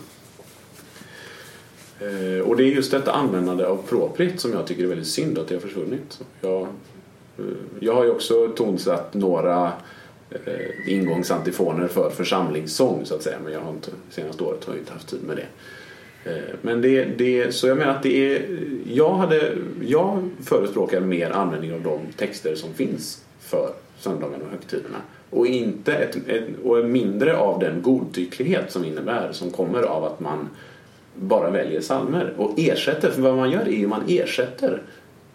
Eh, 1.99 2.47
och 2.47 2.55
det 2.55 2.63
är 2.63 2.67
just 2.67 2.91
detta 2.91 3.11
användande 3.11 3.65
av 3.65 3.83
propriet 3.87 4.39
som 4.39 4.53
jag 4.53 4.67
tycker 4.67 4.83
är 4.83 4.87
väldigt 4.87 5.07
synd 5.07 5.37
att 5.37 5.47
det 5.47 5.55
har 5.55 5.61
försvunnit. 5.61 6.21
Jag, 6.41 6.61
eh, 6.61 7.45
jag 7.79 7.93
har 7.93 8.03
ju 8.03 8.11
också 8.11 8.47
tonsatt 8.47 9.13
några 9.13 9.71
eh, 10.31 10.93
ingångsantifoner 10.93 11.87
för 11.87 12.09
församlingssång 12.09 13.05
så 13.05 13.15
att 13.15 13.23
säga. 13.23 13.37
Men 13.43 13.53
jag 13.53 13.59
har 13.59 13.71
inte, 13.71 13.91
senaste 14.09 14.43
året 14.43 14.65
har 14.65 14.73
jag 14.73 14.81
inte 14.81 14.93
haft 14.93 15.07
tid 15.09 15.23
med 15.23 15.37
det. 15.37 15.45
Eh, 16.23 16.55
men 16.61 16.81
det, 16.81 17.05
det, 17.05 17.55
så 17.55 17.67
jag 17.67 17.77
menar 17.77 17.91
att 17.91 18.03
det 18.03 18.35
är, 18.35 18.59
jag, 18.87 19.13
hade, 19.13 19.51
jag 19.81 20.29
förespråkar 20.43 20.99
mer 21.01 21.29
användning 21.29 21.73
av 21.73 21.81
de 21.81 21.99
texter 22.17 22.55
som 22.55 22.73
finns 22.73 23.23
för 23.39 23.73
söndagarna 23.99 24.43
och 24.45 24.51
högtiderna. 24.51 24.97
Och, 25.29 25.47
inte 25.47 25.93
ett, 25.93 26.27
ett, 26.27 26.43
och 26.63 26.85
mindre 26.85 27.37
av 27.37 27.59
den 27.59 27.81
godtycklighet 27.81 28.71
som 28.71 28.85
innebär, 28.85 29.31
som 29.31 29.51
kommer 29.51 29.83
av 29.83 30.03
att 30.03 30.19
man 30.19 30.49
bara 31.15 31.49
väljer 31.49 31.81
salmer 31.81 32.33
och 32.37 32.53
ersätter. 32.57 33.11
För 33.11 33.21
vad 33.21 33.35
man 33.35 33.51
gör 33.51 33.61
är 33.61 33.77
ju 33.77 33.87
man 33.87 34.03
ersätter. 34.07 34.81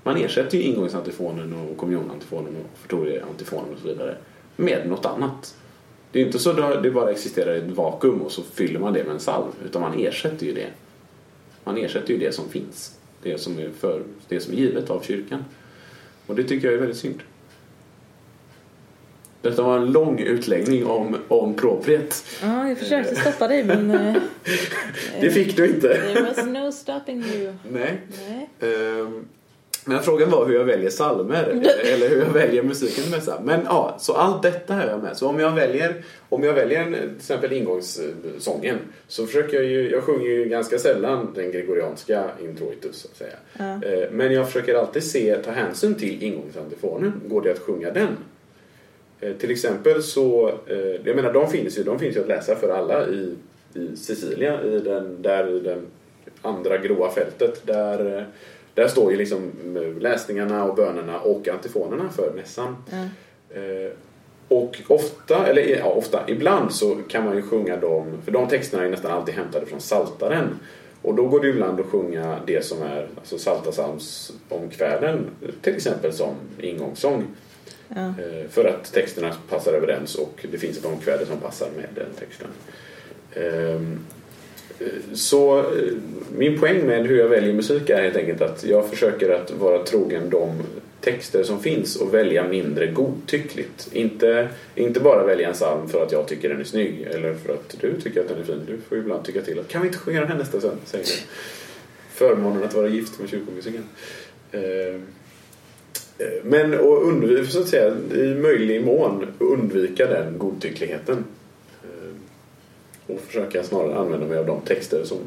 Man 0.02 0.16
ersätter 0.16 0.58
ju 0.58 0.64
ingångsantifonen 0.64 1.52
och 1.52 1.76
kommunionantifonen 1.76 2.56
och 2.56 2.78
förtorieantifonen 2.78 3.72
och 3.74 3.78
så 3.82 3.88
vidare 3.88 4.16
med 4.56 4.88
något 4.88 5.06
annat. 5.06 5.54
Det 6.12 6.20
är 6.20 6.26
inte 6.26 6.38
så 6.38 6.50
att 6.50 6.82
det 6.82 6.90
bara 6.90 7.10
existerar 7.10 7.54
ett 7.54 7.70
vakuum 7.70 8.22
och 8.22 8.32
så 8.32 8.42
fyller 8.42 8.80
man 8.80 8.92
det 8.92 9.04
med 9.04 9.12
en 9.12 9.20
salv. 9.20 9.52
Utan 9.64 9.82
man 9.82 9.98
ersätter 9.98 10.46
ju 10.46 10.52
det. 10.52 10.68
Man 11.64 11.76
ersätter 11.76 12.12
ju 12.14 12.18
det 12.18 12.32
som 12.34 12.48
finns. 12.48 12.98
Det 13.22 13.38
som 13.38 13.58
är, 13.58 13.70
för, 13.80 14.02
det 14.28 14.40
som 14.40 14.52
är 14.52 14.56
givet 14.56 14.90
av 14.90 15.00
kyrkan. 15.00 15.44
Och 16.26 16.36
det 16.36 16.44
tycker 16.44 16.66
jag 16.66 16.74
är 16.74 16.78
väldigt 16.78 16.96
synd. 16.98 17.22
Detta 19.42 19.62
var 19.62 19.78
en 19.78 19.92
lång 19.92 20.18
utläggning 20.18 20.86
om, 20.86 21.16
om 21.28 21.54
propriet. 21.54 22.24
Ja, 22.42 22.68
jag 22.68 22.78
försökte 22.78 23.14
stoppa 23.14 23.48
dig 23.48 23.64
men... 23.64 23.90
eh, 23.90 24.14
Det 25.20 25.30
fick 25.30 25.56
du 25.56 25.66
inte. 25.66 25.88
There 26.14 26.22
was 26.22 26.46
no 26.46 26.72
stopping 26.72 27.24
you. 27.24 27.54
Nej. 27.70 28.00
Nej. 28.28 28.48
Ehm, 28.60 29.24
Men 29.86 30.02
frågan 30.02 30.30
var 30.30 30.46
hur 30.46 30.54
jag 30.54 30.64
väljer 30.64 30.90
salmer 30.90 31.44
eller 31.84 32.08
hur 32.08 32.18
jag 32.18 32.30
väljer 32.32 32.62
musiken 32.62 33.10
med 33.10 33.20
psalm. 33.20 33.44
Men 33.44 33.60
ja, 33.64 33.96
så 34.00 34.12
allt 34.14 34.42
detta 34.42 34.74
har 34.74 34.86
jag 34.86 35.02
med. 35.02 35.16
Så 35.16 35.28
om 35.28 35.40
jag 35.40 35.50
väljer, 35.52 36.04
om 36.28 36.44
jag 36.44 36.52
väljer 36.54 36.80
en, 36.82 36.92
till 36.92 37.16
exempel 37.16 37.52
ingångssången 37.52 38.78
så 39.08 39.26
försöker 39.26 39.56
jag 39.56 39.64
ju, 39.66 39.90
jag 39.90 40.02
sjunger 40.02 40.30
ju 40.30 40.44
ganska 40.44 40.78
sällan 40.78 41.32
den 41.34 41.50
gregorianska 41.52 42.24
introitus 42.42 42.96
så 42.96 43.08
att 43.08 43.16
säga. 43.16 43.36
Ja. 43.58 43.88
Eh, 43.88 44.10
Men 44.10 44.32
jag 44.32 44.46
försöker 44.46 44.74
alltid 44.74 45.04
se, 45.04 45.36
ta 45.36 45.50
hänsyn 45.50 45.94
till 45.94 46.22
ingångsantifonen. 46.22 47.20
Går 47.26 47.42
det 47.42 47.50
att 47.52 47.58
sjunga 47.58 47.90
den? 47.90 48.16
Eh, 49.20 49.32
Till 49.32 49.50
exempel 49.50 50.02
så, 50.02 50.48
eh, 50.66 50.76
jag 51.04 51.16
menar 51.16 51.32
de 51.32 51.50
finns 51.50 51.78
ju, 51.78 51.82
de 51.82 51.98
finns 51.98 52.16
ju 52.16 52.20
att 52.20 52.28
läsa 52.28 52.56
för 52.56 52.68
alla 52.68 53.06
i, 53.08 53.34
i 53.74 53.96
Sicilia, 53.96 54.62
i 54.64 54.78
den, 54.78 55.22
där 55.22 55.48
i 55.56 55.60
den 55.60 55.86
andra 56.42 56.78
gråa 56.78 57.10
fältet. 57.10 57.66
Där, 57.66 58.26
där 58.74 58.88
står 58.88 59.10
ju 59.12 59.18
liksom 59.18 59.50
eh, 59.76 60.02
läsningarna 60.02 60.64
och 60.64 60.74
bönerna 60.76 61.20
och 61.20 61.48
antifonerna 61.48 62.08
för 62.10 62.32
mässan. 62.36 62.76
Eh, 63.50 63.92
Och 64.48 64.76
ofta, 64.88 65.46
eller 65.46 65.62
ja, 65.78 65.84
ofta, 65.84 66.24
ibland 66.28 66.72
så 66.72 66.94
kan 67.08 67.24
man 67.24 67.36
ju 67.36 67.42
sjunga 67.42 67.76
dem, 67.76 68.22
för 68.24 68.32
de 68.32 68.48
texterna 68.48 68.84
är 68.84 68.88
nästan 68.90 69.10
alltid 69.10 69.34
hämtade 69.34 69.66
från 69.66 69.80
Saltaren. 69.80 70.58
Och 71.02 71.14
då 71.14 71.28
går 71.28 71.40
det 71.40 71.48
ibland 71.48 71.80
att 71.80 71.86
sjunga 71.86 72.38
det 72.46 72.64
som 72.64 72.82
är 72.82 73.08
alltså 73.16 73.38
Saltasalms 73.38 74.32
omkväden, 74.48 75.26
till 75.62 75.74
exempel 75.76 76.12
som 76.12 76.34
ingångssång. 76.60 77.24
Ja. 77.88 78.00
Eh, 78.06 78.48
För 78.50 78.64
att 78.64 78.92
texterna 78.92 79.32
passar 79.48 79.72
överens 79.72 80.14
och 80.14 80.46
det 80.52 80.58
finns 80.58 80.78
ett 80.78 80.84
omkväde 80.84 81.26
som 81.26 81.36
passar 81.40 81.68
med 81.76 81.86
den 81.94 82.12
texten. 82.18 82.48
Så 85.12 85.58
eh, 85.58 85.64
min 86.36 86.60
poäng 86.60 86.86
med 86.86 87.06
hur 87.06 87.18
jag 87.18 87.28
väljer 87.28 87.54
musik 87.54 87.90
är 87.90 88.02
helt 88.02 88.16
enkelt 88.16 88.42
att 88.42 88.64
jag 88.64 88.90
försöker 88.90 89.30
att 89.30 89.50
vara 89.50 89.84
trogen 89.84 90.30
de 90.30 90.62
texter 91.00 91.42
som 91.42 91.60
finns 91.62 91.96
och 91.96 92.14
välja 92.14 92.48
mindre 92.48 92.86
godtyckligt. 92.86 93.88
Inte, 93.92 94.48
inte 94.74 95.00
bara 95.00 95.24
välja 95.24 95.48
en 95.48 95.54
psalm 95.54 95.88
för 95.88 96.02
att 96.02 96.12
jag 96.12 96.28
tycker 96.28 96.48
den 96.48 96.60
är 96.60 96.64
snygg 96.64 97.06
eller 97.10 97.34
för 97.34 97.52
att 97.52 97.76
du 97.80 98.00
tycker 98.00 98.20
att 98.20 98.28
den 98.28 98.38
är 98.38 98.44
fin. 98.44 98.60
Du 98.66 98.78
får 98.88 98.98
ibland 98.98 99.24
tycka 99.24 99.42
till 99.42 99.60
att 99.60 99.68
kan 99.68 99.82
vi 99.82 99.86
inte 99.86 99.98
sjunga 99.98 100.20
den 100.20 100.28
här 100.28 100.38
nästa 100.38 100.60
sen? 100.60 100.76
Säger 100.84 101.04
jag. 101.04 101.14
Förmånen 102.10 102.64
att 102.64 102.74
vara 102.74 102.88
gift 102.88 103.20
med 103.20 103.28
kyrkomusiken. 103.28 103.84
Ehm, 104.52 105.02
eh, 106.18 106.26
men 106.42 106.74
att 106.74 106.80
undvika, 106.80 107.50
så 107.50 107.60
att 107.60 107.68
säga, 107.68 107.94
i 108.14 108.34
möjlig 108.34 108.84
mån 108.84 109.26
undvika 109.38 110.06
den 110.06 110.38
godtyckligheten. 110.38 111.24
Eh, 113.08 113.14
Och 113.14 113.20
försöka 113.20 113.64
snarare 113.64 113.98
använda 113.98 114.26
mig 114.26 114.38
av 114.38 114.46
de 114.46 114.60
texter 114.60 115.04
som, 115.04 115.18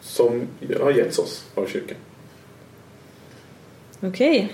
som 0.00 0.40
har 0.80 0.90
getts 0.90 1.18
oss 1.18 1.44
av 1.54 1.66
kyrkan. 1.66 1.96
Okej. 4.00 4.52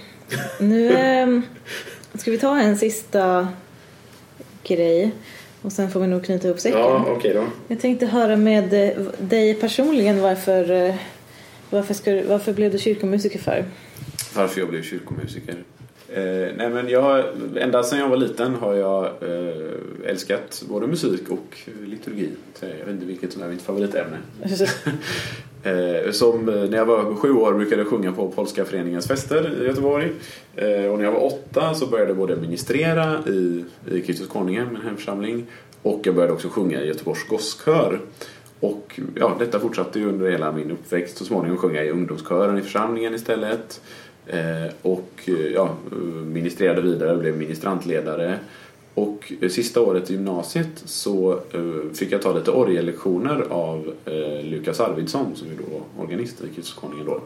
Nu 0.60 0.92
ehm, 0.92 1.42
ska 2.14 2.30
vi 2.30 2.38
ta 2.38 2.58
en 2.58 2.76
sista 2.78 3.48
grej. 4.64 5.12
Och 5.62 5.72
sen 5.72 5.90
får 5.90 6.00
vi 6.00 6.06
nog 6.06 6.24
knyta 6.24 6.48
ihop 6.48 6.60
säcken. 6.60 6.78
Ja, 6.78 7.06
okej 7.08 7.34
då. 7.34 7.44
Jag 7.68 7.80
tänkte 7.80 8.06
höra 8.06 8.36
med 8.36 8.72
eh, 8.74 9.04
dig 9.18 9.54
personligen 9.54 10.20
varför, 10.20 10.70
eh, 10.70 10.94
varför, 11.70 11.94
ska, 11.94 12.22
varför 12.28 12.52
blev 12.52 12.72
du 12.72 12.78
kyrkomusiker 12.78 13.38
för? 13.38 13.64
Varför 14.34 14.60
jag 14.60 14.68
blev 14.70 14.82
kyrkomusiker? 14.82 15.56
Eh, 16.12 16.54
nej 16.56 16.70
men 16.70 16.88
jag, 16.88 17.24
ända 17.56 17.82
sedan 17.82 17.98
jag 17.98 18.08
var 18.08 18.16
liten 18.16 18.54
har 18.54 18.74
jag 18.74 19.04
eh, 19.04 20.10
älskat 20.10 20.62
både 20.68 20.86
musik 20.86 21.30
och 21.30 21.58
liturgi. 21.86 22.30
Jag 22.60 22.68
vet 22.68 22.88
inte 22.88 23.06
vilket 23.06 23.32
som 23.32 23.42
är 23.42 23.48
mitt 23.48 23.62
favoritämne. 23.62 24.18
Eh, 25.62 26.12
som 26.12 26.48
eh, 26.48 26.54
när 26.54 26.76
jag 26.78 26.86
var 26.86 27.14
sju 27.14 27.32
år 27.32 27.54
brukade 27.54 27.82
jag 27.82 27.90
sjunga 27.90 28.12
på 28.12 28.30
Polska 28.30 28.64
föreningens 28.64 29.08
fester 29.08 29.62
i 29.62 29.66
Göteborg. 29.66 30.12
Eh, 30.56 30.84
och 30.84 30.98
när 30.98 31.04
jag 31.04 31.12
var 31.12 31.26
åtta 31.26 31.74
så 31.74 31.86
började 31.86 32.10
jag 32.10 32.16
både 32.16 32.36
ministrera 32.36 33.18
i, 33.26 33.64
i 33.90 34.00
Kristus 34.00 34.28
Konungen, 34.28 34.68
min 34.72 34.82
hemförsamling. 34.82 35.46
Och 35.82 36.00
jag 36.04 36.14
började 36.14 36.32
också 36.32 36.48
sjunga 36.48 36.82
i 36.82 36.86
Göteborgs 36.86 37.28
gosskör. 37.28 38.00
Och 38.60 39.00
ja, 39.14 39.36
detta 39.38 39.60
fortsatte 39.60 39.98
ju 39.98 40.08
under 40.08 40.30
hela 40.30 40.52
min 40.52 40.70
uppväxt. 40.70 41.16
Så 41.16 41.24
småningom 41.24 41.58
sjöng 41.58 41.74
jag 41.74 41.86
i 41.86 41.90
ungdomskören 41.90 42.58
i 42.58 42.62
församlingen 42.62 43.14
istället. 43.14 43.80
Eh, 44.28 44.72
och 44.82 45.20
eh, 45.24 45.34
ja, 45.34 45.76
ministrerade 46.24 46.80
vidare, 46.80 47.16
blev 47.16 47.36
ministrantledare. 47.36 48.38
Och 48.94 49.32
eh, 49.40 49.48
sista 49.48 49.80
året 49.80 50.10
i 50.10 50.12
gymnasiet 50.12 50.82
så 50.84 51.40
fick 51.94 52.12
jag 52.12 52.22
ta 52.22 52.32
lite 52.32 52.50
orgellektioner 52.50 53.44
av 53.50 53.92
Lukas 54.42 54.80
Arvidsson 54.80 55.36
som 55.36 55.48
är 55.48 55.54
då 55.54 56.02
organist 56.02 56.40
i 56.40 56.54
Kristus 56.54 56.74
Konungen 56.74 57.06
då. 57.06 57.20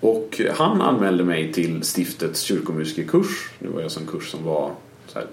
Och 0.00 0.40
han 0.50 0.80
anmälde 0.80 1.24
mig 1.24 1.52
till 1.52 1.82
stiftets 1.82 2.40
kyrkomusikerkurs. 2.40 3.50
Det 3.58 3.68
var 3.68 3.82
alltså 3.82 4.00
en 4.00 4.06
kurs 4.06 4.30
som 4.30 4.44
var 4.44 4.70
här, 5.14 5.26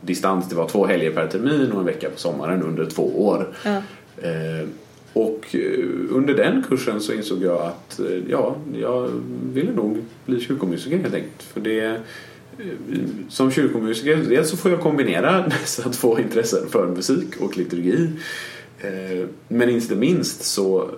distans, 0.00 0.48
det 0.48 0.54
var 0.54 0.68
två 0.68 0.86
helger 0.86 1.10
per 1.10 1.26
termin 1.26 1.72
och 1.72 1.80
en 1.80 1.86
vecka 1.86 2.10
på 2.10 2.18
sommaren 2.18 2.62
under 2.62 2.86
två 2.86 3.26
år. 3.26 3.54
Ja. 3.64 3.82
Och 5.12 5.54
eh, 5.54 5.88
under 6.10 6.34
den 6.34 6.62
kursen 6.68 7.00
så 7.00 7.12
insåg 7.12 7.42
jag 7.42 7.60
att 7.60 8.00
eh, 8.00 8.06
ja, 8.28 8.56
jag 8.80 9.10
ville 9.52 9.72
nog 9.72 10.04
bli 10.26 10.40
kyrkomusiker 10.40 10.98
helt 10.98 11.14
enkelt. 11.14 11.42
För 11.42 11.60
det, 11.60 11.84
eh, 11.84 11.96
som 13.28 13.50
kyrkomusiker, 13.50 14.16
dels 14.16 14.50
så 14.50 14.56
får 14.56 14.70
jag 14.70 14.80
kombinera 14.80 15.48
dessa 15.60 15.90
två 15.90 16.18
intressen 16.18 16.68
för 16.68 16.86
musik 16.86 17.40
och 17.40 17.56
liturgi. 17.56 18.10
Men 19.48 19.70
inte 19.70 19.94
minst 19.94 20.44
så 20.44 20.90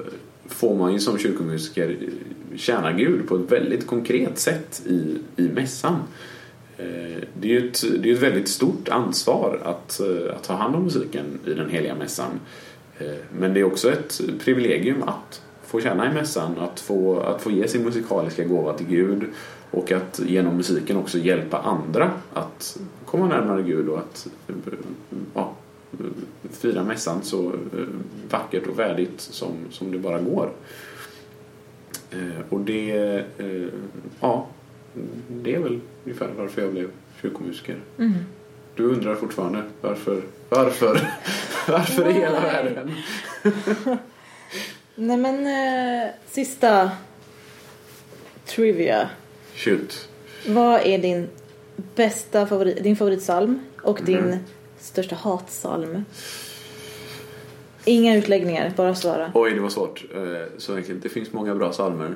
får 0.49 0.77
man 0.77 0.93
ju 0.93 0.99
som 0.99 1.19
kyrkomusiker 1.19 1.97
tjäna 2.57 2.93
Gud 2.93 3.29
på 3.29 3.37
ett 3.37 3.53
väldigt 3.53 3.87
konkret 3.87 4.39
sätt 4.39 4.83
i, 4.87 5.19
i 5.37 5.49
mässan. 5.49 5.97
Det 7.41 7.55
är 7.55 7.61
ju 7.61 7.69
ett, 7.69 7.85
det 8.03 8.11
är 8.11 8.15
ett 8.15 8.23
väldigt 8.23 8.49
stort 8.49 8.89
ansvar 8.89 9.61
att, 9.65 10.01
att 10.37 10.43
ta 10.43 10.55
hand 10.55 10.77
om 10.77 10.83
musiken 10.83 11.39
i 11.47 11.51
den 11.51 11.71
heliga 11.71 11.95
mässan. 11.95 12.41
Eh, 12.99 13.15
men 13.39 13.55
det 13.55 13.61
är 13.61 13.65
också 13.65 13.93
ett 13.93 14.21
privilegium 14.39 15.03
att 15.03 15.43
få 15.63 15.81
tjäna 15.81 16.11
i 16.11 16.15
mässan, 16.15 16.59
att 16.59 16.81
få, 16.81 17.21
att 17.21 17.43
få 17.43 17.51
ge 17.51 17.69
sin 17.69 17.83
musikaliska 17.83 18.45
gåva 18.45 18.73
till 18.73 18.87
Gud 18.87 19.25
och 19.71 19.93
att 19.93 20.21
genom 20.27 20.57
musiken 20.57 20.97
också 20.97 21.19
hjälpa 21.19 21.59
andra 21.59 22.11
att 22.33 22.79
komma 23.05 23.29
närmare 23.29 23.63
Gud 23.63 23.89
och 23.89 23.99
att 23.99 24.27
eh, 24.49 24.55
ja, 25.35 25.55
fira 26.51 26.85
mässan 26.85 27.23
så 27.23 27.47
eh, 27.47 27.87
vackert 28.31 28.67
och 28.67 28.79
värdigt 28.79 29.21
som, 29.21 29.53
som 29.71 29.93
det 29.93 29.99
bara 29.99 30.21
går. 30.21 30.51
Och 32.49 32.61
det, 32.61 33.25
ja, 34.21 34.47
det 35.29 35.55
är 35.55 35.59
väl 35.59 35.81
ungefär 36.05 36.29
varför 36.39 36.63
jag 36.63 36.73
blev 36.73 36.91
kyrkomusiker. 37.23 37.77
Mm. 37.99 38.15
Du 38.77 38.85
undrar 38.85 39.15
fortfarande 39.15 39.63
varför, 39.81 40.23
varför, 40.49 41.01
varför 41.69 42.09
i 42.09 42.13
hela 42.13 42.41
världen? 42.41 42.93
Nej 44.95 45.17
men 45.17 45.47
eh, 45.47 46.11
sista 46.31 46.91
trivia. 48.47 49.09
Shoot. 49.55 50.09
Vad 50.47 50.81
är 50.81 50.99
din 50.99 51.29
bästa 51.95 52.47
favorit, 52.47 52.83
din 52.83 52.97
favoritsalm 52.97 53.61
och 53.83 54.01
din 54.05 54.17
Mhm. 54.25 54.39
största 54.79 55.15
hatsalm? 55.17 56.05
Inga 57.85 58.17
utläggningar, 58.17 58.73
bara 58.77 58.95
svara. 58.95 59.31
Oj, 59.35 59.51
det 59.55 59.61
var 59.61 59.69
svårt. 59.69 60.05
Eh, 60.15 60.47
Så 60.59 60.77
enkelt. 60.77 61.03
Det 61.03 61.09
finns 61.09 61.33
många 61.33 61.55
bra 61.55 61.73
psalmer. 61.73 62.15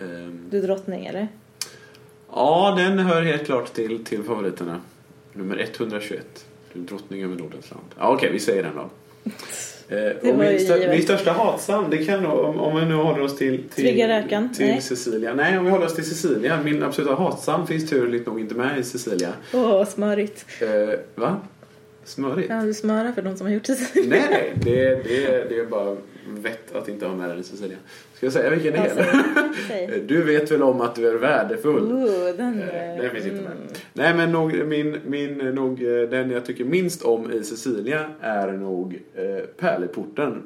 Ehm, 0.00 0.46
Du 0.50 0.58
är 0.58 0.62
drottning 0.62 1.06
eller? 1.06 1.28
Ja, 2.32 2.74
den 2.78 2.98
hör 2.98 3.22
helt 3.22 3.46
klart 3.46 3.72
till, 3.72 4.04
till 4.04 4.22
favoriterna. 4.22 4.80
Nummer 5.32 5.58
121. 5.58 6.46
Du 6.72 6.80
är 6.80 6.84
drottning 6.84 7.24
över 7.24 7.36
Nordens 7.36 7.70
land. 7.70 7.84
Ja, 7.98 8.14
Okej, 8.14 8.32
vi 8.32 8.40
säger 8.40 8.62
den 8.62 8.72
då. 8.74 8.90
Eh, 9.92 9.96
min, 10.22 10.58
givet. 10.58 10.90
min 10.90 11.02
största 11.02 11.32
hatsalm, 11.32 11.90
det 11.90 12.04
kan 12.04 12.22
nog, 12.22 12.38
om, 12.38 12.60
om 12.60 12.76
vi 12.80 12.86
nu 12.86 12.94
håller 12.94 13.20
oss 13.20 13.36
till, 13.36 13.68
till, 13.74 13.84
till 14.54 14.66
Nej. 14.66 14.80
Cecilia. 14.80 15.34
Nej, 15.34 15.58
om 15.58 15.64
vi 15.64 15.70
håller 15.70 15.86
oss 15.86 15.94
till 15.94 16.04
Cecilia. 16.04 16.62
Min 16.62 16.82
absoluta 16.82 17.14
hatsalm 17.14 17.66
finns 17.66 17.90
turligt 17.90 18.26
nog 18.26 18.40
inte 18.40 18.54
med 18.54 18.78
i 18.78 18.82
Cecilia. 18.82 19.32
Åh, 19.54 19.84
smörigt. 19.84 20.46
Eh, 20.60 20.98
va? 21.14 21.40
Smörigt? 22.04 22.50
Ja, 22.50 22.62
du 22.62 22.74
smörar 22.74 23.12
för 23.12 23.22
de 23.22 23.36
som 23.36 23.46
har 23.46 23.54
gjort 23.54 23.64
det. 23.64 23.78
Nej, 23.94 24.06
nej. 24.30 24.52
Det, 24.56 24.94
det, 24.94 25.48
det 25.48 25.58
är 25.58 25.66
bara 25.66 25.96
vett 26.28 26.74
att 26.76 26.88
inte 26.88 27.06
ha 27.06 27.14
med 27.14 27.28
den 27.30 27.38
i 27.38 27.42
Cecilia. 27.42 27.76
Ska 28.20 28.26
jag 28.26 28.32
säga 28.32 28.50
vilken 28.50 28.72
det 28.72 28.78
Ja, 28.96 29.74
är? 29.76 30.00
Du 30.06 30.22
vet 30.22 30.50
väl 30.50 30.62
om 30.62 30.80
att 30.80 30.94
du 30.94 31.08
är 31.08 31.14
värdefull? 31.14 31.92
Ooh, 31.92 32.36
den... 32.36 32.62
Eh, 32.62 32.68
Den 33.02 33.10
finns 33.10 33.24
inte 33.26 33.42
med. 33.42 33.52
mm. 33.52 33.68
Nej 33.92 34.14
men 34.14 34.32
nog, 34.32 34.66
min, 34.66 34.96
min, 35.06 35.38
nog, 35.38 35.82
eh, 35.82 36.08
den 36.08 36.30
jag 36.30 36.44
tycker 36.44 36.64
minst 36.64 37.02
om 37.02 37.32
i 37.32 37.44
Cecilia 37.44 38.10
är 38.20 38.52
nog 38.52 39.00
eh, 39.14 39.44
Pärleporten. 39.58 40.42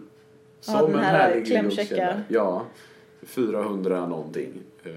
Ja, 0.66 0.86
den 0.86 0.98
här 0.98 1.18
härlig 1.18 1.46
klämkäcka. 1.46 2.20
Ja, 2.28 2.66
400 3.26 4.06
någonting. 4.06 4.52
Eh, 4.84 4.90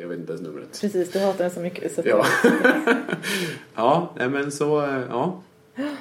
Jag 0.00 0.08
vet 0.08 0.18
inte 0.18 0.32
ens 0.32 0.42
numret. 0.46 0.80
Precis, 0.80 1.12
du 1.12 1.18
hatar 1.18 1.44
den 1.44 1.50
så 1.50 1.60
mycket. 1.60 1.92
Så 1.94 2.02
Ja. 2.04 2.24
ja, 3.74 4.08
men 4.16 4.50
så, 4.52 4.84
eh, 4.86 5.00
ja. 5.10 5.42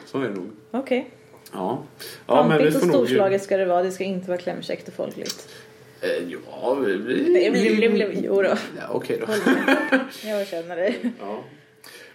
Så 0.05 0.17
är 0.21 0.23
det 0.29 0.35
nog. 0.35 0.49
Okej. 0.71 1.09
Ja. 1.53 1.79
ja 2.27 2.47
men 2.47 2.49
Pampigt 2.57 2.75
och 2.75 2.81
får 2.81 2.87
nog... 2.87 2.95
storslaget 2.95 3.43
ska 3.43 3.57
det 3.57 3.65
vara. 3.65 3.83
Det 3.83 3.91
ska 3.91 4.03
inte 4.03 4.27
vara 4.27 4.37
klämkäckt 4.37 4.87
och 4.87 4.93
folkligt. 4.93 5.49
Eh, 6.01 6.31
ja, 6.31 6.73
vi... 6.73 6.97
Blim, 7.77 7.93
blim. 7.93 8.11
Jo 8.23 8.41
då. 8.41 8.49
Ja, 8.77 8.87
Okej 8.91 9.21
då. 9.27 9.33
Jag 10.29 10.47
känner 10.47 10.75
dig. 10.75 10.97
Ja. 11.19 11.43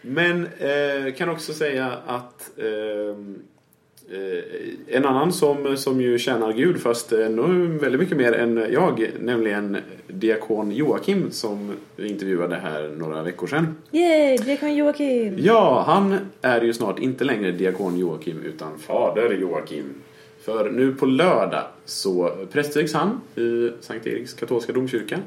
Men 0.02 0.48
eh, 0.58 1.14
kan 1.14 1.28
också 1.28 1.52
säga 1.52 1.92
att 2.06 2.50
ehm, 2.58 3.42
eh, 4.10 4.96
en 4.96 5.04
annan 5.04 5.32
som, 5.32 5.76
som 5.76 6.00
ju 6.00 6.18
tjänar 6.18 6.52
Gud 6.52 6.80
fast 6.80 7.12
ännu 7.12 7.78
väldigt 7.78 8.00
mycket 8.00 8.16
mer 8.16 8.32
än 8.32 8.66
jag, 8.72 9.10
nämligen 9.20 9.76
diakon 10.08 10.72
Joakim 10.72 11.30
som 11.30 11.72
vi 11.96 12.08
intervjuade 12.08 12.56
här 12.56 12.88
några 12.98 13.22
veckor 13.22 13.46
sedan. 13.46 13.76
Yay, 13.92 14.36
diakon 14.36 14.76
Joakim. 14.76 15.38
Ja, 15.38 15.84
han 15.86 16.18
är 16.40 16.60
ju 16.60 16.72
snart 16.72 16.98
inte 16.98 17.24
längre 17.24 17.50
diakon 17.50 17.98
Joakim 17.98 18.42
utan 18.42 18.78
fader 18.78 19.34
Joakim. 19.34 20.01
För 20.44 20.70
nu 20.70 20.94
på 20.94 21.06
lördag 21.06 21.64
så 21.84 22.32
prästvigs 22.52 22.94
han 22.94 23.20
i 23.36 23.70
Sankt 23.80 24.06
Eriks 24.06 24.34
katolska 24.34 24.72
domkyrka. 24.72 25.18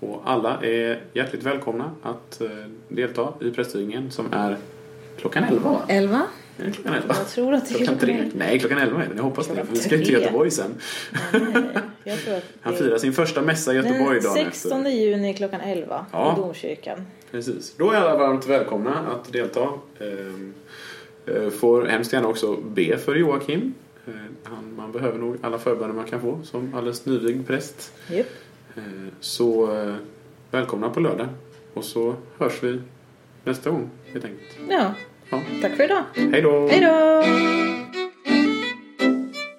Och 0.00 0.22
alla 0.24 0.58
är 0.62 1.00
hjärtligt 1.12 1.42
välkomna 1.42 1.90
att 2.02 2.40
eh, 2.40 2.48
delta 2.88 3.28
i 3.40 3.50
prästvigningen 3.50 4.10
som 4.10 4.26
är 4.32 4.56
klockan 5.18 5.44
11 5.44 5.70
va? 5.70 5.80
Elva? 5.88 6.22
Är 6.58 6.64
det 6.64 6.72
klockan 6.72 6.94
11? 6.94 7.14
Jag 7.18 7.28
tror 7.28 7.54
att 7.54 7.68
det 7.68 7.74
är 7.74 7.78
Klockan 7.78 7.98
klockan 7.98 7.98
tre? 7.98 8.14
elva. 8.24 8.30
Nej, 8.38 8.58
klockan 8.58 8.78
11 8.78 9.02
är 9.02 9.08
det. 9.08 9.14
Jag 9.16 9.22
hoppas 9.22 9.48
det. 9.48 9.66
Vi 9.70 9.76
ska 9.78 9.96
ju 9.96 10.04
till. 10.04 10.14
Göteborg 10.14 10.50
sen. 10.50 10.74
Nej, 11.32 11.42
jag 12.04 12.18
tror 12.18 12.34
att 12.34 12.42
Han 12.60 12.72
det- 12.72 12.78
firar 12.78 12.98
sin 12.98 13.12
första 13.12 13.42
mässa 13.42 13.72
i 13.72 13.76
Göteborg 13.76 14.20
Den 14.20 14.34
dagen 14.34 14.44
16 14.50 14.78
efter. 14.80 14.90
juni 14.90 15.34
klockan 15.34 15.60
11 15.60 16.06
Ja. 16.12 16.34
i 16.36 16.40
domkyrkan. 16.40 17.06
Precis. 17.30 17.74
Då 17.76 17.90
är 17.90 17.96
alla 17.96 18.16
varmt 18.16 18.46
välkomna 18.46 18.94
att 18.98 19.32
delta. 19.32 19.68
Ehm, 20.00 20.54
eh, 21.26 21.50
Får 21.50 21.86
hemskt 21.86 22.12
gärna 22.12 22.28
också 22.28 22.56
be 22.56 22.98
för 22.98 23.14
Joakim. 23.16 23.74
Eh, 24.10 24.14
Han, 24.44 24.74
man 24.76 24.92
behöver 24.92 25.18
nog 25.18 25.36
alla 25.42 25.58
förböner 25.58 25.94
man 25.94 26.04
kan 26.04 26.20
få 26.20 26.40
som 26.44 26.74
alldeles 26.74 27.06
nyvigd 27.06 27.46
präst. 27.46 27.92
Japp. 28.10 28.26
Eh, 28.76 28.82
Så 29.20 29.76
eh, 29.78 29.94
välkomna 30.50 30.90
på 30.90 31.00
lördag. 31.00 31.28
Och 31.74 31.84
så 31.84 32.14
hörs 32.38 32.62
vi 32.62 32.80
nästa 33.44 33.70
gång 33.70 33.90
helt 34.12 34.24
enkelt. 34.24 34.58
Ja, 34.68 34.94
Ja. 35.30 35.42
tack 35.62 35.76
för 35.76 35.84
idag. 35.84 36.04
Hej 36.14 36.42
då! 36.42 36.68
Hej 36.68 36.80
då! 36.80 37.24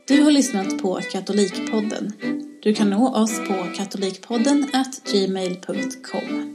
Du 0.08 0.22
har 0.24 0.32
lyssnat 0.32 0.82
på 0.82 1.00
Katolikpodden. 1.12 2.12
Du 2.64 2.74
kan 2.74 2.90
nå 2.90 3.16
oss 3.16 3.40
på 3.48 3.54
katolikpodden 3.76 4.68
gmail.com. 5.12 6.51